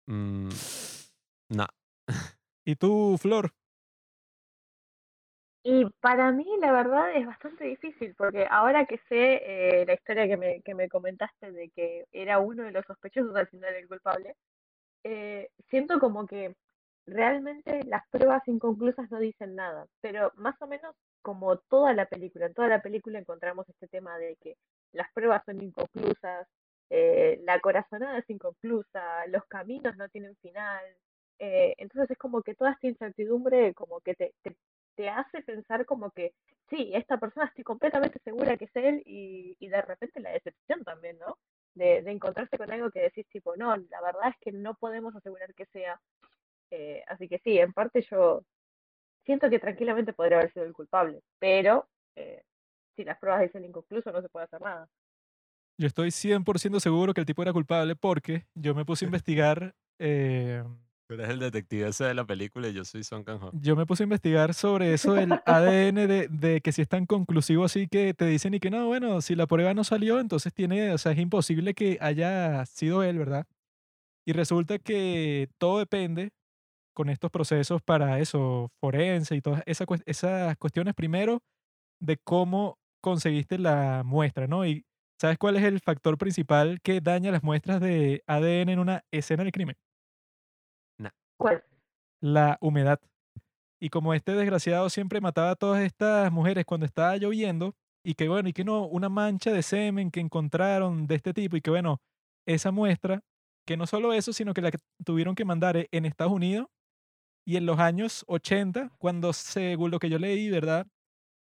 Mm, 0.07 0.49
no. 1.51 1.67
¿Y 2.65 2.77
tú, 2.77 3.17
Flor? 3.19 3.53
Y 5.71 5.85
para 6.01 6.33
mí, 6.33 6.47
la 6.61 6.73
verdad, 6.73 7.15
es 7.15 7.27
bastante 7.27 7.65
difícil, 7.65 8.15
porque 8.17 8.47
ahora 8.51 8.87
que 8.87 8.97
sé 9.07 9.43
eh, 9.45 9.85
la 9.87 9.93
historia 9.93 10.27
que 10.27 10.39
me, 10.39 10.63
que 10.63 10.75
me 10.75 10.89
comentaste 10.89 11.53
de 11.53 11.69
que 11.69 12.07
era 12.11 12.39
uno 12.39 12.63
de 12.63 12.71
los 12.73 12.87
sospechosos 12.87 13.37
al 13.37 13.49
final 13.49 13.75
el 13.75 13.87
culpable, 13.87 14.35
eh, 15.05 15.51
siento 15.69 16.01
como 16.01 16.27
que 16.27 16.55
realmente 17.07 17.85
las 17.85 18.03
pruebas 18.09 18.49
inconclusas 18.49 19.11
no 19.11 19.19
dicen 19.21 19.57
nada, 19.57 19.87
pero 20.01 20.33
más 20.37 20.57
o 20.63 20.67
menos 20.67 20.97
como 21.21 21.59
toda 21.59 21.93
la 21.93 22.07
película, 22.07 22.47
en 22.47 22.55
toda 22.55 22.69
la 22.69 22.81
película 22.81 23.19
encontramos 23.19 23.69
este 23.69 23.89
tema 23.89 24.17
de 24.17 24.37
que 24.41 24.57
las 24.93 25.13
pruebas 25.13 25.43
son 25.45 25.63
inconclusas, 25.63 26.49
eh, 26.89 27.43
la 27.45 27.61
corazonada 27.61 28.19
es 28.19 28.31
inconclusa, 28.31 29.27
los 29.27 29.45
caminos 29.49 29.99
no 29.99 30.09
tienen 30.09 30.35
final, 30.37 30.83
entonces 31.41 32.11
es 32.13 32.19
como 32.19 32.43
que 32.43 32.55
toda 32.55 32.73
esta 32.73 32.89
incertidumbre 32.89 33.75
como 33.75 34.01
que 34.01 34.15
te 34.15 34.33
te 34.99 35.09
hace 35.09 35.43
pensar 35.43 35.87
como 35.87 36.11
que, 36.11 36.35
sí, 36.69 36.91
esta 36.93 37.19
persona 37.19 37.47
estoy 37.47 37.63
completamente 37.63 38.19
segura 38.25 38.57
que 38.57 38.65
es 38.65 38.75
él 38.75 39.01
y, 39.07 39.57
y 39.61 39.69
de 39.69 39.81
repente 39.81 40.19
la 40.19 40.31
decepción 40.31 40.83
también, 40.83 41.17
¿no? 41.21 41.39
De, 41.75 42.03
de 42.03 42.11
encontrarse 42.11 42.59
con 42.59 42.69
algo 42.73 42.91
que 42.91 43.03
decís 43.03 43.25
tipo, 43.29 43.57
no, 43.57 43.77
la 43.77 44.01
verdad 44.01 44.31
es 44.31 44.37
que 44.41 44.51
no 44.51 44.75
podemos 44.75 45.15
asegurar 45.15 45.55
que 45.55 45.67
sea. 45.67 46.01
Eh, 46.73 47.05
así 47.07 47.29
que 47.29 47.39
sí, 47.45 47.57
en 47.61 47.73
parte 47.73 48.05
yo 48.11 48.43
siento 49.25 49.49
que 49.49 49.61
tranquilamente 49.61 50.13
podría 50.13 50.39
haber 50.39 50.53
sido 50.53 50.67
el 50.67 50.73
culpable, 50.73 51.23
pero 51.39 51.89
eh, 52.17 52.43
si 52.97 53.05
las 53.05 53.21
pruebas 53.21 53.43
dicen 53.43 53.65
inconcluso 53.65 54.11
no 54.11 54.21
se 54.21 54.29
puede 54.29 54.47
hacer 54.47 54.61
nada. 54.61 54.89
Yo 55.79 55.87
estoy 55.87 56.11
100% 56.11 56.81
seguro 56.81 57.15
que 57.15 57.21
el 57.21 57.27
tipo 57.27 57.43
era 57.43 57.53
culpable 57.53 57.95
porque 57.95 58.49
yo 58.57 58.75
me 58.75 58.85
puse 58.85 59.05
a 59.05 59.07
investigar, 59.15 59.77
eh, 60.01 60.65
Tú 61.09 61.15
eres 61.15 61.31
el 61.31 61.39
detective 61.39 61.89
ese 61.89 62.05
de 62.05 62.13
la 62.15 62.27
película 62.27 62.69
y 62.69 62.75
yo 62.75 62.85
soy 62.85 63.03
Son 63.03 63.25
Kang-ho. 63.25 63.51
yo 63.63 63.77
me 63.77 63.87
puse 63.87 64.03
a 64.03 64.05
investigar 64.05 64.53
sobre 64.53 64.93
eso 64.93 65.15
del 65.15 65.41
ADN 65.47 66.07
de, 66.07 66.29
de 66.29 66.61
que 66.61 66.71
si 66.71 66.83
es 66.83 66.89
tan 66.89 67.07
conclusivo 67.07 67.65
así 67.65 67.89
que 67.89 68.13
te 68.13 68.27
dicen 68.27 68.53
y 68.53 68.61
que 68.61 68.69
no, 68.71 68.87
bueno, 68.89 69.23
si 69.23 69.35
la 69.35 69.47
prueba 69.47 69.73
no 69.73 69.85
salió, 69.85 70.21
entonces 70.21 70.53
tiene, 70.53 70.93
o 70.93 70.99
sea, 70.99 71.13
es 71.13 71.19
imposible 71.19 71.73
que 71.73 71.97
haya 72.03 72.67
sido 72.67 73.03
él, 73.03 73.17
¿verdad? 73.19 73.47
Y 74.27 74.33
resulta 74.33 74.79
que 74.79 75.49
todo 75.59 75.79
depende 75.79 76.31
con 76.95 77.11
estos 77.11 77.31
procesos 77.31 77.83
para 77.83 78.21
eso, 78.21 78.71
forense 78.81 79.37
y 79.37 79.43
todas 79.43 79.63
esa 79.67 79.87
cues- 79.87 80.03
esas 80.07 80.57
cuestiones, 80.59 80.95
primero, 80.95 81.43
de 82.01 82.19
cómo 82.19 82.79
conseguiste 83.03 83.59
la 83.59 84.03
muestra, 84.05 84.47
¿no? 84.49 84.67
Y 84.67 84.85
¿sabes 85.21 85.39
cuál 85.39 85.57
es 85.57 85.65
el 85.65 85.81
factor 85.81 86.19
principal 86.19 86.81
que 86.83 87.01
daña 87.01 87.33
las 87.33 87.43
muestras 87.45 87.81
de 87.81 88.23
ADN 88.27 88.73
en 88.73 88.79
una 88.81 89.05
escena 89.13 89.45
del 89.45 89.53
crimen? 89.53 89.77
¿Cuál? 91.39 91.63
La 92.21 92.59
humedad. 92.61 93.01
Y 93.81 93.91
como 93.91 94.15
este 94.15 94.33
desgraciado 94.35 94.91
siempre 94.91 95.21
mataba 95.21 95.51
a 95.53 95.57
todas 95.57 95.83
estas 95.83 96.33
mujeres 96.33 96.65
cuando 96.67 96.87
estaba 96.87 97.17
lloviendo, 97.17 97.75
y 98.05 98.15
que 98.15 98.29
bueno, 98.29 98.49
y 98.49 98.53
que 98.53 98.65
no, 98.65 98.87
una 98.87 99.09
mancha 99.09 99.53
de 99.53 99.63
semen 99.63 100.11
que 100.11 100.21
encontraron 100.21 101.07
de 101.07 101.15
este 101.17 101.33
tipo, 101.35 101.57
y 101.57 101.61
que 101.61 101.71
bueno, 101.71 102.01
esa 102.47 102.71
muestra, 102.73 103.21
que 103.67 103.77
no 103.77 103.87
solo 103.87 104.13
eso, 104.15 104.33
sino 104.33 104.55
que 104.55 104.63
la 104.63 104.71
tuvieron 105.05 105.35
que 105.35 105.45
mandar 105.45 105.77
e- 105.77 105.89
en 105.93 106.07
Estados 106.07 106.33
Unidos 106.33 106.67
y 107.47 107.57
en 107.57 107.67
los 107.67 107.79
años 107.79 108.25
80, 108.29 108.91
cuando 108.99 109.33
según 109.33 109.91
lo 109.91 109.99
que 109.99 110.11
yo 110.11 110.19
leí, 110.19 110.51
¿verdad? 110.51 110.87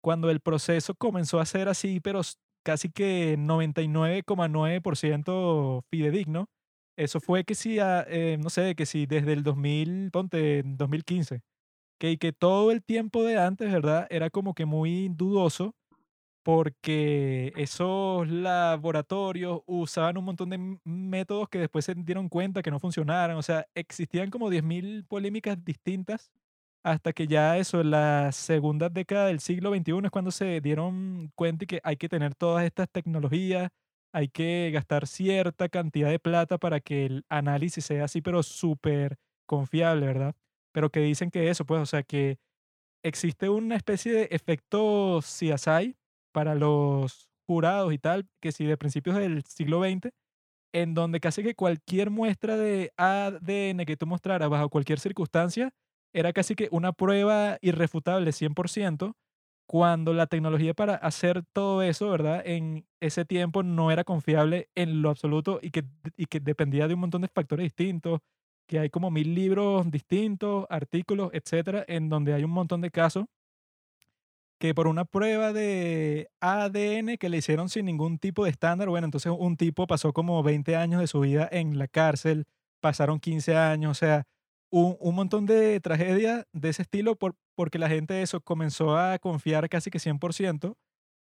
Cuando 0.02 0.30
el 0.30 0.40
proceso 0.40 0.94
comenzó 0.96 1.40
a 1.40 1.46
ser 1.46 1.68
así, 1.68 2.00
pero 2.00 2.20
casi 2.64 2.90
que 2.90 3.36
99,9% 3.38 5.84
fidedigno. 5.90 6.48
Eso 6.96 7.20
fue 7.20 7.44
que 7.44 7.54
sí, 7.54 7.78
ah, 7.80 8.04
eh, 8.08 8.38
no 8.40 8.50
sé, 8.50 8.74
que 8.76 8.86
sí, 8.86 9.06
desde 9.06 9.32
el 9.32 9.42
2000, 9.42 10.10
ponte, 10.12 10.62
2015, 10.64 11.42
que, 11.98 12.18
que 12.18 12.32
todo 12.32 12.72
el 12.72 12.84
tiempo 12.84 13.24
de 13.24 13.38
antes, 13.38 13.72
¿verdad? 13.72 14.06
Era 14.10 14.30
como 14.30 14.54
que 14.54 14.66
muy 14.66 15.08
dudoso 15.10 15.74
porque 16.44 17.52
esos 17.56 18.28
laboratorios 18.28 19.62
usaban 19.66 20.18
un 20.18 20.24
montón 20.26 20.50
de 20.50 20.78
métodos 20.84 21.48
que 21.48 21.58
después 21.58 21.86
se 21.86 21.94
dieron 21.94 22.28
cuenta 22.28 22.62
que 22.62 22.70
no 22.70 22.80
funcionaron. 22.80 23.36
O 23.38 23.42
sea, 23.42 23.66
existían 23.74 24.30
como 24.30 24.50
10.000 24.50 25.04
polémicas 25.08 25.64
distintas 25.64 26.30
hasta 26.84 27.12
que 27.14 27.26
ya 27.26 27.56
eso, 27.58 27.80
en 27.80 27.90
la 27.92 28.30
segunda 28.32 28.90
década 28.90 29.26
del 29.28 29.40
siglo 29.40 29.70
XXI 29.70 30.04
es 30.04 30.10
cuando 30.10 30.30
se 30.30 30.60
dieron 30.60 31.30
cuenta 31.34 31.64
y 31.64 31.66
que 31.66 31.80
hay 31.82 31.96
que 31.96 32.08
tener 32.10 32.34
todas 32.34 32.64
estas 32.66 32.90
tecnologías, 32.90 33.70
hay 34.14 34.28
que 34.28 34.70
gastar 34.72 35.06
cierta 35.08 35.68
cantidad 35.68 36.10
de 36.10 36.20
plata 36.20 36.58
para 36.58 36.80
que 36.80 37.06
el 37.06 37.24
análisis 37.28 37.84
sea 37.84 38.04
así, 38.04 38.22
pero 38.22 38.42
súper 38.44 39.16
confiable, 39.46 40.06
¿verdad? 40.06 40.36
Pero 40.72 40.90
que 40.90 41.00
dicen 41.00 41.30
que 41.30 41.50
eso, 41.50 41.66
pues, 41.66 41.82
o 41.82 41.86
sea, 41.86 42.04
que 42.04 42.38
existe 43.04 43.48
una 43.48 43.76
especie 43.76 44.12
de 44.12 44.28
efecto 44.30 45.20
CSI 45.20 45.96
para 46.32 46.54
los 46.54 47.28
jurados 47.46 47.92
y 47.92 47.98
tal, 47.98 48.28
que 48.40 48.52
si 48.52 48.64
de 48.66 48.76
principios 48.76 49.16
del 49.16 49.44
siglo 49.44 49.80
XX, 49.80 50.12
en 50.72 50.94
donde 50.94 51.20
casi 51.20 51.42
que 51.42 51.54
cualquier 51.54 52.10
muestra 52.10 52.56
de 52.56 52.92
ADN 52.96 53.84
que 53.86 53.96
tú 53.96 54.06
mostraras 54.06 54.48
bajo 54.50 54.68
cualquier 54.70 55.00
circunstancia 55.00 55.70
era 56.14 56.32
casi 56.32 56.54
que 56.54 56.68
una 56.72 56.92
prueba 56.92 57.58
irrefutable 57.62 58.32
100%, 58.32 59.14
cuando 59.66 60.12
la 60.12 60.26
tecnología 60.26 60.74
para 60.74 60.94
hacer 60.96 61.42
todo 61.52 61.82
eso, 61.82 62.10
¿verdad? 62.10 62.42
En 62.46 62.86
ese 63.00 63.24
tiempo 63.24 63.62
no 63.62 63.90
era 63.90 64.04
confiable 64.04 64.68
en 64.74 65.02
lo 65.02 65.10
absoluto 65.10 65.58
y 65.62 65.70
que, 65.70 65.84
y 66.16 66.26
que 66.26 66.40
dependía 66.40 66.88
de 66.88 66.94
un 66.94 67.00
montón 67.00 67.22
de 67.22 67.28
factores 67.28 67.64
distintos, 67.64 68.20
que 68.68 68.78
hay 68.78 68.90
como 68.90 69.10
mil 69.10 69.34
libros 69.34 69.90
distintos, 69.90 70.66
artículos, 70.70 71.30
etcétera, 71.32 71.84
en 71.88 72.08
donde 72.08 72.34
hay 72.34 72.44
un 72.44 72.50
montón 72.50 72.80
de 72.80 72.90
casos 72.90 73.26
que 74.58 74.74
por 74.74 74.86
una 74.86 75.04
prueba 75.04 75.52
de 75.52 76.28
ADN 76.40 77.18
que 77.18 77.28
le 77.28 77.38
hicieron 77.38 77.68
sin 77.68 77.86
ningún 77.86 78.18
tipo 78.18 78.44
de 78.44 78.50
estándar, 78.50 78.88
bueno, 78.88 79.06
entonces 79.06 79.32
un 79.36 79.56
tipo 79.56 79.86
pasó 79.86 80.12
como 80.12 80.42
20 80.42 80.76
años 80.76 81.00
de 81.00 81.06
su 81.06 81.20
vida 81.20 81.48
en 81.50 81.78
la 81.78 81.88
cárcel, 81.88 82.44
pasaron 82.80 83.20
15 83.20 83.56
años, 83.56 83.90
o 83.92 83.94
sea, 83.94 84.24
un, 84.74 84.96
un 85.00 85.14
montón 85.14 85.46
de 85.46 85.80
tragedias 85.80 86.46
de 86.52 86.68
ese 86.70 86.82
estilo 86.82 87.16
por, 87.16 87.36
porque 87.56 87.78
la 87.78 87.88
gente 87.88 88.22
eso 88.22 88.40
comenzó 88.40 88.96
a 88.96 89.18
confiar 89.18 89.68
casi 89.68 89.90
que 89.90 89.98
100% 90.00 90.76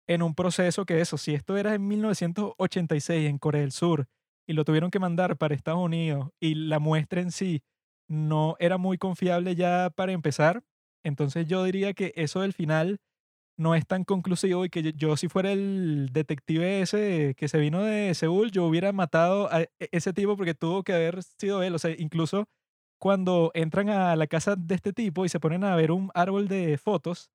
en 0.08 0.22
un 0.24 0.36
proceso 0.36 0.86
que 0.86 1.02
eso, 1.02 1.18
si 1.18 1.34
esto 1.36 1.58
era 1.58 1.76
en 1.76 1.88
1986 1.88 3.30
en 3.30 3.38
Corea 3.40 3.62
del 3.62 3.72
Sur 3.72 4.08
y 4.48 4.54
lo 4.54 4.66
tuvieron 4.66 4.92
que 4.92 5.00
mandar 5.00 5.38
para 5.38 5.56
Estados 5.56 5.80
Unidos 5.84 6.30
y 6.40 6.56
la 6.56 6.80
muestra 6.80 7.22
en 7.22 7.32
sí 7.32 7.62
no 8.10 8.56
era 8.60 8.78
muy 8.78 8.98
confiable 8.98 9.56
ya 9.56 9.92
para 9.96 10.12
empezar, 10.14 10.64
entonces 11.04 11.48
yo 11.48 11.64
diría 11.64 11.94
que 11.94 12.12
eso 12.16 12.42
del 12.42 12.54
final 12.54 13.00
no 13.58 13.76
es 13.76 13.86
tan 13.86 14.04
conclusivo 14.06 14.66
y 14.66 14.70
que 14.70 14.82
yo, 14.84 14.92
yo 14.92 15.18
si 15.18 15.28
fuera 15.28 15.52
el 15.52 16.10
detective 16.14 16.82
ese 16.82 17.36
que 17.38 17.48
se 17.50 17.58
vino 17.60 17.84
de 17.84 18.14
Seúl, 18.16 18.52
yo 18.52 18.66
hubiera 18.66 18.94
matado 18.94 19.52
a 19.52 19.64
e- 19.64 19.70
ese 19.92 20.14
tipo 20.14 20.38
porque 20.38 20.54
tuvo 20.56 20.84
que 20.84 20.94
haber 20.94 21.22
sido 21.24 21.62
él. 21.64 21.76
O 21.76 21.80
sea, 21.80 21.92
incluso 21.98 22.46
cuando 23.00 23.52
entran 23.54 23.90
a 23.90 24.16
la 24.16 24.28
casa 24.28 24.56
de 24.56 24.76
este 24.76 24.94
tipo 24.94 25.26
y 25.26 25.30
se 25.30 25.40
ponen 25.40 25.64
a 25.64 25.76
ver 25.76 25.92
un 25.92 26.12
árbol 26.14 26.48
de 26.48 26.78
fotos, 26.78 27.30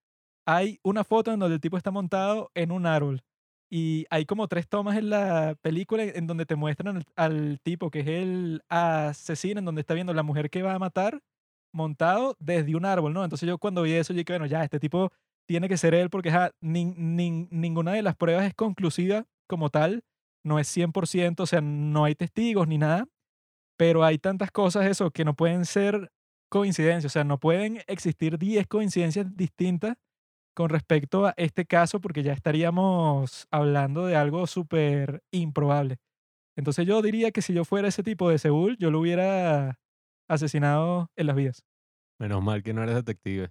hay 0.47 0.79
una 0.83 1.05
foto 1.05 1.33
en 1.33 1.41
donde 1.41 1.55
el 1.57 1.61
tipo 1.61 1.77
está 1.77 1.91
montado 1.91 2.51
en 2.55 2.71
un 2.73 2.87
árbol. 2.87 3.23
Y 3.71 4.07
hay 4.11 4.25
como 4.27 4.47
tres 4.47 4.69
tomas 4.69 4.97
en 4.97 5.11
la 5.11 5.57
película 5.63 6.05
en 6.05 6.27
donde 6.27 6.47
te 6.47 6.55
muestran 6.55 6.99
al, 6.99 7.05
al 7.17 7.61
tipo 7.63 7.91
que 7.91 8.01
es 8.01 8.07
el 8.09 8.63
asesino, 8.69 9.59
en 9.59 9.65
donde 9.65 9.81
está 9.81 9.95
viendo 9.95 10.15
la 10.15 10.23
mujer 10.23 10.51
que 10.51 10.63
va 10.63 10.75
a 10.75 10.79
matar 10.79 11.21
montado 11.73 12.37
desde 12.39 12.77
un 12.77 12.85
árbol, 12.85 13.13
¿no? 13.13 13.25
Entonces 13.25 13.49
yo 13.49 13.59
cuando 13.59 13.83
vi 13.83 13.93
eso, 13.93 14.13
yo 14.13 14.19
dije, 14.19 14.33
bueno, 14.33 14.47
ya, 14.47 14.63
este 14.63 14.79
tipo 14.79 15.11
tiene 15.47 15.69
que 15.69 15.77
ser 15.77 15.95
él 15.95 16.09
porque 16.11 16.31
nin- 16.63 16.95
nin- 16.97 17.49
ninguna 17.51 17.93
de 17.93 18.03
las 18.03 18.17
pruebas 18.17 18.47
es 18.47 18.55
conclusiva 18.55 19.25
como 19.49 19.71
tal, 19.71 20.05
no 20.45 20.59
es 20.59 20.69
100%, 20.69 21.43
o 21.45 21.47
sea, 21.47 21.61
no 21.61 22.05
hay 22.05 22.15
testigos 22.15 22.69
ni 22.69 22.79
nada, 22.79 23.07
pero 23.77 24.05
hay 24.05 24.19
tantas 24.19 24.51
cosas 24.51 24.87
eso 24.87 25.11
que 25.11 25.25
no 25.25 25.35
pueden 25.35 25.65
ser 25.65 26.11
coincidencias, 26.49 27.13
o 27.13 27.13
sea, 27.13 27.25
no 27.25 27.39
pueden 27.39 27.81
existir 27.87 28.39
10 28.39 28.67
coincidencias 28.67 29.37
distintas 29.37 29.97
con 30.55 30.69
respecto 30.69 31.27
a 31.27 31.35
este 31.37 31.67
caso 31.67 32.01
porque 32.01 32.23
ya 32.23 32.33
estaríamos 32.33 33.47
hablando 33.51 34.07
de 34.07 34.17
algo 34.17 34.47
súper 34.47 35.23
improbable. 35.33 35.97
Entonces 36.57 36.87
yo 36.87 37.03
diría 37.03 37.33
que 37.33 37.43
si 37.43 37.53
yo 37.53 37.65
fuera 37.65 37.89
ese 37.89 38.05
tipo 38.05 38.31
de 38.31 38.39
Seúl, 38.39 38.77
yo 38.79 38.91
lo 38.91 39.01
hubiera 39.01 39.81
asesinado 40.29 41.11
en 41.17 41.27
las 41.27 41.37
vías. 41.37 41.65
Menos 42.21 42.43
mal 42.43 42.63
que 42.63 42.73
no 42.73 42.85
eres 42.85 42.95
detective. 42.95 43.51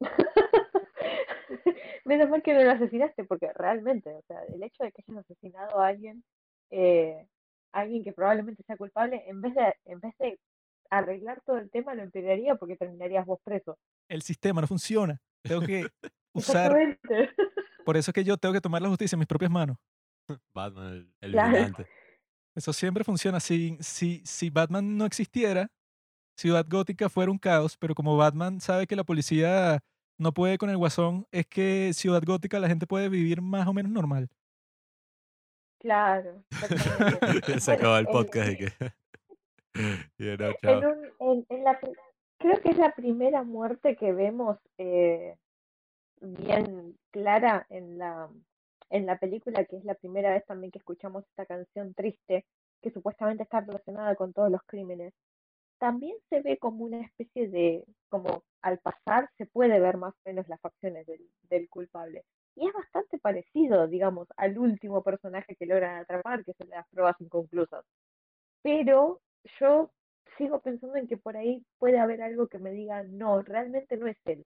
Menos 2.04 2.28
mal 2.28 2.42
que 2.42 2.54
no 2.54 2.62
lo 2.62 2.70
asesinaste, 2.70 3.24
porque 3.24 3.52
realmente, 3.54 4.10
o 4.10 4.22
sea, 4.22 4.40
el 4.54 4.62
hecho 4.62 4.84
de 4.84 4.92
que 4.92 5.02
hayas 5.08 5.24
asesinado 5.24 5.80
a 5.80 5.88
alguien, 5.88 6.22
eh, 6.70 7.26
alguien 7.72 8.04
que 8.04 8.12
probablemente 8.12 8.62
sea 8.64 8.76
culpable, 8.76 9.22
en 9.26 9.40
vez 9.40 9.54
de, 9.54 9.74
en 9.86 10.00
vez 10.00 10.14
de 10.18 10.38
arreglar 10.90 11.40
todo 11.46 11.58
el 11.58 11.70
tema, 11.70 11.94
lo 11.94 12.02
empeoraría 12.02 12.54
porque 12.56 12.76
terminarías 12.76 13.24
vos 13.26 13.38
preso. 13.42 13.78
El 14.08 14.22
sistema 14.22 14.60
no 14.60 14.66
funciona. 14.66 15.18
Tengo 15.42 15.62
que 15.62 15.86
usar, 16.34 16.76
Exactamente. 16.78 17.30
por 17.84 17.96
eso 17.96 18.10
es 18.10 18.14
que 18.14 18.24
yo 18.24 18.36
tengo 18.36 18.52
que 18.52 18.60
tomar 18.60 18.82
la 18.82 18.88
justicia 18.88 19.16
en 19.16 19.20
mis 19.20 19.28
propias 19.28 19.50
manos. 19.50 19.76
Batman, 20.54 20.92
el, 20.92 21.12
el 21.20 21.32
Claro. 21.32 21.50
vigilante. 21.50 21.86
Eso 22.54 22.72
siempre 22.72 23.02
funciona. 23.04 23.40
Si, 23.40 23.76
si, 23.80 24.20
si 24.24 24.50
Batman 24.50 24.96
no 24.98 25.06
existiera, 25.06 25.68
Ciudad 26.36 26.66
Gótica 26.68 27.08
fuera 27.08 27.30
un 27.32 27.38
caos, 27.38 27.76
pero 27.78 27.94
como 27.94 28.16
Batman 28.16 28.60
sabe 28.60 28.86
que 28.86 28.96
la 28.96 29.04
policía 29.04 29.80
no 30.18 30.32
puede 30.32 30.58
con 30.58 30.68
el 30.70 30.76
guasón, 30.76 31.26
es 31.32 31.46
que 31.46 31.92
Ciudad 31.94 32.22
Gótica 32.24 32.58
la 32.60 32.68
gente 32.68 32.86
puede 32.86 33.08
vivir 33.08 33.40
más 33.40 33.66
o 33.66 33.72
menos 33.72 33.90
normal. 33.90 34.28
Claro. 35.82 36.44
Se 37.60 37.72
acabó 37.72 37.96
el 37.96 38.06
podcast 38.06 38.52
y 38.52 38.56
que. 38.56 38.66
En, 40.18 40.84
un, 40.84 41.06
en, 41.18 41.46
en 41.48 41.64
la, 41.64 41.80
creo 42.36 42.60
que 42.60 42.68
es 42.68 42.76
la 42.76 42.94
primera 42.94 43.42
muerte 43.42 43.96
que 43.96 44.12
vemos 44.12 44.58
eh, 44.76 45.38
bien 46.20 46.98
clara 47.10 47.66
en 47.70 47.96
la, 47.96 48.28
en 48.90 49.06
la 49.06 49.16
película, 49.18 49.64
que 49.64 49.78
es 49.78 49.84
la 49.86 49.94
primera 49.94 50.30
vez 50.30 50.44
también 50.44 50.70
que 50.70 50.78
escuchamos 50.78 51.24
esta 51.24 51.46
canción 51.46 51.94
triste, 51.94 52.44
que 52.82 52.90
supuestamente 52.90 53.44
está 53.44 53.60
relacionada 53.60 54.14
con 54.14 54.34
todos 54.34 54.50
los 54.50 54.60
crímenes. 54.66 55.14
También 55.78 56.16
se 56.28 56.42
ve 56.42 56.58
como 56.58 56.84
una 56.84 57.00
especie 57.00 57.48
de, 57.48 57.86
como 58.10 58.44
al 58.60 58.78
pasar 58.78 59.30
se 59.38 59.46
puede 59.46 59.80
ver 59.80 59.96
más 59.96 60.12
o 60.12 60.20
menos 60.26 60.46
las 60.48 60.60
facciones 60.60 61.06
del, 61.06 61.26
del 61.48 61.70
culpable. 61.70 62.24
Y 62.54 62.68
es 62.68 62.72
bastante 62.74 63.18
parecido, 63.18 63.86
digamos, 63.88 64.28
al 64.36 64.58
último 64.58 65.02
personaje 65.02 65.56
que 65.56 65.66
logran 65.66 66.02
atrapar, 66.02 66.44
que 66.44 66.52
son 66.54 66.68
las 66.68 66.86
pruebas 66.88 67.16
inconclusas. 67.20 67.84
Pero 68.62 69.20
yo 69.58 69.90
sigo 70.36 70.60
pensando 70.60 70.96
en 70.96 71.08
que 71.08 71.16
por 71.16 71.36
ahí 71.36 71.64
puede 71.78 71.98
haber 71.98 72.22
algo 72.22 72.48
que 72.48 72.58
me 72.58 72.70
diga, 72.70 73.02
no, 73.04 73.42
realmente 73.42 73.96
no 73.96 74.06
es 74.06 74.16
él. 74.24 74.44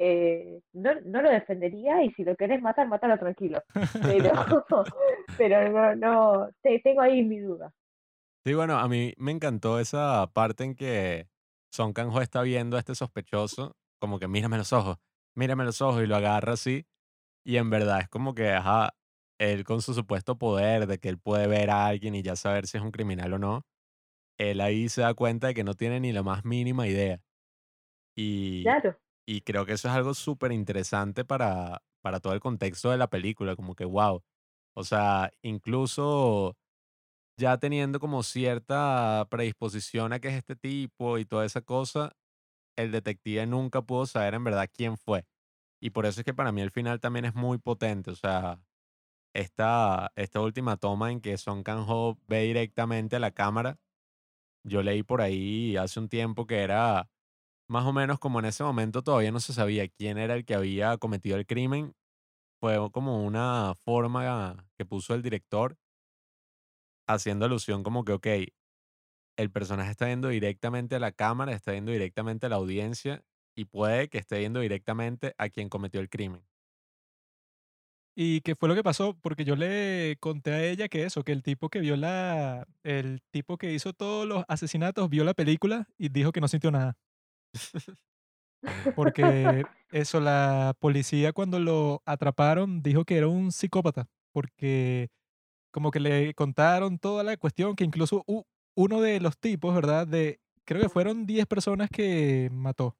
Eh, 0.00 0.60
no, 0.74 0.94
no 1.04 1.22
lo 1.22 1.30
defendería 1.30 2.04
y 2.04 2.12
si 2.12 2.22
lo 2.22 2.36
querés 2.36 2.62
matar, 2.62 2.86
matalo 2.86 3.18
tranquilo. 3.18 3.62
Pero, 4.02 4.30
pero 5.38 5.72
no, 5.72 5.96
no, 5.96 6.50
te, 6.62 6.78
tengo 6.80 7.00
ahí 7.00 7.24
mi 7.24 7.40
duda. 7.40 7.72
Sí, 8.44 8.54
bueno, 8.54 8.78
a 8.78 8.88
mí 8.88 9.12
me 9.18 9.32
encantó 9.32 9.80
esa 9.80 10.30
parte 10.32 10.64
en 10.64 10.74
que 10.74 11.28
Son 11.70 11.92
Kang-ho 11.92 12.20
está 12.20 12.42
viendo 12.42 12.76
a 12.76 12.80
este 12.80 12.94
sospechoso, 12.94 13.76
como 13.98 14.18
que 14.18 14.28
mírame 14.28 14.56
los 14.56 14.72
ojos, 14.72 14.98
mírame 15.34 15.64
los 15.64 15.82
ojos, 15.82 16.02
y 16.02 16.06
lo 16.06 16.16
agarra 16.16 16.52
así. 16.52 16.86
Y 17.48 17.56
en 17.56 17.70
verdad 17.70 18.00
es 18.02 18.08
como 18.10 18.34
que, 18.34 18.50
ajá, 18.52 18.94
él 19.38 19.64
con 19.64 19.80
su 19.80 19.94
supuesto 19.94 20.36
poder 20.38 20.86
de 20.86 20.98
que 20.98 21.08
él 21.08 21.18
puede 21.18 21.46
ver 21.46 21.70
a 21.70 21.86
alguien 21.86 22.14
y 22.14 22.22
ya 22.22 22.36
saber 22.36 22.66
si 22.66 22.76
es 22.76 22.82
un 22.84 22.90
criminal 22.90 23.32
o 23.34 23.38
no, 23.38 23.62
él 24.38 24.60
ahí 24.60 24.88
se 24.90 25.02
da 25.02 25.14
cuenta 25.14 25.48
de 25.48 25.54
que 25.54 25.64
no 25.64 25.74
tiene 25.74 26.00
ni 26.00 26.12
la 26.12 26.22
más 26.22 26.44
mínima 26.44 26.88
idea. 26.88 27.22
Y, 28.16 28.74
Claro, 28.74 29.00
y 29.26 29.42
creo 29.42 29.66
que 29.66 29.72
eso 29.74 29.88
es 29.88 29.94
algo 29.94 30.14
súper 30.14 30.52
interesante 30.52 31.24
para, 31.24 31.82
para 32.02 32.20
todo 32.20 32.34
el 32.34 32.40
contexto 32.40 32.90
de 32.90 32.98
la 32.98 33.08
película, 33.10 33.56
como 33.56 33.74
que, 33.76 33.84
wow. 33.86 34.22
O 34.76 34.84
sea, 34.84 35.32
incluso 35.42 36.56
ya 37.38 37.58
teniendo 37.58 38.00
como 38.00 38.22
cierta 38.22 39.26
predisposición 39.30 40.12
a 40.12 40.20
que 40.20 40.28
es 40.28 40.34
este 40.34 40.56
tipo 40.56 41.18
y 41.18 41.24
toda 41.24 41.46
esa 41.46 41.62
cosa, 41.62 42.12
el 42.76 42.92
detective 42.92 43.46
nunca 43.46 43.82
pudo 43.82 44.06
saber 44.06 44.34
en 44.34 44.44
verdad 44.44 44.68
quién 44.72 44.96
fue. 44.98 45.26
Y 45.80 45.90
por 45.90 46.06
eso 46.06 46.20
es 46.20 46.24
que 46.24 46.34
para 46.34 46.52
mí 46.52 46.60
el 46.60 46.70
final 46.70 47.00
también 47.00 47.24
es 47.24 47.34
muy 47.34 47.58
potente. 47.58 48.10
O 48.10 48.16
sea, 48.16 48.60
esta, 49.34 50.12
esta 50.16 50.40
última 50.40 50.76
toma 50.76 51.12
en 51.12 51.20
que 51.20 51.38
Son 51.38 51.62
Kang-ho 51.62 52.18
ve 52.26 52.42
directamente 52.42 53.16
a 53.16 53.20
la 53.20 53.30
cámara, 53.30 53.78
yo 54.64 54.82
leí 54.82 55.02
por 55.02 55.20
ahí 55.20 55.76
hace 55.76 56.00
un 56.00 56.08
tiempo 56.08 56.46
que 56.46 56.62
era 56.62 57.08
más 57.68 57.86
o 57.86 57.92
menos 57.92 58.18
como 58.18 58.38
en 58.40 58.46
ese 58.46 58.64
momento 58.64 59.02
todavía 59.02 59.30
no 59.32 59.40
se 59.40 59.52
sabía 59.52 59.88
quién 59.88 60.18
era 60.18 60.34
el 60.34 60.44
que 60.44 60.54
había 60.54 60.96
cometido 60.98 61.36
el 61.36 61.46
crimen. 61.46 61.94
fue 62.60 62.76
como 62.92 63.24
una 63.24 63.74
forma 63.84 64.66
que 64.76 64.84
puso 64.86 65.14
el 65.14 65.22
director 65.22 65.76
haciendo 67.08 67.46
alusión 67.46 67.82
como 67.82 68.04
que, 68.04 68.12
ok, 68.12 68.26
el 69.38 69.50
personaje 69.50 69.92
está 69.92 70.06
viendo 70.06 70.28
directamente 70.28 70.96
a 70.96 71.00
la 71.00 71.12
cámara, 71.12 71.52
está 71.52 71.72
viendo 71.72 71.92
directamente 71.92 72.46
a 72.46 72.48
la 72.48 72.56
audiencia 72.56 73.24
y 73.58 73.64
puede 73.64 74.08
que 74.08 74.18
esté 74.18 74.38
viendo 74.38 74.60
directamente 74.60 75.34
a 75.36 75.48
quien 75.48 75.68
cometió 75.68 76.00
el 76.00 76.08
crimen. 76.08 76.44
¿Y 78.14 78.40
qué 78.42 78.54
fue 78.54 78.68
lo 78.68 78.76
que 78.76 78.84
pasó? 78.84 79.18
Porque 79.20 79.44
yo 79.44 79.56
le 79.56 80.16
conté 80.20 80.52
a 80.52 80.64
ella 80.64 80.88
que 80.88 81.02
eso, 81.02 81.24
que 81.24 81.32
el 81.32 81.42
tipo 81.42 81.68
que 81.68 81.80
vio 81.80 81.96
la, 81.96 82.68
el 82.84 83.20
tipo 83.32 83.58
que 83.58 83.72
hizo 83.72 83.92
todos 83.92 84.28
los 84.28 84.44
asesinatos 84.46 85.10
vio 85.10 85.24
la 85.24 85.34
película 85.34 85.88
y 85.98 86.08
dijo 86.08 86.30
que 86.30 86.40
no 86.40 86.46
sintió 86.46 86.70
nada. 86.70 86.96
Porque 88.94 89.64
eso, 89.90 90.20
la 90.20 90.74
policía 90.78 91.32
cuando 91.32 91.58
lo 91.58 92.02
atraparon 92.04 92.80
dijo 92.80 93.04
que 93.04 93.16
era 93.16 93.26
un 93.26 93.50
psicópata, 93.50 94.08
porque 94.32 95.08
como 95.72 95.90
que 95.90 95.98
le 96.00 96.32
contaron 96.34 96.98
toda 97.00 97.24
la 97.24 97.36
cuestión, 97.36 97.74
que 97.74 97.84
incluso 97.84 98.24
uno 98.76 99.00
de 99.00 99.20
los 99.20 99.36
tipos, 99.36 99.74
¿verdad? 99.74 100.06
De, 100.06 100.40
creo 100.64 100.80
que 100.80 100.88
fueron 100.88 101.26
10 101.26 101.46
personas 101.46 101.90
que 101.90 102.50
mató. 102.52 102.96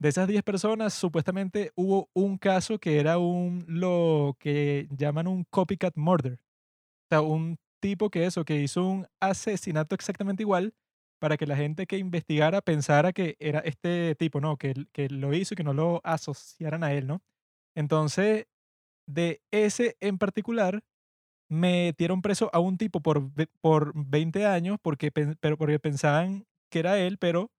De 0.00 0.08
esas 0.08 0.28
10 0.28 0.42
personas, 0.42 0.92
supuestamente 0.94 1.72
hubo 1.76 2.10
un 2.14 2.36
caso 2.38 2.78
que 2.78 2.98
era 3.00 3.18
un, 3.18 3.64
lo 3.68 4.36
que 4.38 4.88
llaman 4.90 5.28
un 5.28 5.44
copycat 5.44 5.96
murder. 5.96 6.34
O 6.34 7.08
sea, 7.10 7.20
un 7.22 7.58
tipo 7.80 8.10
que 8.10 8.26
eso, 8.26 8.44
que 8.44 8.60
hizo 8.60 8.86
un 8.86 9.06
asesinato 9.20 9.94
exactamente 9.94 10.42
igual 10.42 10.74
para 11.20 11.36
que 11.36 11.46
la 11.46 11.56
gente 11.56 11.86
que 11.86 11.98
investigara 11.98 12.60
pensara 12.62 13.12
que 13.12 13.36
era 13.40 13.60
este 13.60 14.14
tipo, 14.16 14.40
¿no? 14.40 14.56
Que, 14.58 14.74
que 14.92 15.08
lo 15.08 15.34
hizo 15.34 15.54
y 15.54 15.56
que 15.56 15.64
no 15.64 15.74
lo 15.74 16.00
asociaran 16.04 16.84
a 16.84 16.92
él, 16.92 17.06
¿no? 17.06 17.22
Entonces, 17.76 18.46
de 19.08 19.42
ese 19.52 19.96
en 20.00 20.18
particular, 20.18 20.82
metieron 21.50 22.22
preso 22.22 22.50
a 22.52 22.60
un 22.60 22.78
tipo 22.78 23.00
por, 23.00 23.30
por 23.60 23.92
20 23.94 24.46
años 24.46 24.78
porque, 24.82 25.12
pero 25.12 25.58
porque 25.58 25.78
pensaban 25.78 26.46
que 26.70 26.80
era 26.80 26.98
él, 26.98 27.18
pero 27.18 27.50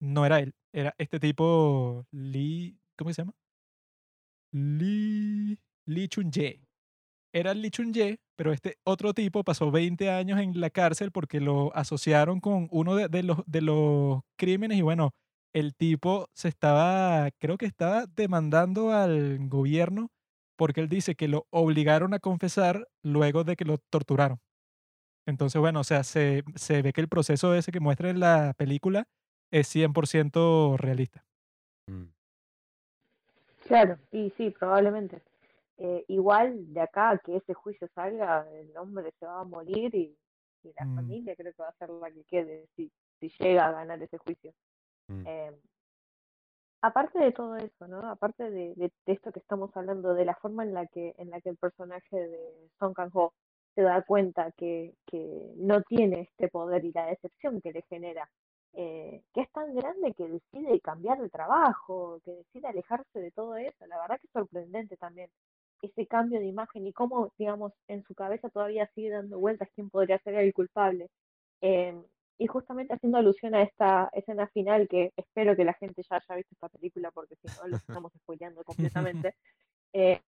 no 0.00 0.26
era 0.26 0.40
él. 0.40 0.54
Era 0.72 0.94
este 0.98 1.18
tipo 1.18 2.06
Lee, 2.12 2.78
¿cómo 2.96 3.12
se 3.12 3.22
llama? 3.22 3.34
Lee, 4.52 5.58
Lee 5.86 6.08
Chun-jae. 6.08 6.60
Era 7.32 7.54
Lee 7.54 7.70
Chun-jae, 7.70 8.18
pero 8.36 8.52
este 8.52 8.78
otro 8.84 9.14
tipo 9.14 9.44
pasó 9.44 9.70
20 9.70 10.10
años 10.10 10.40
en 10.40 10.60
la 10.60 10.70
cárcel 10.70 11.12
porque 11.12 11.40
lo 11.40 11.74
asociaron 11.76 12.40
con 12.40 12.68
uno 12.70 12.96
de, 12.96 13.08
de 13.08 13.22
los, 13.22 13.38
de 13.46 13.60
los 13.62 14.20
crímenes 14.36 14.78
y 14.78 14.82
bueno, 14.82 15.12
el 15.52 15.74
tipo 15.74 16.28
se 16.34 16.48
estaba, 16.48 17.30
creo 17.38 17.58
que 17.58 17.66
estaba 17.66 18.06
demandando 18.06 18.92
al 18.92 19.38
gobierno 19.48 20.10
porque 20.56 20.80
él 20.80 20.88
dice 20.88 21.14
que 21.14 21.28
lo 21.28 21.46
obligaron 21.50 22.14
a 22.14 22.18
confesar 22.20 22.86
luego 23.02 23.44
de 23.44 23.56
que 23.56 23.64
lo 23.64 23.78
torturaron. 23.78 24.38
Entonces, 25.26 25.60
bueno, 25.60 25.80
o 25.80 25.84
sea, 25.84 26.04
se, 26.04 26.44
se 26.56 26.82
ve 26.82 26.92
que 26.92 27.00
el 27.00 27.08
proceso 27.08 27.54
ese 27.54 27.72
que 27.72 27.80
muestra 27.80 28.10
en 28.10 28.20
la 28.20 28.54
película 28.56 29.06
es 29.50 29.68
100% 29.68 30.76
realista. 30.76 31.24
Mm, 31.88 32.04
Claro, 33.66 33.98
y 34.10 34.30
sí, 34.36 34.50
probablemente. 34.50 35.22
Eh, 35.78 36.04
igual 36.08 36.72
de 36.74 36.80
acá 36.82 37.10
a 37.10 37.18
que 37.18 37.36
ese 37.36 37.54
juicio 37.54 37.88
salga, 37.94 38.46
el 38.52 38.76
hombre 38.76 39.12
se 39.18 39.26
va 39.26 39.40
a 39.40 39.44
morir 39.44 39.94
y, 39.94 40.16
y 40.62 40.72
la 40.76 40.86
Mm, 40.86 40.90
familia 40.94 41.34
creo 41.36 41.52
que 41.54 41.62
va 41.62 41.68
a 41.70 41.74
ser 41.78 41.90
la 41.90 42.10
que 42.10 42.24
quede 42.24 42.68
si, 42.76 42.92
si 43.20 43.30
llega 43.38 43.66
a 43.68 43.72
ganar 43.72 44.02
ese 44.02 44.18
juicio. 44.18 44.52
mm, 45.08 45.26
Eh, 45.26 45.52
aparte 46.82 47.18
de 47.18 47.32
todo 47.32 47.56
eso, 47.56 47.86
¿no? 47.88 47.98
Aparte 48.10 48.50
de, 48.50 48.74
de- 48.74 48.92
de 49.06 49.12
esto 49.12 49.32
que 49.32 49.40
estamos 49.40 49.70
hablando, 49.76 50.14
de 50.14 50.24
la 50.24 50.34
forma 50.36 50.62
en 50.64 50.74
la 50.74 50.86
que, 50.86 51.14
en 51.18 51.30
la 51.30 51.40
que 51.40 51.50
el 51.50 51.56
personaje 51.56 52.16
de 52.16 52.68
Song 52.78 52.94
Kang-ho 52.94 53.34
se 53.74 53.82
da 53.82 54.02
cuenta 54.02 54.50
que, 54.52 54.94
que 55.06 55.52
no 55.56 55.82
tiene 55.82 56.22
este 56.22 56.48
poder 56.48 56.84
y 56.84 56.92
la 56.92 57.06
decepción 57.06 57.60
que 57.60 57.72
le 57.72 57.82
genera, 57.88 58.30
eh, 58.74 59.22
que 59.34 59.40
es 59.42 59.50
tan 59.52 59.74
grande 59.74 60.14
que 60.14 60.28
decide 60.28 60.80
cambiar 60.80 61.20
de 61.20 61.28
trabajo, 61.30 62.20
que 62.24 62.32
decide 62.32 62.68
alejarse 62.68 63.18
de 63.20 63.30
todo 63.32 63.56
eso, 63.56 63.86
la 63.86 63.98
verdad 64.00 64.20
que 64.20 64.26
es 64.26 64.32
sorprendente 64.32 64.96
también 64.96 65.30
ese 65.82 66.06
cambio 66.06 66.38
de 66.40 66.46
imagen 66.46 66.86
y 66.86 66.92
cómo, 66.92 67.32
digamos, 67.38 67.72
en 67.88 68.02
su 68.04 68.14
cabeza 68.14 68.50
todavía 68.50 68.90
sigue 68.94 69.10
dando 69.10 69.38
vueltas 69.38 69.68
quién 69.74 69.90
podría 69.90 70.18
ser 70.20 70.34
el 70.34 70.52
culpable. 70.52 71.08
Em, 71.62 72.02
y 72.38 72.46
justamente 72.46 72.94
haciendo 72.94 73.18
alusión 73.18 73.54
a 73.54 73.62
esta 73.62 74.08
escena 74.12 74.46
final, 74.48 74.88
que 74.88 75.12
espero 75.16 75.56
que 75.56 75.64
la 75.64 75.74
gente 75.74 76.02
ya 76.08 76.16
haya 76.16 76.36
visto 76.36 76.54
esta 76.54 76.68
película, 76.68 77.10
porque 77.10 77.36
si 77.36 77.48
no, 77.48 77.68
lo 77.68 77.76
estamos 78.08 78.12
spoileando 78.22 78.62
completamente. 78.64 79.34
eh, 79.92 80.20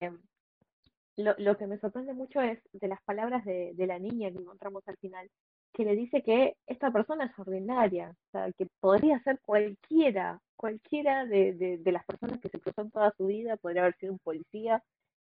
lo, 1.16 1.34
lo 1.38 1.56
que 1.56 1.66
me 1.66 1.78
sorprende 1.78 2.14
mucho 2.14 2.40
es 2.40 2.58
de 2.72 2.88
las 2.88 3.02
palabras 3.02 3.44
de, 3.44 3.72
de 3.74 3.86
la 3.86 3.98
niña 3.98 4.30
que 4.30 4.38
encontramos 4.38 4.82
al 4.88 4.96
final, 4.98 5.28
que 5.72 5.84
le 5.84 5.96
dice 5.96 6.22
que 6.22 6.56
esta 6.66 6.90
persona 6.90 7.26
es 7.26 7.38
ordinaria, 7.38 8.10
o 8.10 8.30
sea, 8.30 8.52
que 8.52 8.66
podría 8.80 9.20
ser 9.22 9.40
cualquiera, 9.40 10.40
cualquiera 10.56 11.24
de, 11.26 11.78
de, 11.78 11.92
las 11.92 12.04
personas 12.04 12.40
que 12.40 12.48
se 12.48 12.60
cruzó 12.60 12.82
en 12.82 12.90
toda 12.90 13.12
su 13.16 13.26
vida, 13.26 13.56
podría 13.56 13.82
haber 13.82 13.96
sido 13.96 14.12
un 14.12 14.18
policía, 14.18 14.82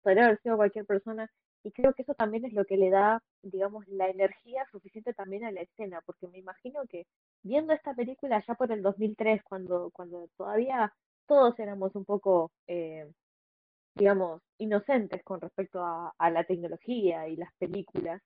podría 0.02 0.26
haber 0.26 0.42
sido 0.42 0.58
cualquier 0.58 0.86
persona, 0.86 1.30
y 1.64 1.72
creo 1.72 1.94
que 1.94 2.02
eso 2.02 2.16
también 2.16 2.46
es 2.46 2.54
lo 2.54 2.66
que 2.66 2.78
le 2.78 2.90
da, 2.90 3.22
digamos, 3.44 3.88
la 3.88 4.10
energía 4.10 4.66
suficiente 4.72 5.14
también 5.14 5.46
a 5.46 5.52
la 5.52 5.62
escena, 5.62 6.02
porque 6.06 6.28
me 6.28 6.40
imagino 6.40 6.82
que 6.90 7.06
viendo 7.44 7.74
esta 7.74 7.94
película 7.94 8.44
ya 8.48 8.56
por 8.56 8.72
el 8.72 8.82
2003, 8.82 9.44
cuando, 9.44 9.92
cuando 9.94 10.28
todavía 10.38 10.92
todos 11.28 11.58
éramos 11.60 11.96
un 11.96 12.06
poco, 12.06 12.52
eh, 12.68 13.08
digamos, 13.96 14.42
inocentes 14.58 15.24
con 15.24 15.40
respecto 15.42 15.84
a 15.84 16.30
la 16.32 16.44
tecnología 16.46 17.28
y 17.28 17.36
las 17.36 17.54
películas, 17.60 18.22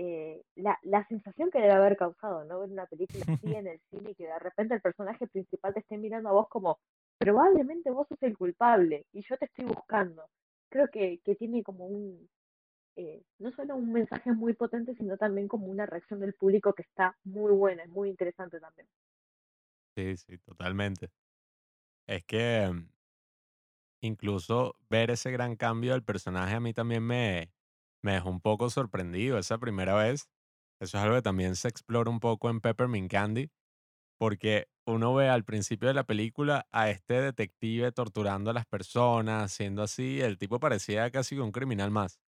eh, 0.00 0.44
la, 0.54 0.78
la 0.82 1.04
sensación 1.08 1.50
que 1.50 1.58
debe 1.58 1.72
haber 1.72 1.96
causado, 1.96 2.44
¿no? 2.44 2.60
Ver 2.60 2.70
una 2.70 2.86
película 2.86 3.24
así 3.42 3.52
en 3.52 3.66
el 3.66 3.80
cine 3.90 4.12
y 4.12 4.14
que 4.14 4.26
de 4.26 4.38
repente 4.38 4.74
el 4.74 4.80
personaje 4.80 5.26
principal 5.26 5.74
te 5.74 5.80
esté 5.80 5.98
mirando 5.98 6.28
a 6.28 6.32
vos 6.32 6.48
como, 6.48 6.78
probablemente 7.18 7.90
vos 7.90 8.06
sos 8.06 8.22
el 8.22 8.38
culpable 8.38 9.06
y 9.12 9.24
yo 9.28 9.36
te 9.36 9.46
estoy 9.46 9.64
buscando. 9.64 10.22
Creo 10.70 10.86
que, 10.86 11.18
que 11.24 11.34
tiene 11.34 11.64
como 11.64 11.86
un, 11.86 12.28
eh, 12.94 13.24
no 13.40 13.50
solo 13.50 13.74
un 13.74 13.92
mensaje 13.92 14.30
muy 14.32 14.52
potente, 14.52 14.94
sino 14.94 15.16
también 15.16 15.48
como 15.48 15.66
una 15.66 15.84
reacción 15.84 16.20
del 16.20 16.34
público 16.34 16.74
que 16.74 16.82
está 16.82 17.16
muy 17.24 17.50
buena, 17.52 17.82
es 17.82 17.90
muy 17.90 18.08
interesante 18.08 18.60
también. 18.60 18.86
Sí, 19.96 20.16
sí, 20.16 20.38
totalmente. 20.38 21.10
Es 22.06 22.22
que 22.22 22.70
mm, 22.72 22.88
incluso 24.02 24.76
ver 24.88 25.10
ese 25.10 25.32
gran 25.32 25.56
cambio 25.56 25.94
del 25.94 26.04
personaje 26.04 26.54
a 26.54 26.60
mí 26.60 26.72
también 26.72 27.02
me, 27.02 27.50
me 28.02 28.12
dejó 28.12 28.30
un 28.30 28.40
poco 28.40 28.70
sorprendido 28.70 29.38
esa 29.38 29.58
primera 29.58 29.94
vez. 29.94 30.28
Eso 30.80 30.98
es 30.98 31.04
algo 31.04 31.16
que 31.16 31.22
también 31.22 31.56
se 31.56 31.68
explora 31.68 32.10
un 32.10 32.20
poco 32.20 32.50
en 32.50 32.60
Peppermint 32.60 33.10
Candy, 33.10 33.50
porque 34.18 34.68
uno 34.86 35.14
ve 35.14 35.28
al 35.28 35.44
principio 35.44 35.88
de 35.88 35.94
la 35.94 36.04
película 36.04 36.66
a 36.72 36.90
este 36.90 37.20
detective 37.20 37.92
torturando 37.92 38.50
a 38.50 38.54
las 38.54 38.66
personas, 38.66 39.52
siendo 39.52 39.82
así, 39.82 40.20
el 40.20 40.38
tipo 40.38 40.60
parecía 40.60 41.10
casi 41.10 41.38
un 41.38 41.52
criminal 41.52 41.90
más. 41.90 42.20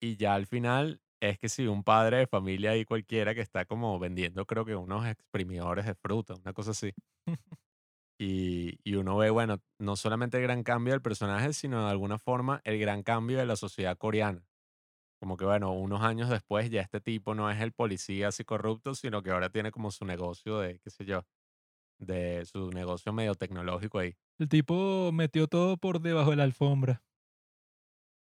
Y 0.00 0.16
ya 0.16 0.34
al 0.34 0.46
final 0.46 1.00
es 1.20 1.38
que 1.38 1.48
sí, 1.48 1.66
un 1.66 1.84
padre 1.84 2.18
de 2.18 2.26
familia 2.26 2.70
ahí 2.72 2.84
cualquiera 2.84 3.34
que 3.34 3.42
está 3.42 3.66
como 3.66 3.98
vendiendo, 3.98 4.46
creo 4.46 4.64
que 4.64 4.76
unos 4.76 5.06
exprimidores 5.06 5.86
de 5.86 5.94
fruta, 5.94 6.34
una 6.34 6.52
cosa 6.52 6.72
así. 6.72 6.92
Y, 8.18 8.78
y 8.84 8.96
uno 8.96 9.16
ve, 9.16 9.30
bueno, 9.30 9.62
no 9.78 9.96
solamente 9.96 10.36
el 10.36 10.42
gran 10.42 10.62
cambio 10.62 10.92
del 10.92 11.02
personaje, 11.02 11.54
sino 11.54 11.84
de 11.84 11.90
alguna 11.90 12.18
forma 12.18 12.60
el 12.64 12.78
gran 12.78 13.02
cambio 13.02 13.38
de 13.38 13.46
la 13.46 13.56
sociedad 13.56 13.96
coreana. 13.96 14.49
Como 15.20 15.36
que, 15.36 15.44
bueno, 15.44 15.72
unos 15.72 16.02
años 16.02 16.30
después 16.30 16.70
ya 16.70 16.80
este 16.80 17.00
tipo 17.00 17.34
no 17.34 17.50
es 17.50 17.60
el 17.60 17.72
policía 17.72 18.28
así 18.28 18.44
corrupto, 18.44 18.94
sino 18.94 19.22
que 19.22 19.30
ahora 19.30 19.50
tiene 19.50 19.70
como 19.70 19.90
su 19.90 20.04
negocio 20.06 20.58
de, 20.60 20.78
qué 20.80 20.90
sé 20.90 21.04
yo, 21.04 21.24
de 21.98 22.46
su 22.46 22.70
negocio 22.72 23.12
medio 23.12 23.34
tecnológico 23.36 23.98
ahí, 24.00 24.16
El 24.40 24.48
tipo 24.48 25.12
metió 25.12 25.46
todo 25.46 25.76
por 25.76 26.00
debajo 26.00 26.30
de 26.30 26.36
la 26.38 26.42
alfombra. 26.42 27.04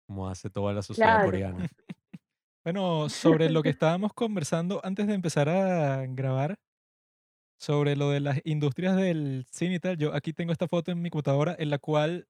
como 0.08 0.30
hace 0.30 0.50
toda 0.50 0.74
la 0.74 0.82
sociedad 0.84 1.20
Claro. 1.20 1.20
coreana. 1.20 1.68
Bueno, 2.66 3.10
sobre 3.10 3.50
lo 3.50 3.64
que 3.64 3.70
estábamos 3.72 4.14
conversando 4.14 4.82
antes 4.84 5.08
de 5.08 5.16
empezar 5.16 5.50
a 5.50 6.06
grabar, 6.08 6.60
sobre 7.60 7.96
lo 7.96 8.10
de 8.10 8.20
las 8.22 8.40
industrias 8.44 8.96
del 8.96 9.46
cine 9.52 9.76
y 9.76 9.80
tal, 9.80 9.98
yo 9.98 10.14
aquí 10.16 10.34
tengo 10.34 10.52
esta 10.52 10.68
foto 10.68 10.92
en 10.92 11.02
mi 11.02 11.10
computadora 11.10 11.56
en 11.58 11.70
la 11.70 11.78
cual, 11.80 12.28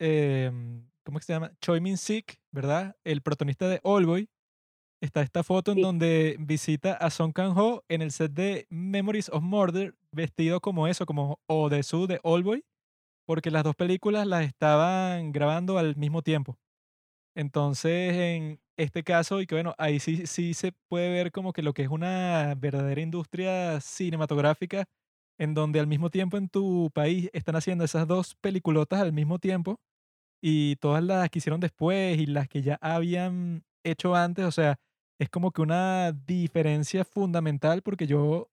em, 0.00 0.89
¿cómo 1.04 1.18
que 1.18 1.24
se 1.24 1.32
llama? 1.32 1.52
Choi 1.60 1.80
Min 1.80 1.96
Sik, 1.98 2.40
¿verdad? 2.52 2.96
El 3.04 3.22
protagonista 3.22 3.68
de 3.68 3.80
Oldboy. 3.82 4.28
Está 5.02 5.22
esta 5.22 5.44
foto 5.44 5.72
en 5.72 5.78
Sí. 5.78 5.82
donde 5.82 6.36
visita 6.40 6.94
a 6.94 7.10
Song 7.10 7.32
Kang-ho 7.32 7.84
en 7.88 8.02
el 8.02 8.12
set 8.12 8.32
de 8.32 8.66
Memories 8.70 9.30
of 9.30 9.42
Murder, 9.42 9.94
vestido 10.12 10.60
como 10.60 10.88
eso, 10.88 11.06
como 11.06 11.40
Odesu 11.48 12.06
de 12.06 12.20
Oldboy, 12.22 12.64
porque 13.26 13.50
las 13.50 13.64
dos 13.64 13.76
películas 13.76 14.26
las 14.26 14.44
estaban 14.46 15.32
grabando 15.32 15.78
al 15.78 15.96
mismo 15.96 16.22
tiempo. 16.22 16.58
Entonces, 17.36 18.14
en 18.14 18.60
este 18.76 19.02
caso, 19.04 19.40
y 19.40 19.46
que 19.46 19.54
bueno, 19.54 19.74
ahí 19.78 20.00
sí, 20.00 20.26
sí 20.26 20.54
se 20.54 20.72
puede 20.88 21.10
ver 21.10 21.32
como 21.32 21.52
que 21.52 21.62
lo 21.62 21.72
que 21.74 21.82
es 21.82 21.88
una 21.88 22.54
verdadera 22.56 23.00
industria 23.00 23.80
cinematográfica, 23.80 24.84
en 25.38 25.54
donde 25.54 25.80
al 25.80 25.86
mismo 25.86 26.10
tiempo 26.10 26.36
en 26.36 26.48
tu 26.48 26.90
país 26.94 27.30
están 27.32 27.56
haciendo 27.56 27.84
esas 27.84 28.06
dos 28.08 28.36
peliculotas 28.40 29.00
al 29.00 29.12
mismo 29.12 29.38
tiempo, 29.38 29.78
y 30.40 30.76
todas 30.76 31.02
las 31.04 31.30
que 31.30 31.38
hicieron 31.38 31.60
después 31.60 32.18
y 32.18 32.26
las 32.26 32.48
que 32.48 32.62
ya 32.62 32.78
habían 32.80 33.64
hecho 33.84 34.14
antes, 34.14 34.44
o 34.44 34.52
sea, 34.52 34.78
es 35.18 35.28
como 35.30 35.52
que 35.52 35.62
una 35.62 36.12
diferencia 36.12 37.04
fundamental 37.04 37.82
porque 37.82 38.06
yo 38.06 38.50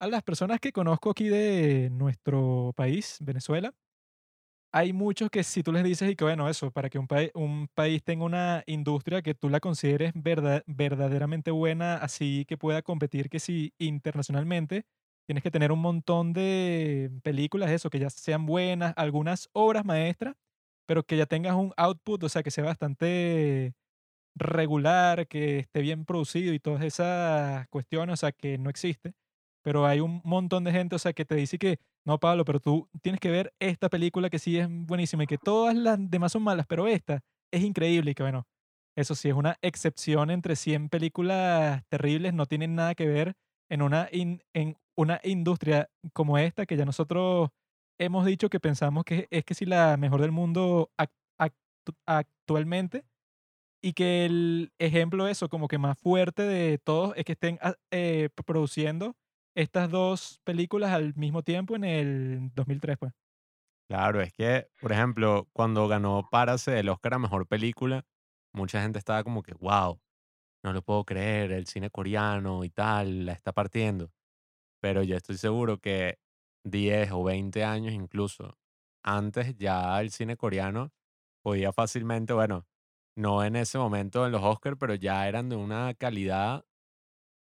a 0.00 0.08
las 0.08 0.22
personas 0.22 0.60
que 0.60 0.72
conozco 0.72 1.10
aquí 1.10 1.28
de 1.28 1.90
nuestro 1.90 2.72
país, 2.76 3.18
Venezuela, 3.20 3.74
hay 4.72 4.92
muchos 4.92 5.30
que 5.30 5.42
si 5.44 5.62
tú 5.62 5.72
les 5.72 5.82
dices 5.84 6.10
y 6.10 6.16
que 6.16 6.24
bueno, 6.24 6.48
eso, 6.48 6.70
para 6.70 6.90
que 6.90 6.98
un, 6.98 7.06
país 7.06 7.30
un 7.34 7.68
país 7.74 8.02
tenga 8.04 8.24
una 8.24 8.62
industria 8.66 9.22
que 9.22 9.34
tú 9.34 9.48
la 9.48 9.60
consideres 9.60 10.12
verdad 10.14 10.62
verdaderamente 10.66 11.50
buena, 11.50 11.96
así 11.96 12.44
que 12.46 12.58
pueda 12.58 12.82
competir 12.82 13.30
que 13.30 13.40
si 13.40 13.72
internacionalmente, 13.78 14.84
tienes 15.26 15.42
que 15.42 15.50
tener 15.50 15.72
un 15.72 15.80
montón 15.80 16.32
de 16.32 17.10
películas, 17.22 17.70
eso, 17.70 17.90
que 17.90 17.98
ya 17.98 18.10
sean 18.10 18.46
buenas, 18.46 18.92
algunas 18.96 19.48
obras 19.52 19.84
maestras, 19.84 20.36
pero 20.88 21.04
que 21.04 21.18
ya 21.18 21.26
tengas 21.26 21.54
un 21.54 21.74
output, 21.76 22.24
o 22.24 22.28
sea, 22.30 22.42
que 22.42 22.50
sea 22.50 22.64
bastante 22.64 23.74
regular, 24.34 25.28
que 25.28 25.58
esté 25.60 25.82
bien 25.82 26.06
producido 26.06 26.54
y 26.54 26.60
todas 26.60 26.82
esas 26.82 27.68
cuestiones, 27.68 28.14
o 28.14 28.16
sea, 28.16 28.32
que 28.32 28.56
no 28.56 28.70
existe. 28.70 29.12
Pero 29.62 29.86
hay 29.86 30.00
un 30.00 30.22
montón 30.24 30.64
de 30.64 30.72
gente, 30.72 30.96
o 30.96 30.98
sea, 30.98 31.12
que 31.12 31.26
te 31.26 31.34
dice 31.34 31.58
que, 31.58 31.78
no, 32.06 32.18
Pablo, 32.18 32.46
pero 32.46 32.58
tú 32.60 32.88
tienes 33.02 33.20
que 33.20 33.30
ver 33.30 33.52
esta 33.60 33.90
película 33.90 34.30
que 34.30 34.38
sí 34.38 34.58
es 34.58 34.66
buenísima 34.70 35.24
y 35.24 35.26
que 35.26 35.36
todas 35.36 35.76
las 35.76 35.98
demás 36.10 36.32
son 36.32 36.42
malas, 36.42 36.66
pero 36.66 36.88
esta 36.88 37.20
es 37.52 37.62
increíble 37.62 38.12
y 38.12 38.14
que, 38.14 38.22
bueno, 38.22 38.46
eso 38.96 39.14
sí 39.14 39.28
es 39.28 39.34
una 39.34 39.58
excepción 39.60 40.30
entre 40.30 40.56
100 40.56 40.88
películas 40.88 41.82
terribles, 41.90 42.32
no 42.32 42.46
tienen 42.46 42.74
nada 42.74 42.94
que 42.94 43.06
ver 43.06 43.34
en 43.68 43.82
una, 43.82 44.08
en 44.10 44.40
una 44.96 45.20
industria 45.22 45.90
como 46.14 46.38
esta 46.38 46.64
que 46.64 46.78
ya 46.78 46.86
nosotros 46.86 47.50
hemos 47.98 48.24
dicho 48.24 48.48
que 48.48 48.60
pensamos 48.60 49.04
que 49.04 49.28
es 49.30 49.44
que 49.44 49.54
sí 49.54 49.64
la 49.66 49.96
mejor 49.96 50.20
del 50.20 50.32
mundo 50.32 50.90
actualmente 52.06 53.04
y 53.82 53.92
que 53.92 54.26
el 54.26 54.72
ejemplo 54.78 55.28
eso 55.28 55.48
como 55.48 55.68
que 55.68 55.78
más 55.78 55.98
fuerte 55.98 56.42
de 56.42 56.78
todos 56.78 57.14
es 57.16 57.24
que 57.24 57.32
estén 57.32 57.58
ah, 57.62 57.74
eh, 57.90 58.28
produciendo 58.44 59.16
estas 59.54 59.90
dos 59.90 60.40
películas 60.44 60.92
al 60.92 61.14
mismo 61.14 61.42
tiempo 61.42 61.74
en 61.76 61.84
el 61.84 62.50
2003, 62.54 62.96
pues. 62.98 63.12
Claro, 63.88 64.20
es 64.20 64.32
que, 64.32 64.68
por 64.80 64.92
ejemplo, 64.92 65.48
cuando 65.52 65.88
ganó 65.88 66.28
Párase 66.30 66.78
el 66.78 66.90
Oscar 66.90 67.14
a 67.14 67.18
Mejor 67.18 67.46
Película, 67.46 68.04
mucha 68.52 68.82
gente 68.82 68.98
estaba 68.98 69.24
como 69.24 69.42
que, 69.42 69.54
wow, 69.54 69.98
no 70.62 70.72
lo 70.72 70.82
puedo 70.82 71.04
creer, 71.04 71.52
el 71.52 71.66
cine 71.66 71.90
coreano 71.90 72.64
y 72.64 72.70
tal, 72.70 73.26
la 73.26 73.32
está 73.32 73.52
partiendo. 73.52 74.12
Pero 74.80 75.02
yo 75.02 75.16
estoy 75.16 75.38
seguro 75.38 75.78
que 75.78 76.18
10 76.70 77.10
o 77.12 77.24
20 77.24 77.64
años 77.64 77.92
incluso 77.94 78.58
antes 79.02 79.56
ya 79.56 80.00
el 80.00 80.10
cine 80.10 80.36
coreano 80.36 80.92
podía 81.42 81.72
fácilmente, 81.72 82.32
bueno, 82.34 82.66
no 83.16 83.44
en 83.44 83.56
ese 83.56 83.78
momento 83.78 84.26
en 84.26 84.32
los 84.32 84.42
Oscars, 84.42 84.76
pero 84.80 84.94
ya 84.94 85.28
eran 85.28 85.48
de 85.48 85.56
una 85.56 85.94
calidad 85.94 86.64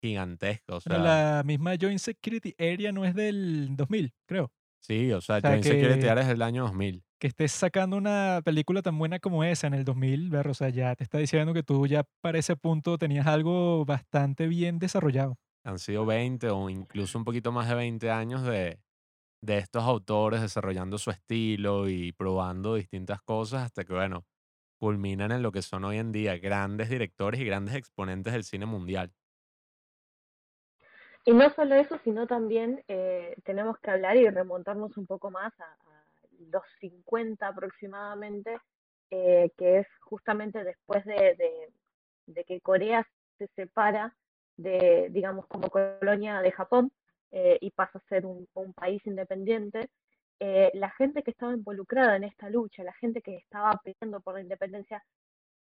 gigantesca, 0.03 0.77
o 0.77 0.81
Pero 0.83 0.99
sea, 0.99 0.99
la 0.99 1.43
misma 1.45 1.75
Joint 1.81 1.99
Security 2.01 2.55
Area 2.59 2.93
no 2.93 3.05
es 3.05 3.15
del 3.15 3.77
2000, 3.77 4.15
creo. 4.27 4.53
sí, 4.81 5.13
o 5.13 5.21
sea, 5.21 5.41
O 5.41 5.41
sea, 5.41 5.51
Joint 5.51 5.65
Security 5.65 6.07
Area 6.09 6.23
es 6.23 6.29
del 6.29 6.43
año 6.43 6.65
2000. 6.65 7.05
que 7.21 7.27
estés 7.29 7.53
sacando 7.53 7.97
una 7.97 8.41
película 8.45 8.83
tan 8.83 8.99
buena 8.99 9.19
como 9.19 9.43
esa 9.45 9.67
en 9.67 9.75
el 9.75 9.85
2000, 9.85 10.31
ver, 10.31 10.49
o 10.49 10.55
sea, 10.55 10.69
ya 10.69 10.95
te 10.97 11.05
está 11.05 11.19
diciendo 11.19 11.53
que 11.55 11.63
tú 11.63 11.87
ya 11.87 12.05
para 12.21 12.39
ese 12.39 12.57
punto 12.57 12.97
tenías 12.99 13.27
algo 13.27 13.85
bastante 13.85 14.47
bien 14.47 14.79
desarrollado. 14.79 15.37
Han 15.65 15.79
sido 15.79 16.07
20 16.07 16.49
o 16.51 16.71
incluso 16.71 17.19
un 17.19 17.25
poquito 17.25 17.53
más 17.53 17.69
de 17.69 17.75
20 17.75 18.11
años 18.11 18.43
de, 18.43 18.81
de 19.41 19.59
estos 19.59 19.85
autores 19.85 20.41
desarrollando 20.41 20.99
su 20.99 21.11
estilo 21.11 21.89
y 21.89 22.13
probando 22.13 22.75
distintas 22.75 23.23
cosas 23.23 23.63
hasta 23.65 23.85
que, 23.85 23.93
bueno, 23.95 24.25
culminan 24.79 25.33
en 25.33 25.43
lo 25.43 25.53
que 25.53 25.63
son 25.63 25.85
hoy 25.85 25.99
en 25.99 26.13
día 26.13 26.39
grandes 26.39 26.89
directores 26.89 27.41
y 27.41 27.45
grandes 27.45 27.75
exponentes 27.75 28.33
del 28.33 28.45
cine 28.45 28.67
mundial. 28.67 29.13
Y 31.25 31.33
no 31.33 31.51
solo 31.51 31.75
eso, 31.75 31.99
sino 32.05 32.27
también 32.27 32.83
eh, 32.89 33.35
tenemos 33.45 33.79
que 33.81 33.91
hablar 33.91 34.17
y 34.17 34.29
remontarnos 34.29 34.97
un 34.97 35.07
poco 35.07 35.31
más 35.31 35.53
a, 35.61 35.77
los 36.51 36.63
50 36.81 37.49
aproximadamente, 37.49 38.59
eh, 39.11 39.51
que 39.59 39.81
es 39.81 39.87
justamente 40.01 40.63
después 40.65 41.05
de, 41.05 41.35
de- 41.37 41.73
de 42.27 42.45
que 42.45 42.61
Corea 42.61 43.07
se 43.39 43.49
separa 43.57 44.15
de, 44.57 45.09
digamos, 45.11 45.47
como 45.47 45.69
colonia 45.71 46.41
de 46.41 46.53
Japón 46.53 46.93
eh, 47.31 47.59
y 47.61 47.71
pasa 47.71 47.99
a 47.99 48.09
ser 48.09 48.27
un, 48.27 48.47
país 48.75 49.03
independiente. 49.07 49.91
eh, 50.41 50.71
la 50.75 50.91
gente 50.93 51.23
que 51.23 51.33
estaba 51.33 51.53
involucrada 51.53 52.17
en 52.17 52.25
esta 52.25 52.49
lucha, 52.51 52.85
la 52.85 52.93
gente 52.95 53.23
que 53.23 53.37
estaba 53.37 53.81
peleando 53.85 54.21
por 54.21 54.35
la 54.35 54.43
independencia, 54.43 55.03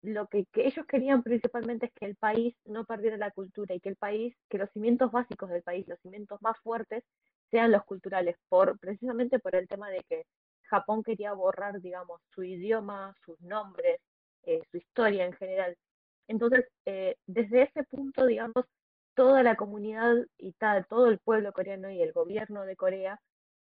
lo 0.04 0.28
que, 0.28 0.46
ellos 0.56 0.86
querían 0.88 1.24
principalmente 1.24 1.88
es 1.88 1.94
que 1.94 2.06
el 2.06 2.16
país 2.16 2.56
no 2.66 2.86
perdiera 2.86 3.18
la 3.18 3.32
cultura 3.32 3.76
y 3.76 3.80
que 3.80 3.90
el 3.90 3.96
país, 3.98 4.36
que 4.50 4.58
los 4.58 4.70
cimientos 4.72 5.12
básicos 5.12 5.50
del 5.50 5.64
país, 5.64 5.88
los 5.88 6.00
cimientos 6.02 6.42
más 6.42 6.58
fuertes, 6.64 7.04
sean 7.52 7.72
los 7.72 7.84
culturales, 7.86 8.36
por, 8.50 8.78
precisamente 8.80 9.40
por 9.40 9.56
el 9.56 9.68
tema 9.68 9.90
de 9.90 10.04
que 10.10 10.26
Japón 10.64 11.04
quería 11.04 11.34
borrar, 11.34 11.82
digamos, 11.82 12.22
su 12.34 12.44
idioma, 12.44 13.16
sus 13.26 13.40
nombres, 13.42 14.00
eh, 14.44 14.62
su 14.72 14.78
historia 14.78 15.26
en 15.26 15.34
general. 15.34 15.76
Entonces, 16.28 16.66
desde 17.26 17.64
ese 17.64 17.84
punto, 17.84 18.26
digamos, 18.26 18.66
toda 19.18 19.42
la 19.42 19.56
comunidad 19.56 20.16
y 20.38 20.54
tal, 20.54 20.86
todo 20.86 21.08
el 21.08 21.18
pueblo 21.18 21.52
coreano 21.52 21.90
y 21.90 22.04
el 22.04 22.14
gobierno 22.14 22.66
de 22.66 22.76
Corea, 22.76 23.20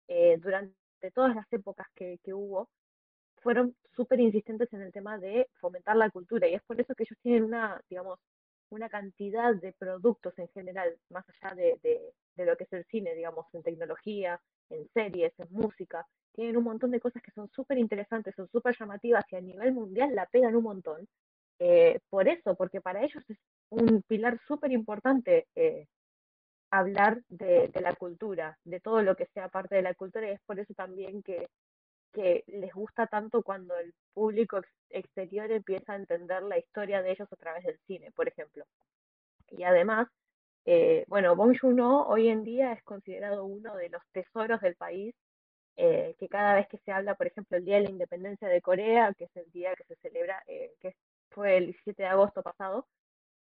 eh, 0.09 0.37
durante 0.37 0.75
todas 1.13 1.33
las 1.33 1.51
épocas 1.53 1.87
que, 1.95 2.19
que 2.25 2.33
hubo, 2.33 2.69
fueron 3.37 3.73
súper 3.95 4.19
insistentes 4.19 4.73
en 4.73 4.81
el 4.81 4.91
tema 4.91 5.17
de 5.17 5.47
fomentar 5.61 5.95
la 5.95 6.09
cultura 6.09 6.45
y 6.49 6.55
es 6.55 6.63
por 6.63 6.81
eso 6.81 6.93
que 6.93 7.03
ellos 7.03 7.17
tienen 7.21 7.45
una, 7.45 7.81
digamos, 7.89 8.19
una 8.69 8.89
cantidad 8.89 9.55
de 9.55 9.71
productos 9.71 10.37
en 10.39 10.49
general, 10.49 10.97
más 11.09 11.23
allá 11.29 11.55
de, 11.55 11.79
de, 11.81 12.01
de 12.35 12.45
lo 12.45 12.57
que 12.57 12.65
es 12.65 12.73
el 12.73 12.83
cine, 12.87 13.15
digamos, 13.15 13.45
en 13.53 13.63
tecnología, 13.63 14.41
en 14.69 14.89
series, 14.93 15.31
en 15.39 15.47
música, 15.51 16.05
tienen 16.33 16.57
un 16.57 16.65
montón 16.65 16.91
de 16.91 16.99
cosas 16.99 17.23
que 17.23 17.31
son 17.31 17.49
súper 17.51 17.77
interesantes, 17.77 18.35
son 18.35 18.49
súper 18.49 18.75
llamativas 18.77 19.23
y 19.31 19.37
a 19.37 19.41
nivel 19.41 19.71
mundial 19.71 20.13
la 20.13 20.25
pegan 20.25 20.53
un 20.57 20.63
montón. 20.63 21.07
Eh, 21.59 21.99
por 22.09 22.27
eso, 22.27 22.55
porque 22.55 22.81
para 22.81 23.03
ellos 23.03 23.23
es 23.29 23.37
un 23.69 24.01
pilar 24.03 24.39
súper 24.47 24.71
importante 24.71 25.47
eh, 25.55 25.87
hablar 26.71 27.21
de, 27.29 27.69
de 27.69 27.81
la 27.81 27.95
cultura, 27.95 28.57
de 28.63 28.79
todo 28.79 29.01
lo 29.01 29.15
que 29.15 29.27
sea 29.33 29.49
parte 29.49 29.75
de 29.75 29.81
la 29.83 29.93
cultura 29.95 30.27
y 30.27 30.33
es 30.33 30.41
por 30.45 30.59
eso 30.59 30.73
también 30.73 31.23
que 31.23 31.47
que 32.13 32.43
les 32.47 32.73
gusta 32.73 33.07
tanto 33.07 33.43
cuando 33.43 33.77
el 33.77 33.93
público 34.13 34.57
ex- 34.59 34.69
exterior 34.89 35.51
empieza 35.51 35.93
a 35.93 35.97
entender 35.97 36.43
la 36.43 36.57
historia 36.59 37.01
de 37.01 37.11
ellos 37.11 37.27
a 37.31 37.35
través 37.37 37.63
del 37.65 37.79
cine, 37.87 38.11
por 38.13 38.27
ejemplo. 38.27 38.65
Y 39.51 39.63
además, 39.63 40.07
eh, 40.65 41.05
bueno, 41.07 41.35
Bong 41.35 41.57
Joon-ho 41.59 42.07
hoy 42.07 42.29
en 42.29 42.43
día 42.43 42.73
es 42.73 42.83
considerado 42.83 43.45
uno 43.45 43.75
de 43.75 43.89
los 43.89 44.01
tesoros 44.11 44.61
del 44.61 44.75
país, 44.75 45.15
eh, 45.77 46.15
que 46.19 46.29
cada 46.29 46.55
vez 46.55 46.67
que 46.69 46.79
se 46.79 46.91
habla, 46.91 47.15
por 47.15 47.27
ejemplo, 47.27 47.57
el 47.57 47.65
Día 47.65 47.77
de 47.77 47.83
la 47.85 47.91
Independencia 47.91 48.47
de 48.49 48.61
Corea, 48.61 49.13
que 49.17 49.25
es 49.25 49.35
el 49.37 49.51
día 49.51 49.75
que 49.75 49.85
se 49.85 49.95
celebra, 49.97 50.43
eh, 50.47 50.73
que 50.81 50.95
fue 51.35 51.57
el 51.59 51.65
17 51.67 52.03
de 52.03 52.09
agosto 52.09 52.43
pasado, 52.43 52.87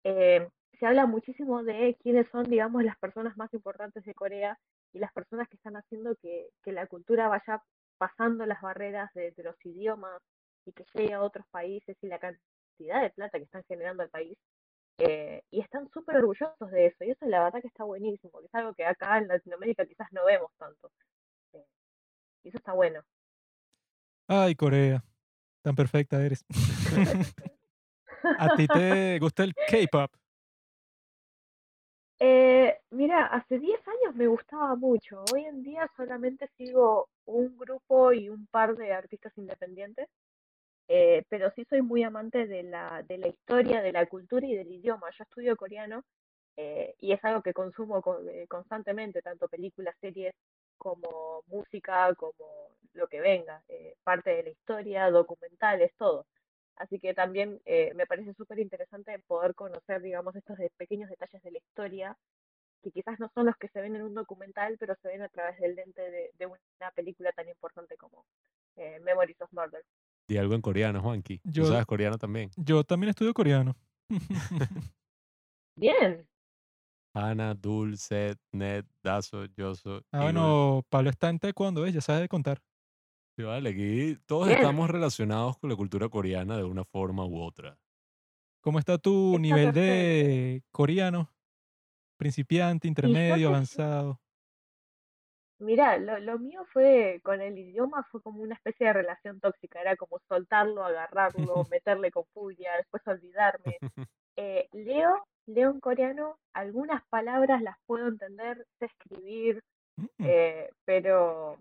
eh, 0.05 0.49
se 0.79 0.85
habla 0.87 1.05
muchísimo 1.07 1.63
de 1.63 1.97
quiénes 2.03 2.27
son, 2.31 2.45
digamos, 2.45 2.83
las 2.83 2.97
personas 2.99 3.37
más 3.37 3.53
importantes 3.53 4.03
de 4.05 4.15
Corea 4.15 4.57
y 4.93 4.99
las 4.99 5.13
personas 5.13 5.47
que 5.49 5.57
están 5.57 5.75
haciendo 5.77 6.15
que, 6.21 6.49
que 6.63 6.73
la 6.73 6.87
cultura 6.87 7.29
vaya 7.29 7.61
pasando 7.99 8.45
las 8.45 8.61
barreras 8.61 9.09
de, 9.15 9.31
de 9.31 9.43
los 9.43 9.55
idiomas 9.65 10.21
y 10.65 10.73
que 10.73 10.85
llegue 10.95 11.13
a 11.13 11.21
otros 11.23 11.45
países 11.51 11.97
y 12.01 12.07
la 12.07 12.19
cantidad 12.19 13.01
de 13.03 13.11
plata 13.11 13.37
que 13.39 13.45
están 13.45 13.63
generando 13.67 14.03
al 14.03 14.09
país. 14.09 14.37
eh, 14.99 15.43
y 15.51 15.61
están 15.61 15.89
súper 15.93 16.17
orgullosos 16.17 16.71
de 16.71 16.87
eso. 16.87 17.03
Y 17.05 17.11
eso 17.11 17.25
la 17.27 17.43
verdad 17.45 17.61
que 17.61 17.67
está 17.69 17.83
buenísimo, 17.85 18.39
que 18.41 18.47
es 18.47 18.55
algo 18.55 18.73
que 18.75 18.85
acá 18.85 19.17
en 19.19 19.27
Latinoamérica 19.29 19.85
quizás 19.87 20.07
no 20.13 20.25
vemos 20.25 20.51
tanto. 20.59 20.91
eh, 21.53 21.65
y 22.43 22.49
eso 22.49 22.59
está 22.59 22.73
bueno. 22.73 23.01
Ay, 24.27 24.55
Corea, 24.55 25.03
tan 25.63 25.75
perfecta 25.75 26.23
eres. 26.25 26.45
¿A 28.37 28.49
ti 28.49 28.67
te 28.67 29.17
gusta 29.19 29.43
el 29.43 29.55
K-pop? 29.65 30.11
Eh, 32.19 32.79
mira, 32.91 33.25
hace 33.27 33.59
10 33.59 33.81
años 33.87 34.15
me 34.15 34.27
gustaba 34.27 34.75
mucho. 34.75 35.25
Hoy 35.25 35.45
en 35.45 35.63
día 35.63 35.89
solamente 35.95 36.47
sigo 36.57 37.09
un 37.25 37.57
grupo 37.57 38.13
y 38.13 38.29
un 38.29 38.47
par 38.47 38.75
de 38.75 38.93
artistas 38.93 39.33
independientes, 39.37 40.07
eh, 40.89 41.23
pero 41.29 41.51
sí 41.55 41.65
soy 41.69 41.81
muy 41.81 42.03
amante 42.03 42.47
de 42.47 42.63
la, 42.63 43.03
de 43.07 43.17
la 43.19 43.27
historia, 43.29 43.81
de 43.81 43.93
la 43.93 44.05
cultura 44.07 44.45
y 44.47 44.55
del 44.55 44.71
idioma. 44.71 45.09
Yo 45.17 45.23
estudio 45.23 45.55
coreano 45.57 46.03
eh, 46.57 46.95
y 46.99 47.13
es 47.13 47.23
algo 47.25 47.41
que 47.43 47.53
consumo 47.53 48.01
co- 48.01 48.21
eh, 48.29 48.47
constantemente, 48.49 49.21
tanto 49.21 49.47
películas, 49.49 49.95
series, 50.01 50.33
como 50.77 51.43
música, 51.47 52.13
como 52.15 52.45
lo 52.93 53.07
que 53.07 53.21
venga, 53.21 53.63
eh, 53.69 53.95
parte 54.03 54.31
de 54.31 54.43
la 54.43 54.49
historia, 54.51 55.09
documentales, 55.11 55.93
todo. 55.97 56.27
Así 56.75 56.99
que 56.99 57.13
también 57.13 57.61
eh, 57.65 57.91
me 57.95 58.05
parece 58.07 58.33
súper 58.33 58.59
interesante 58.59 59.17
poder 59.19 59.53
conocer, 59.55 60.01
digamos, 60.01 60.35
estos 60.35 60.57
de- 60.57 60.71
pequeños 60.77 61.09
detalles 61.09 61.41
de 61.43 61.51
la 61.51 61.57
historia 61.59 62.17
que 62.81 62.91
quizás 62.91 63.19
no 63.19 63.29
son 63.33 63.45
los 63.45 63.55
que 63.57 63.69
se 63.69 63.79
ven 63.81 63.95
en 63.95 64.01
un 64.03 64.13
documental, 64.13 64.75
pero 64.77 64.95
se 65.01 65.07
ven 65.07 65.21
a 65.21 65.29
través 65.29 65.57
del 65.59 65.75
lente 65.75 66.01
de, 66.01 66.31
de 66.37 66.45
una 66.45 66.91
película 66.95 67.31
tan 67.31 67.47
importante 67.47 67.95
como 67.97 68.25
eh, 68.75 68.99
Memories 69.01 69.39
of 69.41 69.51
Murder. 69.53 69.83
Di 70.27 70.37
algo 70.37 70.53
en 70.55 70.61
coreano, 70.61 71.01
Juanqui. 71.01 71.37
¿Tú 71.39 71.49
Yo, 71.51 71.65
sabes 71.65 71.85
coreano 71.85 72.17
también? 72.17 72.49
yo 72.57 72.83
también 72.83 73.09
estudio 73.11 73.33
coreano. 73.33 73.75
Bien. 75.75 76.27
Hana, 77.15 77.53
Dul, 77.53 77.97
Set, 77.97 78.39
Net, 78.51 78.85
Daso, 79.03 79.45
Yoso, 79.45 80.01
Ah, 80.11 80.23
bueno, 80.23 80.83
Pablo 80.89 81.09
está 81.09 81.29
en 81.29 81.39
taekwondo, 81.39 81.81
¿ves? 81.81 81.93
Ya 81.93 82.01
sabe 82.01 82.21
de 82.21 82.27
contar. 82.29 82.59
Sí, 83.35 83.43
vale, 83.43 83.69
aquí 83.69 84.17
todos 84.27 84.47
Bien. 84.47 84.59
estamos 84.59 84.89
relacionados 84.89 85.57
con 85.57 85.69
la 85.69 85.75
cultura 85.75 86.07
coreana 86.09 86.55
de 86.57 86.63
una 86.63 86.83
forma 86.85 87.25
u 87.25 87.41
otra. 87.41 87.79
¿Cómo 88.61 88.79
está 88.79 88.97
tu 88.97 89.39
nivel 89.39 89.73
de 89.73 90.63
coreano? 90.71 91.31
Principiante, 92.17 92.87
intermedio, 92.87 93.49
avanzado. 93.49 94.21
Mira, 95.59 95.97
lo, 95.97 96.19
lo 96.19 96.39
mío 96.39 96.65
fue 96.73 97.21
con 97.23 97.41
el 97.41 97.57
idioma 97.57 98.03
fue 98.11 98.21
como 98.21 98.41
una 98.41 98.55
especie 98.55 98.87
de 98.87 98.93
relación 98.93 99.39
tóxica, 99.39 99.79
era 99.79 99.95
como 99.95 100.19
soltarlo, 100.27 100.83
agarrarlo, 100.83 101.63
meterle 101.71 102.11
con 102.11 102.25
furia, 102.33 102.71
después 102.77 103.01
olvidarme. 103.07 103.77
Eh, 104.37 104.67
leo, 104.73 105.25
leo 105.47 105.71
en 105.71 105.79
coreano, 105.79 106.37
algunas 106.53 107.03
palabras 107.09 107.61
las 107.61 107.77
puedo 107.85 108.07
entender, 108.07 108.65
sé 108.79 108.85
escribir, 108.87 109.61
Mm, 109.99 110.07
eh, 110.23 110.69
pero 110.85 111.59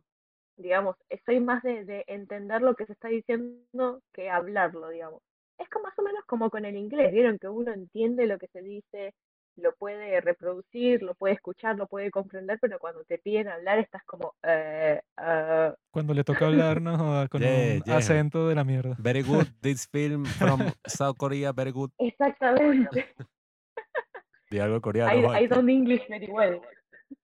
digamos, 0.56 0.96
soy 1.26 1.40
más 1.40 1.62
de, 1.62 1.84
de 1.84 2.04
entender 2.08 2.62
lo 2.62 2.74
que 2.74 2.86
se 2.86 2.92
está 2.92 3.08
diciendo 3.08 4.00
que 4.12 4.30
hablarlo, 4.30 4.88
digamos. 4.90 5.22
Es 5.58 5.68
como 5.68 5.84
más 5.84 5.98
o 5.98 6.02
menos 6.02 6.24
como 6.26 6.50
con 6.50 6.64
el 6.64 6.76
inglés, 6.76 7.12
vieron 7.12 7.38
que 7.38 7.48
uno 7.48 7.72
entiende 7.72 8.26
lo 8.26 8.38
que 8.38 8.48
se 8.48 8.62
dice, 8.62 9.14
lo 9.56 9.74
puede 9.76 10.20
reproducir, 10.20 11.02
lo 11.02 11.14
puede 11.14 11.34
escuchar, 11.34 11.76
lo 11.76 11.86
puede 11.86 12.10
comprender, 12.10 12.58
pero 12.60 12.78
cuando 12.78 13.04
te 13.04 13.18
piden 13.18 13.48
hablar 13.48 13.78
estás 13.78 14.02
como, 14.04 14.34
eh, 14.42 15.00
ah, 15.18 15.74
Cuando 15.92 16.14
le 16.14 16.24
toca 16.24 16.46
hablarnos 16.46 16.98
ah, 17.00 17.28
con 17.30 17.42
Yeah, 17.42 17.76
un 17.76 17.82
yeah. 17.84 17.96
acento 17.98 18.48
de 18.48 18.54
la 18.54 18.64
mierda. 18.64 18.96
Very 18.98 19.22
good, 19.22 19.46
this 19.60 19.86
film 19.88 20.24
from 20.24 20.60
South 20.86 21.16
Korea, 21.18 21.52
very 21.52 21.70
good. 21.72 21.90
exactamente. 21.98 23.14
Di 24.50 24.58
algo 24.58 24.80
coreano, 24.80 25.32
I, 25.34 25.44
I 25.44 25.48
don't 25.48 25.68
English 25.70 26.06
very 26.08 26.28
well. 26.30 26.60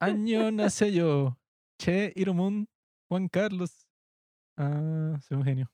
Año 0.00 0.50
nace 0.50 0.92
yo. 0.92 1.36
Che 1.78 2.12
Irumun 2.16 2.66
Juan 3.08 3.28
Carlos. 3.28 3.86
Ah, 4.58 5.18
soy 5.22 5.38
un 5.38 5.44
genio. 5.44 5.72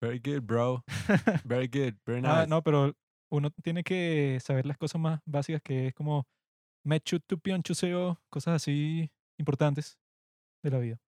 Very 0.00 0.20
good, 0.20 0.42
bro. 0.44 0.84
Very 1.44 1.68
good, 1.68 1.98
very 2.06 2.22
nice. 2.22 2.44
Ah, 2.44 2.46
no, 2.48 2.62
pero 2.62 2.94
uno 3.30 3.50
tiene 3.62 3.82
que 3.84 4.38
saber 4.40 4.66
las 4.66 4.78
cosas 4.78 5.00
más 5.00 5.20
básicas 5.24 5.62
que 5.62 5.88
es 5.88 5.94
como 5.94 6.26
Mechu 6.84 7.20
tu 7.20 7.38
pion 7.40 7.62
chuseo, 7.62 8.22
cosas 8.30 8.56
así 8.56 9.10
importantes 9.38 9.98
de 10.62 10.70
la 10.70 10.78
vida. 10.80 11.00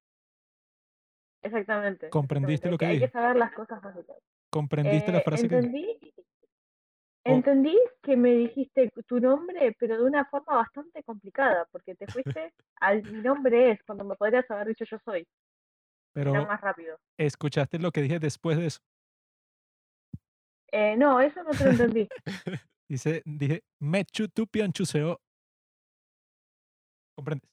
Exactamente. 1.42 2.06
¿Comprendiste 2.08 2.68
exactamente. 2.68 2.70
lo 2.70 2.78
que 2.78 2.86
Hay 2.86 2.96
que 2.96 3.08
dije? 3.08 3.10
saber 3.10 3.36
las 3.36 3.52
cosas 3.52 3.80
básicas. 3.82 4.16
¿Comprendiste 4.50 5.12
la 5.12 5.20
Eh, 5.20 5.26
frase 5.26 5.48
que 5.48 5.60
entendí, 5.60 5.98
Oh. 7.26 7.44
entendí 7.44 7.78
que 8.02 8.16
me 8.16 8.30
dijiste 8.30 8.90
tu 9.06 9.20
nombre, 9.20 9.74
pero 9.78 9.96
de 9.98 10.04
una 10.04 10.24
forma 10.26 10.56
bastante 10.56 11.02
complicada, 11.02 11.66
porque 11.72 11.94
te 11.94 12.08
fuiste 12.08 12.52
al 12.80 13.04
mi 13.04 13.20
nombre 13.22 13.70
es, 13.72 13.82
cuando 13.84 14.04
me 14.04 14.16
podrías 14.16 14.50
haber 14.50 14.68
dicho 14.68 14.84
yo 14.90 14.98
soy. 15.04 15.26
Era 16.16 16.32
Pero 16.32 16.46
más 16.46 16.60
rápido. 16.60 16.96
escuchaste 17.18 17.78
lo 17.78 17.90
que 17.90 18.02
dije 18.02 18.18
después 18.18 18.56
de 18.58 18.66
eso. 18.66 18.80
Eh, 20.72 20.96
no, 20.96 21.20
eso 21.20 21.42
no 21.42 21.50
te 21.50 21.64
lo 21.64 21.70
entendí. 21.70 22.08
Dice, 22.88 23.22
dije, 23.24 23.62
Mechu 23.80 24.28
tu 24.28 24.46
pion 24.46 24.72
chuseo. 24.72 25.20
¿Comprendes? 27.16 27.48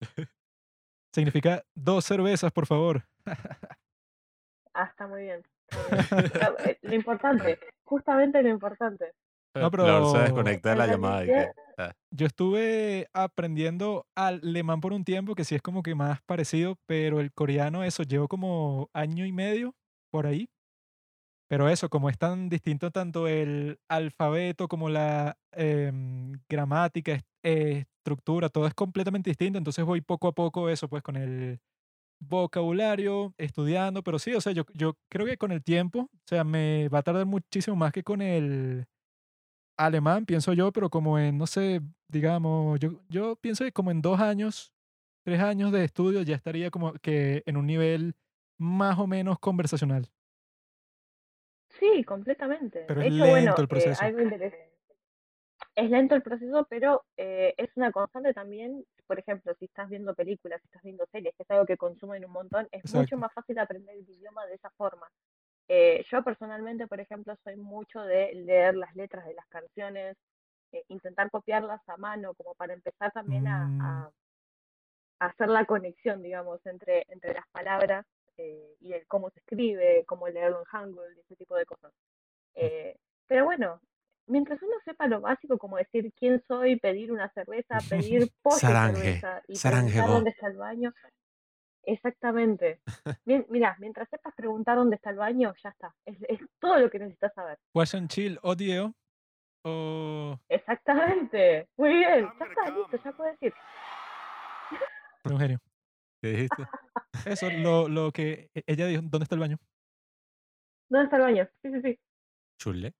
Significa 1.14 1.62
dos 1.74 2.04
cervezas, 2.04 2.52
por 2.52 2.66
favor. 2.66 3.04
Ah, 4.72 4.84
está 4.84 5.08
muy 5.08 5.22
bien. 5.22 5.42
eh, 6.64 6.78
Lo 6.82 6.94
importante, 6.94 7.58
justamente 7.82 8.40
lo 8.40 8.48
importante. 8.50 9.12
No, 9.54 9.66
Eh, 9.66 9.70
Flor 9.70 10.06
se 10.06 10.12
pero- 10.12 10.22
desconecta 10.24 10.70
de 10.70 10.76
la 10.76 10.86
llamada. 10.86 11.24
y 11.24 11.26
que- 11.26 11.48
ah, 11.78 11.92
Yo 12.12 12.26
estuve 12.26 13.08
aprendiendo 13.12 14.06
alemán 14.16 14.80
por 14.80 14.92
un 14.92 15.04
tiempo, 15.04 15.34
que 15.34 15.44
sí 15.44 15.54
es 15.54 15.62
como 15.62 15.82
que 15.82 15.94
más 15.94 16.20
parecido, 16.22 16.76
pero 16.86 17.20
el 17.20 17.32
coreano, 17.32 17.82
eso, 17.84 18.02
llevo 18.04 18.28
como 18.28 18.88
año 18.92 19.24
y 19.26 19.32
medio 19.32 19.74
por 20.12 20.26
ahí. 20.26 20.48
Pero 21.48 21.68
eso, 21.68 21.88
como 21.88 22.08
es 22.10 22.16
tan 22.18 22.48
distinto 22.48 22.92
tanto 22.92 23.26
el 23.26 23.78
alfabeto 23.88 24.68
como 24.68 24.88
la 24.88 25.36
em, 25.52 26.38
gramática, 26.48 27.12
est- 27.12 27.26
eh, 27.42 27.86
estructura, 27.98 28.48
todo 28.50 28.68
es 28.68 28.74
completamente 28.74 29.30
distinto, 29.30 29.58
entonces 29.58 29.84
voy 29.84 30.00
poco 30.00 30.28
a 30.28 30.32
poco 30.32 30.68
eso, 30.68 30.88
pues 30.88 31.02
con 31.02 31.16
el 31.16 31.58
vocabulario, 32.20 33.34
estudiando, 33.38 34.02
pero 34.04 34.18
sí, 34.20 34.32
o 34.34 34.40
sea, 34.40 34.52
yo, 34.52 34.64
yo 34.74 34.94
creo 35.10 35.26
que 35.26 35.36
con 35.38 35.50
el 35.52 35.62
tiempo, 35.64 36.02
o 36.02 36.08
sea, 36.26 36.44
me 36.44 36.88
va 36.88 36.98
a 36.98 37.02
tardar 37.02 37.26
muchísimo 37.26 37.76
más 37.76 37.92
que 37.92 38.04
con 38.04 38.22
el 38.22 38.86
alemán, 39.86 40.26
pienso 40.26 40.52
yo, 40.52 40.72
pero 40.72 40.90
como 40.90 41.18
en, 41.18 41.38
no 41.38 41.46
sé, 41.46 41.80
digamos, 42.08 42.78
yo, 42.80 43.00
yo 43.08 43.36
pienso 43.36 43.64
que 43.64 43.72
como 43.72 43.90
en 43.90 44.02
dos 44.02 44.20
años, 44.20 44.72
tres 45.24 45.40
años 45.40 45.72
de 45.72 45.84
estudio 45.84 46.22
ya 46.22 46.36
estaría 46.36 46.70
como 46.70 46.92
que 46.94 47.42
en 47.46 47.56
un 47.56 47.66
nivel 47.66 48.14
más 48.58 48.98
o 48.98 49.06
menos 49.06 49.38
conversacional. 49.38 50.06
Sí, 51.78 52.04
completamente. 52.04 52.84
Pero 52.86 53.00
de 53.00 53.08
es 53.08 53.14
hecho, 53.14 53.26
bueno, 53.26 53.46
lento 53.46 53.62
el 53.62 53.64
eh, 53.64 53.68
proceso. 53.68 54.04
algo 54.04 54.20
interesante. 54.20 54.70
Es 55.76 55.88
lento 55.88 56.14
el 56.14 56.22
proceso, 56.22 56.66
pero 56.68 57.04
eh, 57.16 57.54
es 57.56 57.70
una 57.76 57.90
constante 57.92 58.34
también. 58.34 58.84
Por 59.06 59.18
ejemplo, 59.18 59.54
si 59.58 59.64
estás 59.64 59.88
viendo 59.88 60.14
películas, 60.14 60.60
si 60.60 60.66
estás 60.66 60.82
viendo 60.82 61.06
series, 61.10 61.34
que 61.36 61.42
es 61.42 61.50
algo 61.50 61.64
que 61.64 61.76
consumen 61.76 62.24
un 62.24 62.32
montón, 62.32 62.68
es 62.72 62.80
Exacto. 62.80 62.98
mucho 62.98 63.16
más 63.16 63.32
fácil 63.32 63.58
aprender 63.58 63.96
el 63.96 64.08
idioma 64.08 64.44
de 64.46 64.54
esa 64.56 64.70
forma. 64.70 65.06
Eh, 65.72 66.04
yo 66.10 66.24
personalmente, 66.24 66.88
por 66.88 66.98
ejemplo, 66.98 67.36
soy 67.44 67.54
mucho 67.56 68.00
de 68.02 68.32
leer 68.34 68.74
las 68.74 68.92
letras 68.96 69.24
de 69.24 69.34
las 69.34 69.46
canciones, 69.46 70.16
eh, 70.72 70.82
intentar 70.88 71.30
copiarlas 71.30 71.80
a 71.88 71.96
mano, 71.96 72.34
como 72.34 72.54
para 72.56 72.72
empezar 72.74 73.12
también 73.12 73.46
a, 73.46 73.66
Mm. 73.68 73.80
a- 73.80 74.10
a 75.20 75.26
hacer 75.26 75.48
la 75.48 75.64
conexión, 75.66 76.22
digamos, 76.22 76.64
entre, 76.66 77.04
entre 77.08 77.34
las 77.34 77.46
palabras 77.52 78.04
eh, 78.36 78.74
y 78.80 78.94
el 78.94 79.06
cómo 79.06 79.30
se 79.30 79.38
escribe, 79.38 80.04
cómo 80.06 80.26
leerlo 80.26 80.58
en 80.60 80.64
Hangul, 80.64 81.14
y 81.16 81.20
ese 81.20 81.36
tipo 81.36 81.54
de 81.54 81.66
cosas. 81.66 81.92
Eh, 82.54 82.96
pero 83.28 83.44
bueno, 83.44 83.80
mientras 84.26 84.60
uno 84.62 84.74
sepa 84.84 85.06
lo 85.06 85.20
básico, 85.20 85.56
como 85.58 85.76
decir 85.76 86.10
quién 86.18 86.42
soy, 86.48 86.80
pedir 86.80 87.12
una 87.12 87.28
cerveza, 87.32 87.78
pedir 87.88 88.28
pollo 88.42 88.58
cerveza 88.58 89.42
y 89.46 89.54
dónde 90.14 90.30
está 90.30 90.46
el 90.48 90.56
baño. 90.56 90.92
Exactamente. 91.84 92.80
Bien, 93.24 93.46
mira, 93.48 93.76
mientras 93.78 94.08
sepas 94.08 94.34
preguntar 94.34 94.76
dónde 94.76 94.96
está 94.96 95.10
el 95.10 95.16
baño, 95.16 95.54
ya 95.62 95.70
está. 95.70 95.94
Es, 96.04 96.16
es 96.28 96.40
todo 96.58 96.78
lo 96.78 96.90
que 96.90 96.98
necesitas 96.98 97.32
saber. 97.34 97.58
Wash 97.74 97.96
and 97.96 98.08
chill, 98.08 98.38
odio. 98.42 98.94
O. 99.64 100.38
Exactamente. 100.48 101.68
Muy 101.76 101.90
bien. 101.90 102.28
Ya 102.38 102.46
está, 102.46 102.70
listo, 102.70 102.96
ya 103.04 103.12
puedes 103.12 103.42
ir. 103.42 103.54
Un 105.24 105.38
genio. 105.38 105.58
¿Qué 106.22 106.28
dijiste? 106.28 106.66
Eso, 107.26 107.50
lo, 107.50 107.88
lo 107.88 108.12
que 108.12 108.50
e- 108.54 108.64
ella 108.66 108.86
dijo, 108.86 109.02
¿dónde 109.04 109.24
está 109.24 109.34
el 109.34 109.40
baño? 109.40 109.58
¿Dónde 110.88 111.04
está 111.04 111.16
el 111.16 111.22
baño? 111.22 111.48
Sí, 111.62 111.70
sí, 111.72 111.80
sí. 111.82 111.98
Chule. 112.58 112.94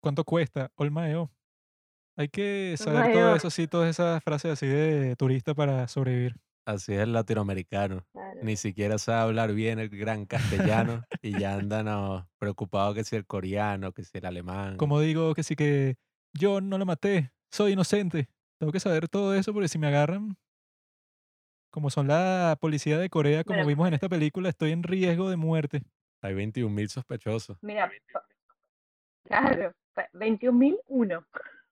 ¿Cuánto 0.00 0.24
cuesta? 0.24 0.70
Olmaeo. 0.76 1.30
Hay 2.16 2.28
que 2.28 2.74
saber 2.76 3.12
todo 3.12 3.36
eso, 3.36 3.50
sí, 3.50 3.66
todas 3.66 3.88
esas 3.88 4.22
frases 4.22 4.52
así 4.52 4.66
de 4.66 5.16
turista 5.16 5.54
para 5.54 5.88
sobrevivir. 5.88 6.34
Así 6.64 6.92
es 6.94 7.00
el 7.00 7.12
latinoamericano. 7.12 8.06
Claro. 8.12 8.40
Ni 8.42 8.56
siquiera 8.56 8.98
sabe 8.98 9.22
hablar 9.22 9.52
bien 9.52 9.78
el 9.78 9.88
gran 9.88 10.26
castellano 10.26 11.02
y 11.20 11.38
ya 11.38 11.54
andan 11.54 12.24
preocupados 12.38 12.94
que 12.94 13.04
si 13.04 13.16
el 13.16 13.26
coreano, 13.26 13.92
que 13.92 14.04
si 14.04 14.18
el 14.18 14.26
alemán. 14.26 14.76
Como 14.76 15.00
digo 15.00 15.34
que 15.34 15.42
sí 15.42 15.56
que 15.56 15.96
yo 16.32 16.60
no 16.60 16.78
lo 16.78 16.86
maté, 16.86 17.32
soy 17.50 17.72
inocente. 17.72 18.28
Tengo 18.58 18.72
que 18.72 18.80
saber 18.80 19.08
todo 19.08 19.34
eso 19.34 19.52
porque 19.52 19.68
si 19.68 19.78
me 19.78 19.88
agarran, 19.88 20.36
como 21.70 21.90
son 21.90 22.06
la 22.06 22.56
policía 22.60 22.98
de 22.98 23.10
Corea, 23.10 23.42
como 23.44 23.66
vimos 23.66 23.88
en 23.88 23.94
esta 23.94 24.08
película, 24.08 24.48
estoy 24.48 24.70
en 24.72 24.82
riesgo 24.84 25.30
de 25.30 25.36
muerte. 25.36 25.82
Hay 26.20 26.34
21 26.34 26.72
mil 26.72 26.88
sospechosos. 26.88 27.58
Mira, 27.62 27.90
claro, 29.24 29.74
pa- 29.94 30.08
21.001. 30.12 31.26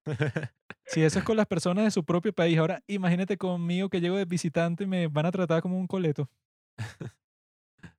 Si 0.92 1.02
eso 1.04 1.18
es 1.20 1.24
con 1.24 1.36
las 1.36 1.46
personas 1.46 1.84
de 1.84 1.90
su 1.92 2.04
propio 2.04 2.32
país, 2.32 2.58
ahora 2.58 2.82
imagínate 2.88 3.36
conmigo 3.36 3.88
que 3.88 4.00
llego 4.00 4.16
de 4.16 4.24
visitante 4.24 4.84
y 4.84 4.86
me 4.88 5.06
van 5.06 5.26
a 5.26 5.30
tratar 5.30 5.62
como 5.62 5.78
un 5.78 5.86
coleto. 5.86 6.28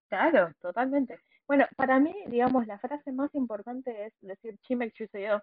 Claro, 0.10 0.52
totalmente. 0.62 1.18
Bueno, 1.48 1.66
para 1.78 2.00
mí, 2.00 2.14
digamos, 2.28 2.68
la 2.68 2.78
frase 2.80 3.12
más 3.14 3.34
importante 3.34 4.08
es 4.08 4.14
decir 4.22 4.58
chimek 4.64 4.94
chuseo 4.94 5.42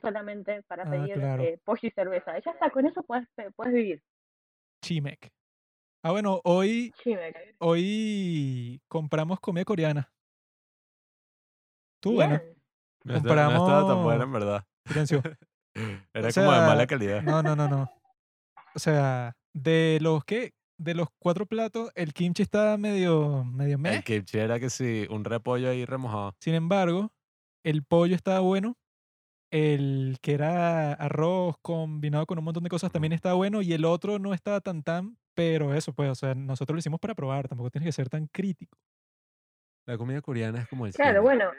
solamente 0.00 0.62
para 0.64 0.82
Ah, 0.84 0.90
pedir 0.90 1.14
claro. 1.14 1.42
eh, 1.42 1.60
pollo 1.64 1.80
y 1.82 1.90
cerveza. 1.90 2.36
Y 2.38 2.42
ya 2.42 2.50
está, 2.50 2.70
con 2.70 2.86
eso 2.86 3.02
puedes, 3.04 3.28
puedes 3.54 3.72
vivir. 3.74 4.02
Chimek. 4.82 5.30
Ah, 6.02 6.10
bueno, 6.12 6.40
hoy, 6.44 6.92
Chimek. 7.02 7.54
hoy 7.58 8.80
compramos 8.88 9.38
comida 9.38 9.64
coreana. 9.64 10.10
Tú, 12.00 12.14
bueno, 12.14 12.38
Bien. 12.40 12.56
No, 13.04 13.16
está- 13.16 13.34
no 13.48 13.50
estaba 13.50 13.86
tan 13.86 14.02
buena 14.02 14.24
en 14.24 14.30
Compramos- 14.30 14.32
verdad. 14.32 14.64
silencio. 14.86 15.22
Era 16.14 16.28
O 16.28 16.32
como 16.34 16.52
de 16.52 16.58
mala 16.60 16.86
calidad. 16.86 17.22
No, 17.22 17.42
no, 17.42 17.54
no, 17.56 17.68
no. 17.68 17.90
O 18.74 18.78
sea, 18.78 19.34
de 19.54 19.98
los 20.00 20.24
que 20.24 20.52
de 20.78 20.94
los 20.94 21.08
cuatro 21.18 21.44
platos, 21.44 21.90
el 21.94 22.14
kimchi 22.14 22.42
está 22.42 22.76
medio, 22.78 23.44
medio 23.44 23.74
El 23.74 23.80
meh. 23.82 24.02
kimchi 24.02 24.38
era 24.38 24.58
que 24.58 24.70
sí, 24.70 25.06
un 25.10 25.24
repollo 25.24 25.68
ahí 25.68 25.84
remojado. 25.84 26.34
Sin 26.40 26.54
embargo, 26.54 27.12
el 27.64 27.84
pollo 27.84 28.14
estaba 28.16 28.40
bueno. 28.40 28.76
El 29.52 30.18
que 30.22 30.32
era 30.32 30.92
arroz 30.94 31.56
combinado 31.60 32.24
con 32.24 32.38
un 32.38 32.44
montón 32.44 32.62
de 32.62 32.70
cosas 32.70 32.90
también 32.92 33.12
estaba 33.12 33.34
bueno. 33.34 33.60
Y 33.62 33.72
el 33.72 33.84
otro 33.84 34.18
no 34.18 34.32
estaba 34.32 34.60
tan 34.60 34.82
tan, 34.82 35.18
pero 35.34 35.74
eso 35.74 35.92
pues, 35.92 36.08
o 36.08 36.14
sea, 36.14 36.34
nosotros 36.34 36.76
lo 36.76 36.78
hicimos 36.78 37.00
para 37.00 37.14
probar, 37.14 37.48
tampoco 37.48 37.70
tienes 37.70 37.88
que 37.88 37.92
ser 37.92 38.08
tan 38.08 38.26
crítico. 38.28 38.78
La 39.86 39.98
comida 39.98 40.22
coreana 40.22 40.62
es 40.62 40.68
como 40.68 40.86
el 40.86 40.92
Claro, 40.94 41.10
cine, 41.10 41.20
bueno. 41.20 41.50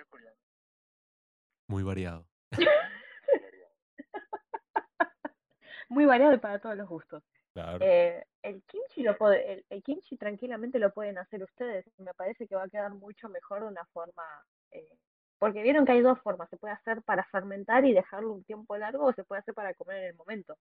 muy 1.69 1.83
variado. 1.83 2.25
Muy 5.91 6.05
variado 6.05 6.33
y 6.33 6.37
para 6.39 6.59
todos 6.59 6.77
los 6.77 6.87
gustos. 6.87 7.21
Claro. 7.53 7.79
Eh, 7.79 8.23
el 8.43 8.63
kimchi 8.63 9.03
lo 9.03 9.17
puede, 9.17 9.53
el, 9.53 9.65
el 9.69 9.83
kimchi 9.83 10.17
tranquilamente 10.17 10.79
lo 10.79 10.93
pueden 10.93 11.17
hacer 11.17 11.43
ustedes. 11.43 11.85
Me 11.97 12.13
parece 12.13 12.47
que 12.47 12.55
va 12.55 12.63
a 12.63 12.69
quedar 12.69 12.93
mucho 12.93 13.27
mejor 13.29 13.61
de 13.61 13.67
una 13.67 13.85
forma, 13.93 14.23
eh, 14.71 14.87
porque 15.39 15.63
vieron 15.63 15.85
que 15.85 15.93
hay 15.93 16.01
dos 16.01 16.19
formas. 16.21 16.49
Se 16.49 16.57
puede 16.57 16.73
hacer 16.75 17.01
para 17.03 17.25
fermentar 17.25 17.85
y 17.85 17.93
dejarlo 17.93 18.33
un 18.33 18.43
tiempo 18.45 18.77
largo 18.77 19.05
o 19.07 19.13
se 19.13 19.25
puede 19.25 19.41
hacer 19.41 19.53
para 19.53 19.73
comer 19.73 19.97
en 20.03 20.05
el 20.11 20.15
momento. 20.15 20.57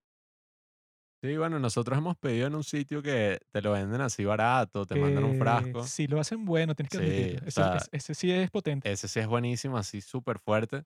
Sí, 1.23 1.37
bueno, 1.37 1.59
nosotros 1.59 1.99
hemos 1.99 2.17
pedido 2.17 2.47
en 2.47 2.55
un 2.55 2.65
sitio 2.65 3.03
que 3.03 3.41
te 3.51 3.61
lo 3.61 3.73
venden 3.73 4.01
así 4.01 4.25
barato, 4.25 4.87
te 4.87 4.97
mandan 4.97 5.25
un 5.25 5.35
Eh, 5.35 5.35
frasco. 5.35 5.83
si 5.83 6.07
lo 6.07 6.19
hacen 6.19 6.47
bueno, 6.47 6.75
tienes 6.75 6.91
que 6.91 6.99
Sí, 6.99 7.37
o 7.47 7.51
sea, 7.51 7.77
ese- 7.77 7.89
ese 7.93 8.15
sí 8.15 8.33
es 8.33 8.51
potente. 8.51 8.91
ese 8.91 9.07
sí 9.09 9.21
es 9.21 9.27
buenísimo, 9.27 9.77
así 9.79 10.01
súper 10.01 10.39
fuerte. 10.39 10.85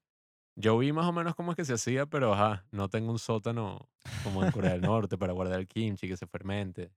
Yo 0.57 0.79
vi 0.79 0.93
más 0.93 1.07
o 1.07 1.13
menos 1.13 1.35
cómo 1.35 1.53
es 1.53 1.57
que 1.57 1.65
se 1.65 1.75
hacía, 1.75 2.07
pero 2.07 2.33
ajá, 2.33 2.67
no 2.71 2.89
tengo 2.89 3.11
un 3.13 3.19
sótano 3.19 3.89
como 4.21 4.43
en 4.45 4.51
Corea 4.51 4.73
del 4.73 4.83
Norte 4.85 5.19
para 5.19 5.33
guardar 5.33 5.61
el 5.61 5.69
kimchi, 5.69 6.09
que 6.09 6.17
se 6.17 6.27
fermente. 6.27 6.93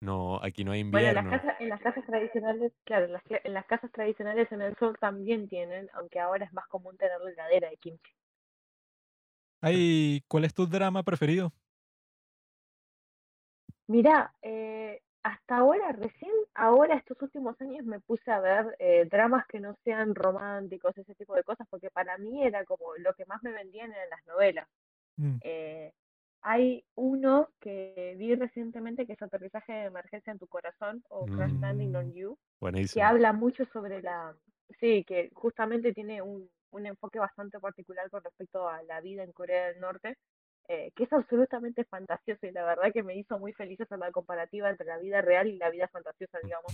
No, 0.00 0.40
aquí 0.42 0.64
no 0.64 0.72
hay 0.72 0.80
Bueno, 0.90 1.08
en 1.08 1.14
las 1.14 1.26
invierno. 1.26 1.30
casas, 1.42 1.60
en 1.60 1.68
las 1.68 1.80
casas 1.80 2.04
tradicionales, 2.06 2.72
claro, 2.84 3.04
en 3.06 3.12
las, 3.12 3.22
cla- 3.24 3.40
en 3.44 3.54
las 3.54 3.66
casas 3.66 3.92
tradicionales 3.92 4.50
en 4.50 4.62
el 4.62 4.76
sur 4.76 4.98
también 4.98 5.48
tienen, 5.48 5.88
aunque 5.94 6.18
ahora 6.18 6.44
es 6.44 6.52
más 6.52 6.66
común 6.68 6.96
tener 6.96 7.20
la 7.20 7.30
heladera 7.30 7.70
de 7.70 7.76
kimchi. 7.76 8.12
Ay, 9.60 10.22
¿cuál 10.28 10.44
es 10.44 10.54
tu 10.54 10.66
drama 10.66 11.02
preferido? 11.02 11.52
Mira, 13.88 14.34
eh, 14.42 15.02
hasta 15.26 15.56
ahora, 15.56 15.90
recién 15.90 16.30
ahora, 16.54 16.94
estos 16.94 17.20
últimos 17.20 17.60
años 17.60 17.84
me 17.84 17.98
puse 17.98 18.30
a 18.30 18.38
ver 18.38 18.76
eh, 18.78 19.08
dramas 19.10 19.44
que 19.48 19.58
no 19.58 19.74
sean 19.82 20.14
románticos, 20.14 20.96
ese 20.96 21.16
tipo 21.16 21.34
de 21.34 21.42
cosas, 21.42 21.66
porque 21.68 21.90
para 21.90 22.16
mí 22.16 22.44
era 22.44 22.64
como 22.64 22.96
lo 22.98 23.12
que 23.14 23.26
más 23.26 23.42
me 23.42 23.50
vendían 23.50 23.90
en 23.90 24.10
las 24.10 24.24
novelas. 24.26 24.68
Mm, 25.16 25.36
Eh, 25.42 25.92
hay 26.42 26.84
uno 26.94 27.48
que 27.60 28.14
vi 28.18 28.36
recientemente 28.36 29.04
que 29.04 29.14
es 29.14 29.22
Aterrizaje 29.22 29.72
de 29.72 29.84
Emergencia 29.86 30.30
en 30.30 30.38
tu 30.38 30.46
Corazón 30.46 31.02
o 31.08 31.26
Crash 31.26 31.58
Landing 31.60 31.90
mm, 31.92 31.96
on 31.96 32.12
You, 32.14 32.38
que 32.94 33.02
habla 33.02 33.32
mucho 33.32 33.64
sobre 33.72 34.02
la, 34.02 34.32
sí, 34.78 35.02
que 35.04 35.30
justamente 35.34 35.92
tiene 35.92 36.22
un, 36.22 36.48
un 36.70 36.86
enfoque 36.86 37.18
bastante 37.18 37.58
particular 37.58 38.08
con 38.10 38.22
respecto 38.22 38.68
a 38.68 38.80
la 38.84 39.00
vida 39.00 39.24
en 39.24 39.32
Corea 39.32 39.66
del 39.68 39.80
Norte, 39.80 40.18
eh, 40.68 40.90
que 40.96 41.04
es 41.04 41.12
absolutamente 41.12 41.84
fantasioso 41.84 42.46
y 42.46 42.50
la 42.50 42.64
verdad 42.64 42.92
que 42.92 43.04
me 43.04 43.16
hizo 43.16 43.38
muy 43.38 43.52
feliz 43.52 43.80
hacer 43.80 43.98
la 43.98 44.10
comparativa 44.10 44.68
entre 44.68 44.86
la 44.86 44.98
vida 44.98 45.22
real 45.22 45.46
y 45.46 45.58
la 45.58 45.70
vida 45.70 45.86
fantasiosa, 45.88 46.38
digamos, 46.42 46.72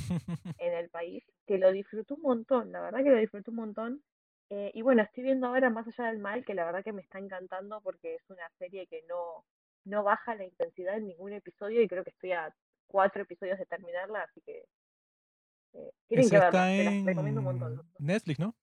en 0.58 0.72
el 0.72 0.88
país, 0.88 1.22
que 1.46 1.58
lo 1.58 1.70
disfruté 1.70 2.14
un 2.14 2.22
montón, 2.22 2.72
la 2.72 2.80
verdad 2.80 3.02
que 3.02 3.10
lo 3.10 3.18
disfruté 3.18 3.50
un 3.50 3.56
montón. 3.56 4.02
Eh, 4.50 4.70
y 4.74 4.82
bueno, 4.82 5.02
estoy 5.02 5.22
viendo 5.22 5.46
ahora 5.46 5.70
Más 5.70 5.86
allá 5.88 6.10
del 6.10 6.18
mal, 6.18 6.44
que 6.44 6.52
la 6.52 6.66
verdad 6.66 6.84
que 6.84 6.92
me 6.92 7.00
está 7.00 7.18
encantando 7.18 7.80
porque 7.80 8.16
es 8.16 8.28
una 8.28 8.48
serie 8.58 8.86
que 8.86 9.02
no, 9.08 9.44
no 9.84 10.02
baja 10.02 10.34
la 10.34 10.44
intensidad 10.44 10.96
en 10.96 11.06
ningún 11.06 11.32
episodio 11.32 11.82
y 11.82 11.88
creo 11.88 12.04
que 12.04 12.10
estoy 12.10 12.32
a 12.32 12.54
cuatro 12.86 13.22
episodios 13.22 13.58
de 13.58 13.66
terminarla, 13.66 14.22
así 14.22 14.40
que 14.42 14.64
eh, 15.74 15.92
tienen 16.06 16.28
que 16.28 16.38
verla, 16.38 16.70
está 16.70 16.90
se 16.90 16.94
las 16.96 17.04
recomiendo 17.06 17.40
un. 17.40 17.82
Netflix, 17.98 18.38
¿no? 18.38 18.54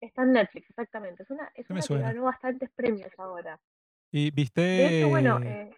Está 0.00 0.22
en 0.22 0.32
Netflix, 0.32 0.70
exactamente. 0.70 1.22
Es 1.22 1.30
una, 1.30 1.50
es 1.54 1.70
una 1.70 1.80
que 1.80 1.98
ganó 1.98 2.24
bastantes 2.24 2.70
premios 2.72 3.10
ahora. 3.18 3.58
Y 4.16 4.30
De 4.66 4.86
hecho, 4.86 5.08
bueno, 5.08 5.38
viste, 5.40 5.62
eh, 5.62 5.70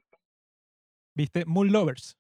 viste 1.16 1.44
Moon 1.46 1.72
Lovers. 1.72 2.16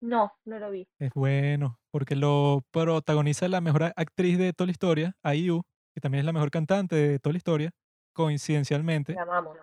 no, 0.00 0.32
no 0.44 0.58
lo 0.58 0.70
vi. 0.70 0.86
Es 0.98 1.10
bueno, 1.14 1.80
porque 1.90 2.14
lo 2.16 2.64
protagoniza 2.70 3.48
la 3.48 3.60
mejor 3.60 3.92
actriz 3.96 4.38
de 4.38 4.52
toda 4.52 4.66
la 4.66 4.72
historia, 4.72 5.16
IU, 5.24 5.62
que 5.94 6.00
también 6.00 6.20
es 6.20 6.26
la 6.26 6.32
mejor 6.32 6.50
cantante 6.50 6.96
de 6.96 7.18
toda 7.18 7.32
la 7.32 7.38
historia, 7.38 7.70
coincidencialmente. 8.12 9.14
La 9.14 9.22
amamos. 9.22 9.58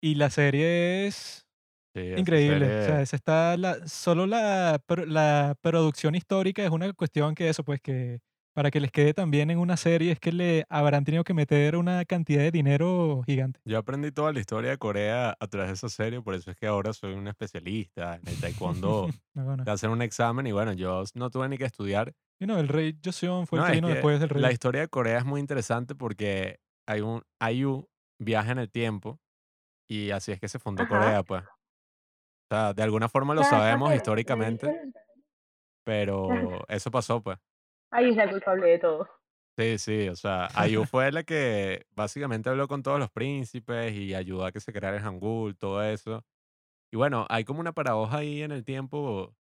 Y 0.00 0.14
la 0.16 0.30
serie 0.30 1.06
es 1.06 1.46
Sí, 1.94 2.00
increíble. 2.16 2.78
O 2.78 2.82
sea, 2.82 3.02
esa 3.02 3.16
está 3.16 3.56
la, 3.56 3.86
solo 3.88 4.26
la, 4.26 4.80
la 5.06 5.56
producción 5.60 6.14
histórica 6.14 6.64
es 6.64 6.70
una 6.70 6.92
cuestión 6.94 7.34
que 7.34 7.48
eso, 7.48 7.64
pues 7.64 7.80
que 7.82 8.20
para 8.56 8.70
que 8.70 8.80
les 8.80 8.90
quede 8.90 9.12
también 9.12 9.50
en 9.50 9.58
una 9.58 9.76
serie 9.76 10.12
es 10.12 10.18
que 10.18 10.32
le 10.32 10.64
habrán 10.70 11.04
tenido 11.04 11.24
que 11.24 11.34
meter 11.34 11.76
una 11.76 12.06
cantidad 12.06 12.40
de 12.40 12.50
dinero 12.50 13.20
gigante. 13.26 13.60
yo 13.66 13.76
aprendí 13.76 14.10
toda 14.12 14.32
la 14.32 14.40
historia 14.40 14.70
de 14.70 14.78
Corea 14.78 15.36
a 15.38 15.46
través 15.46 15.68
de 15.68 15.74
esa 15.74 15.90
serie, 15.90 16.22
por 16.22 16.34
eso 16.34 16.50
es 16.50 16.56
que 16.56 16.66
ahora 16.66 16.94
soy 16.94 17.12
un 17.12 17.28
especialista 17.28 18.14
en 18.16 18.26
el 18.26 18.40
taekwondo. 18.40 19.08
No, 19.34 19.44
bueno. 19.44 19.64
Te 19.64 19.70
hacen 19.70 19.90
un 19.90 20.00
examen 20.00 20.46
y 20.46 20.52
bueno, 20.52 20.72
yo 20.72 21.04
no 21.14 21.28
tuve 21.28 21.46
ni 21.50 21.58
que 21.58 21.66
estudiar. 21.66 22.14
Y 22.40 22.46
no, 22.46 22.58
el 22.58 22.68
rey 22.68 22.98
Joseon 23.04 23.46
fue 23.46 23.58
el 23.58 23.60
No, 23.60 23.66
que 23.66 23.72
es 23.72 23.76
vino 23.76 23.88
que 23.88 23.94
después 23.96 24.18
del 24.18 24.30
la 24.40 24.48
rey. 24.48 24.54
historia 24.54 24.80
de 24.80 24.88
Corea 24.88 25.18
es 25.18 25.26
muy 25.26 25.38
interesante 25.40 25.94
porque 25.94 26.58
hay 26.88 27.02
un 27.02 27.22
IU 27.52 27.86
viaja 28.18 28.52
en 28.52 28.58
el 28.60 28.70
tiempo 28.70 29.20
y 29.86 30.10
así 30.12 30.32
es 30.32 30.40
que 30.40 30.48
se 30.48 30.58
fundó 30.58 30.84
Ajá. 30.84 30.88
Corea, 30.88 31.22
pues. 31.22 31.42
O 31.44 32.54
sea, 32.54 32.72
de 32.72 32.82
alguna 32.82 33.10
forma 33.10 33.34
lo 33.34 33.44
sabemos 33.44 33.90
la 33.90 33.96
históricamente, 33.96 34.90
pero 35.84 36.66
eso 36.68 36.90
pasó, 36.90 37.20
pues. 37.22 37.36
Ahí 37.90 38.10
es 38.10 38.16
la 38.16 38.28
culpable 38.28 38.66
de 38.66 38.78
todo. 38.78 39.08
Sí, 39.58 39.78
sí, 39.78 40.08
o 40.08 40.16
sea, 40.16 40.48
IU 40.68 40.84
fue 40.90 41.10
la 41.12 41.24
que 41.24 41.86
básicamente 41.94 42.50
habló 42.50 42.68
con 42.68 42.82
todos 42.82 42.98
los 42.98 43.10
príncipes 43.10 43.94
y 43.94 44.14
ayudó 44.14 44.44
a 44.44 44.52
que 44.52 44.60
se 44.60 44.72
creara 44.72 44.98
el 44.98 45.02
Hangul, 45.02 45.56
todo 45.56 45.82
eso. 45.82 46.24
Y 46.92 46.96
bueno, 46.96 47.26
hay 47.30 47.44
como 47.44 47.60
una 47.60 47.72
paradoja 47.72 48.18
ahí 48.18 48.42
en 48.42 48.52
el 48.52 48.64
tiempo, 48.64 48.98
o 48.98 49.34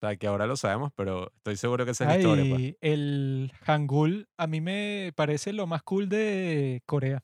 sea, 0.00 0.16
que 0.16 0.26
ahora 0.26 0.46
lo 0.46 0.56
sabemos, 0.56 0.90
pero 0.96 1.30
estoy 1.36 1.56
seguro 1.56 1.84
que 1.84 1.92
esa 1.92 2.04
es 2.04 2.10
la 2.10 2.16
historia, 2.16 2.44
pues. 2.48 2.74
El 2.80 3.52
Hangul 3.64 4.28
a 4.36 4.46
mí 4.46 4.60
me 4.60 5.12
parece 5.14 5.52
lo 5.52 5.66
más 5.66 5.82
cool 5.82 6.08
de 6.08 6.82
Corea. 6.86 7.22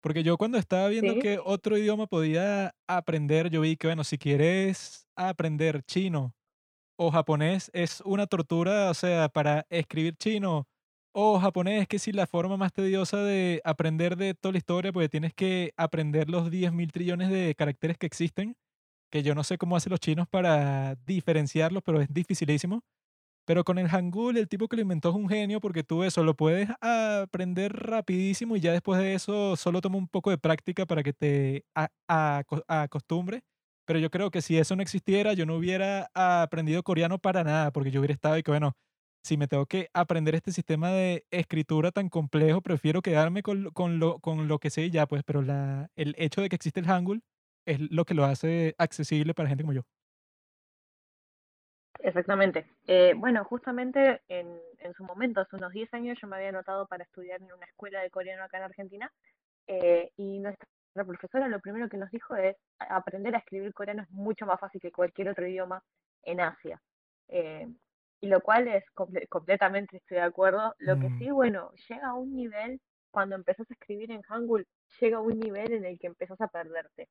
Porque 0.00 0.24
yo 0.24 0.36
cuando 0.36 0.58
estaba 0.58 0.88
viendo 0.88 1.14
¿Sí? 1.14 1.20
que 1.20 1.38
otro 1.42 1.78
idioma 1.78 2.06
podía 2.06 2.74
aprender, 2.88 3.50
yo 3.50 3.60
vi 3.60 3.76
que, 3.76 3.86
bueno, 3.86 4.02
si 4.04 4.18
quieres 4.18 5.06
aprender 5.16 5.82
chino 5.84 6.34
o 7.06 7.10
japonés 7.10 7.70
es 7.74 8.00
una 8.04 8.26
tortura, 8.26 8.90
o 8.90 8.94
sea, 8.94 9.28
para 9.28 9.66
escribir 9.70 10.16
chino 10.16 10.66
o 11.14 11.38
japonés, 11.40 11.86
que 11.88 11.98
si 11.98 12.12
la 12.12 12.26
forma 12.26 12.56
más 12.56 12.72
tediosa 12.72 13.18
de 13.22 13.60
aprender 13.64 14.16
de 14.16 14.34
toda 14.34 14.52
la 14.52 14.58
historia, 14.58 14.92
porque 14.92 15.08
tienes 15.10 15.34
que 15.34 15.72
aprender 15.76 16.30
los 16.30 16.50
10 16.50 16.72
mil 16.72 16.90
trillones 16.92 17.30
de 17.30 17.54
caracteres 17.54 17.98
que 17.98 18.06
existen, 18.06 18.56
que 19.10 19.22
yo 19.24 19.34
no 19.34 19.44
sé 19.44 19.58
cómo 19.58 19.76
hacen 19.76 19.90
los 19.90 20.00
chinos 20.00 20.28
para 20.28 20.96
diferenciarlos, 21.06 21.82
pero 21.84 22.00
es 22.02 22.08
dificilísimo. 22.12 22.82
Pero 23.46 23.64
con 23.64 23.78
el 23.78 23.88
Hangul, 23.88 24.36
el 24.38 24.48
tipo 24.48 24.68
que 24.68 24.76
lo 24.76 24.82
inventó 24.82 25.10
es 25.10 25.16
un 25.16 25.28
genio 25.28 25.60
porque 25.60 25.82
tú 25.84 26.04
eso 26.04 26.22
lo 26.24 26.36
puedes 26.36 26.68
aprender 26.80 27.72
rapidísimo 27.74 28.56
y 28.56 28.60
ya 28.60 28.72
después 28.72 29.00
de 29.00 29.14
eso 29.14 29.56
solo 29.56 29.80
toma 29.80 29.98
un 29.98 30.08
poco 30.08 30.30
de 30.30 30.38
práctica 30.38 30.86
para 30.86 31.02
que 31.02 31.12
te 31.12 31.64
a- 31.74 31.88
aco- 32.08 32.64
acostumbres. 32.68 33.42
Pero 33.84 33.98
yo 33.98 34.10
creo 34.10 34.30
que 34.30 34.42
si 34.42 34.58
eso 34.58 34.76
no 34.76 34.82
existiera, 34.82 35.32
yo 35.32 35.46
no 35.46 35.56
hubiera 35.56 36.10
aprendido 36.14 36.82
coreano 36.82 37.18
para 37.18 37.44
nada, 37.44 37.72
porque 37.72 37.90
yo 37.90 38.00
hubiera 38.00 38.14
estado 38.14 38.38
y 38.38 38.42
que, 38.42 38.50
bueno, 38.50 38.74
si 39.22 39.36
me 39.36 39.46
tengo 39.48 39.66
que 39.66 39.88
aprender 39.94 40.34
este 40.34 40.52
sistema 40.52 40.90
de 40.90 41.24
escritura 41.30 41.92
tan 41.92 42.08
complejo, 42.08 42.60
prefiero 42.60 43.02
quedarme 43.02 43.42
con, 43.42 43.70
con, 43.70 43.98
lo, 43.98 44.18
con 44.20 44.48
lo 44.48 44.58
que 44.58 44.70
sé 44.70 44.90
ya, 44.90 45.06
pues, 45.06 45.22
pero 45.24 45.42
la, 45.42 45.90
el 45.96 46.14
hecho 46.18 46.40
de 46.40 46.48
que 46.48 46.56
existe 46.56 46.80
el 46.80 46.86
Hangul 46.86 47.22
es 47.66 47.80
lo 47.90 48.04
que 48.04 48.14
lo 48.14 48.24
hace 48.24 48.74
accesible 48.78 49.34
para 49.34 49.48
gente 49.48 49.62
como 49.62 49.74
yo. 49.74 49.82
Exactamente. 52.00 52.66
Eh, 52.88 53.14
bueno, 53.16 53.44
justamente 53.44 54.22
en, 54.28 54.58
en 54.78 54.92
su 54.94 55.04
momento, 55.04 55.40
hace 55.40 55.54
unos 55.56 55.72
10 55.72 55.92
años, 55.94 56.18
yo 56.20 56.26
me 56.26 56.36
había 56.36 56.48
anotado 56.48 56.86
para 56.86 57.04
estudiar 57.04 57.40
en 57.40 57.52
una 57.52 57.66
escuela 57.66 58.00
de 58.00 58.10
coreano 58.10 58.42
acá 58.42 58.58
en 58.58 58.64
Argentina 58.64 59.12
eh, 59.68 60.10
y 60.16 60.40
nuestra 60.40 60.66
profesora 60.92 61.48
lo 61.48 61.60
primero 61.60 61.88
que 61.88 61.96
nos 61.96 62.10
dijo 62.10 62.36
es 62.36 62.56
"A- 62.78 62.96
aprender 62.96 63.34
a 63.34 63.38
escribir 63.38 63.72
coreano 63.74 64.02
es 64.02 64.10
mucho 64.10 64.46
más 64.46 64.60
fácil 64.60 64.80
que 64.80 64.92
cualquier 64.92 65.28
otro 65.30 65.46
idioma 65.46 65.82
en 66.22 66.40
Asia. 66.40 66.80
Eh, 67.28 67.68
y 68.20 68.28
lo 68.28 68.40
cual 68.40 68.68
es 68.68 68.84
comple- 68.94 69.28
completamente 69.28 69.96
estoy 69.98 70.16
de 70.18 70.22
acuerdo. 70.22 70.74
Lo 70.78 70.98
que 70.98 71.10
Mm, 71.10 71.16
sí, 71.18 71.30
bueno, 71.30 71.72
llega 71.88 72.08
a 72.08 72.14
un 72.14 72.34
nivel, 72.34 72.80
cuando 73.10 73.36
empezás 73.36 73.70
a 73.70 73.74
escribir 73.74 74.10
en 74.12 74.22
Hangul, 74.22 74.66
llega 75.00 75.18
a 75.18 75.20
un 75.20 75.38
nivel 75.40 75.72
en 75.72 75.84
el 75.84 75.98
que 75.98 76.06
empezás 76.08 76.40
a 76.40 76.48
perderte. 76.48 77.08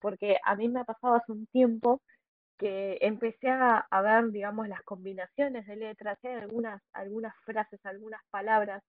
Porque 0.00 0.38
a 0.44 0.56
mí 0.56 0.68
me 0.68 0.80
ha 0.80 0.84
pasado 0.84 1.14
hace 1.14 1.32
un 1.32 1.46
tiempo 1.46 2.02
que 2.58 2.98
empecé 3.00 3.48
a, 3.50 3.78
a 3.90 4.02
ver, 4.02 4.30
digamos, 4.30 4.68
las 4.68 4.82
combinaciones 4.84 5.66
de 5.66 5.76
letras, 5.76 6.18
hay 6.24 6.34
algunas, 6.34 6.82
algunas 6.92 7.34
frases, 7.44 7.80
algunas 7.84 8.22
palabras 8.30 8.82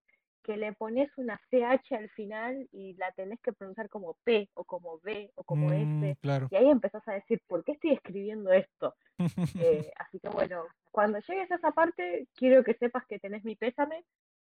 que 0.44 0.58
le 0.58 0.74
pones 0.74 1.10
una 1.18 1.40
CH 1.50 1.94
al 1.96 2.10
final 2.10 2.68
y 2.72 2.94
la 2.96 3.12
tenés 3.14 3.40
que 3.42 3.54
pronunciar 3.54 3.90
como 3.90 4.16
P 4.24 4.50
o 4.56 4.64
como 4.66 5.00
B 5.00 5.32
o 5.36 5.44
como 5.44 5.70
Mm, 5.70 6.04
S. 6.04 6.18
claro. 6.22 6.48
Y 6.52 6.56
ahí 6.56 6.70
empezás 6.70 7.08
a 7.08 7.14
decir, 7.14 7.42
¿por 7.48 7.64
qué 7.64 7.72
estoy 7.74 7.92
escribiendo 7.92 8.52
esto? 8.52 8.96
Eh, 9.18 9.20
así 9.98 10.20
que 10.20 10.30
bueno, 10.30 10.66
cuando 10.92 11.20
llegues 11.20 11.50
a 11.52 11.56
esa 11.56 11.72
parte, 11.72 12.28
quiero 12.36 12.64
que 12.64 12.74
sepas 12.76 13.06
que 13.08 13.20
tenés 13.20 13.44
mi 13.46 13.56
pésame 13.56 14.04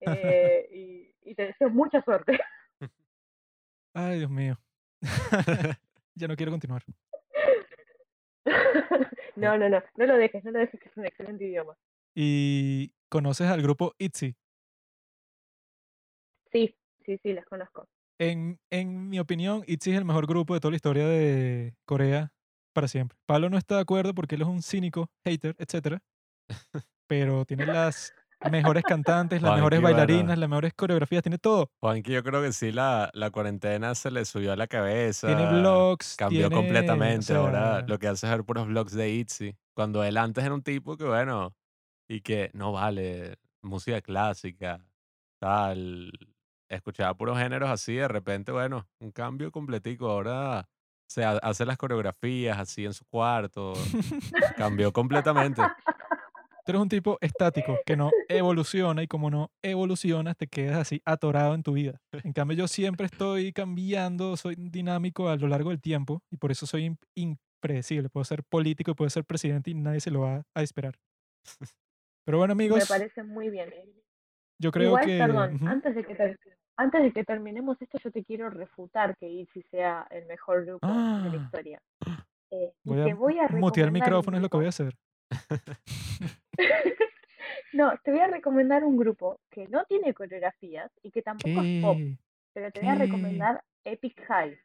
eh, 0.00 0.68
y, 0.72 1.30
y 1.30 1.34
te 1.34 1.46
deseo 1.46 1.70
mucha 1.70 2.02
suerte. 2.02 2.38
Ay, 3.94 4.18
Dios 4.18 4.30
mío. 4.30 4.56
ya 6.14 6.28
no 6.28 6.36
quiero 6.36 6.52
continuar. 6.52 6.82
no, 9.36 9.56
no, 9.58 9.68
no, 9.68 9.82
no 9.96 10.06
lo 10.06 10.16
dejes, 10.16 10.44
no 10.44 10.50
lo 10.50 10.58
dejes, 10.58 10.80
que 10.80 10.88
es 10.88 10.96
un 10.96 11.06
excelente 11.06 11.44
idioma. 11.44 11.76
¿Y 12.14 12.92
conoces 13.08 13.46
al 13.48 13.62
grupo 13.62 13.94
ITZY? 13.98 14.36
Sí, 16.52 16.74
sí, 17.04 17.18
sí, 17.22 17.32
las 17.32 17.46
conozco. 17.46 17.86
En, 18.18 18.58
en 18.70 19.08
mi 19.08 19.20
opinión, 19.20 19.62
ITZY 19.66 19.92
es 19.92 19.98
el 19.98 20.04
mejor 20.04 20.26
grupo 20.26 20.54
de 20.54 20.60
toda 20.60 20.70
la 20.72 20.76
historia 20.76 21.06
de 21.06 21.74
Corea 21.84 22.32
para 22.72 22.88
siempre. 22.88 23.16
Pablo 23.26 23.48
no 23.48 23.58
está 23.58 23.76
de 23.76 23.82
acuerdo 23.82 24.14
porque 24.14 24.34
él 24.34 24.42
es 24.42 24.48
un 24.48 24.62
cínico, 24.62 25.10
hater, 25.24 25.54
etc. 25.58 25.98
Pero 27.06 27.44
tiene 27.44 27.66
las 27.66 28.12
mejores 28.50 28.84
cantantes, 28.84 29.40
las 29.42 29.54
mejores 29.54 29.80
bueno. 29.80 29.96
bailarinas, 29.96 30.38
las 30.38 30.48
mejores 30.48 30.74
coreografías, 30.74 31.22
tiene 31.22 31.38
todo. 31.38 31.70
Juanqui, 31.80 32.12
yo 32.12 32.22
creo 32.22 32.42
que 32.42 32.52
sí, 32.52 32.72
la, 32.72 33.10
la 33.14 33.30
cuarentena 33.30 33.94
se 33.94 34.10
le 34.10 34.24
subió 34.24 34.52
a 34.52 34.56
la 34.56 34.66
cabeza. 34.66 35.26
Tiene 35.28 35.46
vlogs, 35.60 36.16
Cambió 36.16 36.48
tiene, 36.48 36.54
completamente. 36.54 37.34
o 37.34 37.46
Ahora 37.46 37.82
lo 37.82 37.98
que 37.98 38.08
hace 38.08 38.26
es 38.26 38.32
ver 38.32 38.44
puros 38.44 38.66
vlogs 38.66 38.92
de 38.92 39.10
Itzy. 39.10 39.56
Cuando 39.74 40.04
él 40.04 40.16
antes 40.16 40.44
era 40.44 40.54
un 40.54 40.62
tipo 40.62 40.96
que, 40.96 41.04
bueno, 41.04 41.54
y 42.08 42.20
que 42.20 42.50
no 42.54 42.72
vale, 42.72 43.36
música 43.62 44.00
clásica, 44.00 44.84
tal. 45.38 46.12
Escuchaba 46.68 47.14
puros 47.14 47.38
géneros 47.38 47.70
así, 47.70 47.94
de 47.94 48.08
repente, 48.08 48.52
bueno, 48.52 48.86
un 49.00 49.10
cambio 49.10 49.50
completico. 49.50 50.10
Ahora 50.10 50.68
se 51.08 51.24
ha- 51.24 51.38
hace 51.38 51.64
las 51.64 51.78
coreografías 51.78 52.58
así 52.58 52.84
en 52.84 52.92
su 52.92 53.04
cuarto. 53.06 53.72
Cambió 54.56 54.92
completamente. 54.92 55.62
Tú 56.64 56.72
eres 56.72 56.82
un 56.82 56.88
tipo 56.90 57.16
estático 57.22 57.78
que 57.86 57.96
no 57.96 58.10
evoluciona 58.28 59.02
y 59.02 59.06
como 59.06 59.30
no 59.30 59.50
evolucionas 59.62 60.36
te 60.36 60.46
quedas 60.48 60.76
así 60.76 61.00
atorado 61.06 61.54
en 61.54 61.62
tu 61.62 61.72
vida. 61.72 61.98
En 62.12 62.34
cambio 62.34 62.58
yo 62.58 62.68
siempre 62.68 63.06
estoy 63.06 63.54
cambiando, 63.54 64.36
soy 64.36 64.54
dinámico 64.58 65.30
a 65.30 65.36
lo 65.36 65.48
largo 65.48 65.70
del 65.70 65.80
tiempo 65.80 66.22
y 66.30 66.36
por 66.36 66.50
eso 66.50 66.66
soy 66.66 66.88
im- 66.90 66.98
impredecible. 67.14 68.10
Puedo 68.10 68.24
ser 68.24 68.44
político, 68.44 68.94
puedo 68.94 69.08
ser 69.08 69.24
presidente 69.24 69.70
y 69.70 69.74
nadie 69.74 70.00
se 70.00 70.10
lo 70.10 70.20
va 70.20 70.42
a 70.54 70.62
esperar. 70.62 70.98
Pero 72.26 72.36
bueno 72.36 72.54
Me 72.54 72.64
amigos, 72.64 72.86
parece 72.86 73.22
muy 73.22 73.48
bien. 73.48 73.72
yo 74.60 74.70
creo 74.70 74.88
Igual, 74.88 75.04
que... 75.06 75.18
perdón, 75.18 75.54
Ujú. 75.54 75.66
antes 75.68 75.94
de 75.94 76.04
que 76.04 76.14
ter- 76.14 76.38
antes 76.78 77.02
de 77.02 77.12
que 77.12 77.24
terminemos 77.24 77.80
esto, 77.82 77.98
yo 77.98 78.10
te 78.10 78.24
quiero 78.24 78.48
refutar 78.48 79.16
que 79.18 79.28
ITZY 79.28 79.62
sea 79.70 80.06
el 80.10 80.24
mejor 80.26 80.64
grupo 80.64 80.86
de 80.86 80.92
la 80.94 80.98
Ah. 81.32 81.42
historia. 81.44 81.82
Eh, 82.50 82.72
y 82.84 82.88
Voy 82.88 83.00
a 83.00 83.04
te 83.04 83.14
voy 83.14 83.38
a 83.38 83.48
mutear 83.48 83.86
el 83.88 83.92
micrófono, 83.92 84.36
es 84.38 84.42
lo 84.42 84.48
que 84.48 84.56
voy 84.56 84.66
a 84.66 84.70
hacer. 84.70 84.94
No, 87.74 87.92
te 88.02 88.10
voy 88.10 88.20
a 88.20 88.26
recomendar 88.28 88.82
un 88.82 88.96
grupo 88.96 89.40
que 89.50 89.68
no 89.68 89.84
tiene 89.84 90.14
coreografías 90.14 90.90
y 91.02 91.10
que 91.10 91.20
tampoco 91.22 91.60
es 91.62 91.82
pop, 91.82 91.98
pero 92.54 92.70
te 92.72 92.80
voy 92.80 92.88
a 92.88 92.94
recomendar 92.94 93.62
Epic 93.84 94.24
High. 94.26 94.58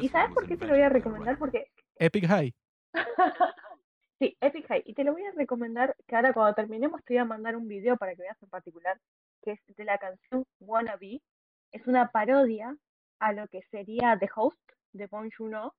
¿Y 0.00 0.08
sabes 0.08 0.34
por 0.34 0.46
qué 0.46 0.56
te 0.56 0.66
lo 0.66 0.72
voy 0.74 0.82
a 0.82 0.88
recomendar? 0.88 1.38
Porque 1.38 1.68
Epic 1.96 2.26
High. 2.26 2.52
Sí, 4.18 4.36
Epic 4.38 4.66
High. 4.68 4.82
Y 4.84 4.92
te 4.92 5.02
lo 5.02 5.12
voy 5.12 5.24
a 5.24 5.30
recomendar 5.32 5.96
que 6.06 6.14
ahora 6.14 6.34
cuando 6.34 6.54
terminemos 6.54 7.02
te 7.04 7.14
voy 7.14 7.18
a 7.20 7.24
mandar 7.24 7.56
un 7.56 7.66
video 7.66 7.96
para 7.96 8.14
que 8.14 8.20
veas 8.20 8.36
en 8.42 8.50
particular, 8.50 8.98
que 9.42 9.52
es 9.52 9.60
de 9.76 9.84
la 9.84 9.96
canción 9.96 10.44
Wanna 10.60 10.96
Be. 10.96 11.22
Es 11.72 11.86
una 11.86 12.10
parodia 12.10 12.76
a 13.20 13.32
lo 13.32 13.46
que 13.48 13.62
sería 13.70 14.18
The 14.18 14.28
Host 14.34 14.58
de 14.92 15.06
Bong 15.06 15.30
Joon-ho. 15.36 15.74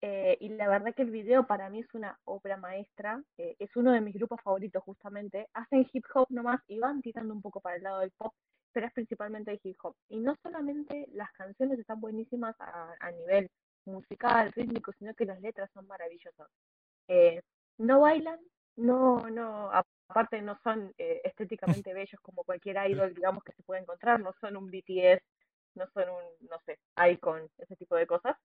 Eh, 0.00 0.38
y 0.40 0.50
la 0.50 0.68
verdad 0.68 0.94
que 0.94 1.02
el 1.02 1.10
video 1.10 1.46
para 1.46 1.70
mí 1.70 1.80
es 1.80 1.92
una 1.94 2.18
obra 2.24 2.56
maestra. 2.56 3.22
eh, 3.36 3.56
es 3.58 3.74
uno 3.76 3.92
de 3.92 4.00
mis 4.00 4.14
grupos 4.14 4.40
favoritos 4.42 4.82
justamente. 4.84 5.48
Hacen 5.54 5.88
hip 5.92 6.04
hop 6.14 6.26
nomás 6.30 6.60
y 6.68 6.78
van 6.78 7.02
tirando 7.02 7.34
un 7.34 7.42
poco 7.42 7.60
para 7.60 7.76
el 7.76 7.82
lado 7.82 8.00
del 8.00 8.12
pop, 8.12 8.32
pero 8.72 8.86
es 8.86 8.92
principalmente 8.92 9.58
hip 9.62 9.76
hop. 9.82 9.94
Y 10.08 10.20
no 10.20 10.36
solamente 10.42 11.08
las 11.12 11.32
canciones 11.32 11.78
están 11.78 12.00
buenísimas 12.00 12.54
a, 12.60 12.94
a 13.00 13.10
nivel 13.10 13.50
musical, 13.86 14.52
rítmico, 14.52 14.92
sino 14.98 15.14
que 15.14 15.24
las 15.24 15.40
letras 15.40 15.70
son 15.74 15.86
maravillosas. 15.86 16.48
Eh, 17.08 17.42
no 17.78 18.00
bailan, 18.00 18.38
no, 18.76 19.28
no, 19.30 19.70
aparte 20.08 20.40
no 20.42 20.58
son 20.62 20.92
eh, 20.98 21.20
estéticamente 21.84 21.94
bellos 21.94 22.20
como 22.20 22.44
cualquier 22.44 22.76
idol, 22.90 23.14
digamos, 23.14 23.44
que 23.44 23.52
se 23.52 23.62
puede 23.62 23.82
encontrar, 23.82 24.20
no 24.20 24.34
son 24.40 24.56
un 24.56 24.70
BTS, 24.70 25.22
no 25.74 25.86
son 25.94 26.04
un, 26.08 26.48
no 26.48 26.58
sé, 26.66 26.78
Icon, 27.12 27.48
ese 27.58 27.76
tipo 27.76 27.94
de 27.96 28.06
cosas, 28.06 28.36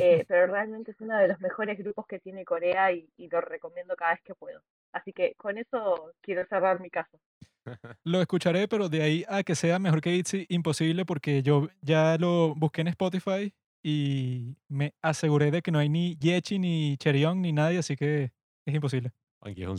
eh, 0.00 0.24
pero 0.28 0.46
realmente 0.46 0.90
es 0.90 1.00
uno 1.00 1.16
de 1.16 1.28
los 1.28 1.40
mejores 1.40 1.78
grupos 1.78 2.06
que 2.06 2.20
tiene 2.20 2.44
Corea 2.44 2.92
y, 2.92 3.08
y 3.16 3.28
lo 3.28 3.40
recomiendo 3.40 3.96
cada 3.96 4.12
vez 4.12 4.20
que 4.22 4.34
puedo. 4.34 4.60
Así 4.92 5.12
que 5.12 5.34
con 5.36 5.56
eso 5.56 6.12
quiero 6.20 6.44
cerrar 6.46 6.80
mi 6.80 6.90
caso. 6.90 7.18
Lo 8.04 8.20
escucharé, 8.20 8.68
pero 8.68 8.88
de 8.88 9.02
ahí 9.02 9.24
a 9.28 9.42
que 9.42 9.54
sea 9.54 9.78
mejor 9.78 10.00
que 10.00 10.14
ITZY, 10.14 10.46
imposible 10.50 11.04
porque 11.04 11.42
yo 11.42 11.68
ya 11.80 12.16
lo 12.18 12.54
busqué 12.56 12.80
en 12.82 12.88
Spotify 12.88 13.54
y 13.82 14.56
me 14.68 14.94
aseguré 15.00 15.50
de 15.50 15.62
que 15.62 15.70
no 15.70 15.78
hay 15.78 15.88
ni 15.88 16.16
Yechi, 16.16 16.58
ni 16.58 16.96
Cheryong, 16.96 17.40
ni 17.40 17.52
nadie, 17.52 17.78
así 17.78 17.96
que 17.96 18.32
es 18.66 18.74
imposible. 18.74 19.12
Es 19.44 19.66
un 19.66 19.78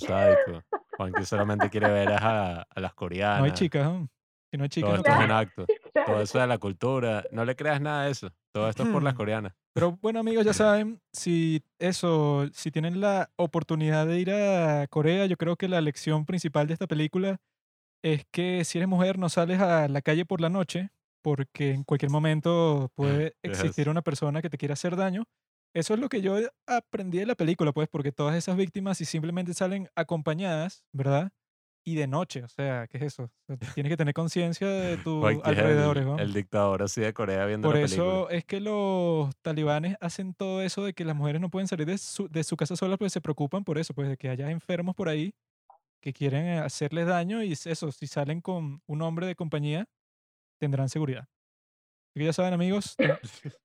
sádico. 0.98 0.98
Juanqui 0.98 1.26
solamente 1.26 1.70
quiere 1.70 1.89
ver 1.91 2.12
a, 2.14 2.62
a 2.62 2.80
las 2.80 2.82
No 2.82 2.88
hay 2.88 2.96
coreanas. 2.96 3.54
chicas, 3.54 3.84
¿no? 3.86 4.08
Si 4.52 4.58
no 4.58 4.64
hay 4.64 4.70
chicas, 4.70 4.89
Todo 4.89 4.98
no 4.98 4.98
esto 5.02 5.10
es 5.12 5.16
como. 5.16 5.26
un 5.26 5.32
acto. 5.32 5.66
Todo 6.06 6.22
eso 6.22 6.39
de 6.39 6.48
la 6.48 6.58
cultura. 6.58 7.24
No 7.32 7.46
le 7.46 7.56
creas 7.56 7.82
nada 7.82 8.06
de 8.06 8.12
eso. 8.12 8.30
Todo 8.54 8.70
esto 8.70 8.84
es 8.84 8.89
por 8.89 9.02
las 9.04 9.14
coreanas. 9.14 9.54
Pero 9.74 9.98
bueno, 10.02 10.20
amigos, 10.20 10.46
ya 10.46 10.54
saben, 10.54 11.02
si 11.12 11.64
eso, 11.80 12.48
si 12.54 12.70
tienen 12.72 13.00
la 13.02 13.32
oportunidad 13.36 14.06
de 14.06 14.20
ir 14.20 14.32
a 14.32 14.88
Corea, 14.88 15.26
yo 15.26 15.38
creo 15.38 15.56
que 15.56 15.68
la 15.68 15.82
lección 15.82 16.26
principal 16.26 16.68
de 16.68 16.74
esta 16.74 16.88
película 16.88 17.38
es 18.04 18.26
que 18.32 18.64
si 18.66 18.78
eres 18.78 18.88
mujer 18.89 19.18
no 19.18 19.30
sales 19.30 19.60
a 19.62 19.88
la 19.88 20.02
calle 20.02 20.26
por 20.26 20.41
la 20.41 20.50
noche, 20.50 20.89
porque 21.24 21.72
en 21.72 21.84
cualquier 21.84 22.12
momento 22.12 22.91
puede 22.96 23.34
existir 23.41 23.89
una 23.89 24.02
persona 24.02 24.41
que 24.41 24.50
te 24.50 24.58
quiera 24.58 24.74
hacer 24.74 24.96
daño. 24.96 25.24
Eso 25.74 25.93
es 25.95 25.99
lo 25.99 26.09
que 26.09 26.21
yo 26.21 26.38
aprendí 26.67 27.17
de 27.17 27.26
la 27.26 27.36
película, 27.36 27.71
pues, 27.71 27.89
porque 27.89 28.11
todas 28.11 28.36
esas 28.36 28.55
víctimas 28.55 28.97
si 28.97 29.05
simplemente 29.05 29.53
salen 29.53 29.89
acompañadas, 29.95 30.86
¿verdad? 30.91 31.32
Y 31.86 31.95
de 31.95 32.07
noche, 32.07 32.43
o 32.43 32.47
sea, 32.47 32.88
¿qué 32.88 32.97
es 32.97 33.03
eso? 33.03 33.24
O 33.24 33.45
sea, 33.45 33.57
tienes 33.74 33.89
que 33.89 33.97
tener 33.97 34.13
conciencia 34.13 34.67
de 34.67 34.97
tus 35.03 35.26
alrededores, 35.43 36.05
¿no? 36.05 36.17
el 36.17 36.32
dictador 36.32 36.84
así 36.84 37.01
de 37.01 37.13
Corea 37.13 37.45
viendo 37.45 37.67
Por 37.67 37.76
la 37.76 37.86
película. 37.86 38.05
eso 38.05 38.30
es 38.30 38.45
que 38.45 38.61
los 38.61 39.36
talibanes 39.41 39.97
hacen 39.99 40.34
todo 40.34 40.61
eso 40.61 40.86
de 40.86 40.93
que 40.93 41.03
las 41.03 41.15
mujeres 41.15 41.41
no 41.41 41.49
pueden 41.49 41.67
salir 41.67 41.88
de 41.88 41.97
su, 41.97 42.30
de 42.30 42.43
su 42.43 42.55
casa 42.55 42.76
solas, 42.76 42.97
pues 42.97 43.11
se 43.11 43.19
preocupan 43.19 43.63
por 43.63 43.78
eso, 43.78 43.93
pues 43.93 44.07
de 44.07 44.15
que 44.15 44.30
haya 44.30 44.49
enfermos 44.49 44.95
por 44.95 45.09
ahí 45.09 45.34
que 46.03 46.11
quieren 46.11 46.45
eh, 46.45 46.59
hacerles 46.59 47.07
daño 47.07 47.41
y 47.41 47.53
es 47.53 47.65
eso, 47.65 47.91
si 47.91 48.07
salen 48.07 48.41
con 48.41 48.81
un 48.85 49.02
hombre 49.02 49.26
de 49.26 49.35
compañía, 49.35 49.88
tendrán 50.60 50.89
seguridad. 50.89 51.30
Así 52.10 52.19
que 52.19 52.26
ya 52.26 52.34
saben, 52.34 52.53
amigos, 52.53 52.95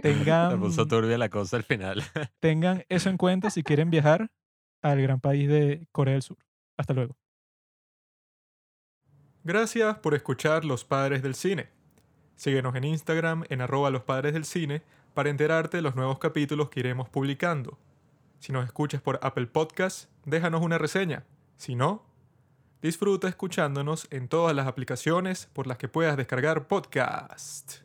ten- 0.00 0.24
Se 0.24 0.56
puso 0.56 0.86
tengan, 0.86 0.88
turbia 0.88 1.18
la 1.18 1.28
cosa 1.28 1.56
al 1.56 1.64
final. 1.64 2.02
tengan 2.40 2.84
eso 2.88 3.10
en 3.10 3.16
cuenta 3.16 3.50
si 3.50 3.62
quieren 3.62 3.90
viajar 3.90 4.30
al 4.82 5.00
gran 5.02 5.20
país 5.20 5.48
de 5.48 5.86
Corea 5.92 6.14
del 6.14 6.22
Sur. 6.22 6.38
Hasta 6.78 6.94
luego. 6.94 7.16
Gracias 9.42 9.98
por 9.98 10.14
escuchar 10.14 10.64
Los 10.64 10.84
Padres 10.84 11.22
del 11.22 11.34
Cine. 11.34 11.68
Síguenos 12.36 12.74
en 12.74 12.84
Instagram 12.84 13.44
en 13.48 13.60
arroba 13.60 13.90
los 13.90 14.02
padres 14.02 14.32
del 14.32 14.44
cine 14.44 14.82
para 15.14 15.28
enterarte 15.30 15.76
de 15.78 15.82
los 15.82 15.94
nuevos 15.96 16.18
capítulos 16.18 16.70
que 16.70 16.80
iremos 16.80 17.08
publicando. 17.08 17.78
Si 18.38 18.52
nos 18.52 18.64
escuchas 18.64 19.02
por 19.02 19.18
Apple 19.22 19.46
Podcast, 19.46 20.10
déjanos 20.24 20.62
una 20.62 20.78
reseña. 20.78 21.24
Si 21.56 21.74
no, 21.74 22.02
disfruta 22.80 23.28
escuchándonos 23.28 24.08
en 24.10 24.28
todas 24.28 24.56
las 24.56 24.66
aplicaciones 24.66 25.50
por 25.52 25.66
las 25.66 25.76
que 25.76 25.88
puedas 25.88 26.16
descargar 26.16 26.66
podcast. 26.66 27.82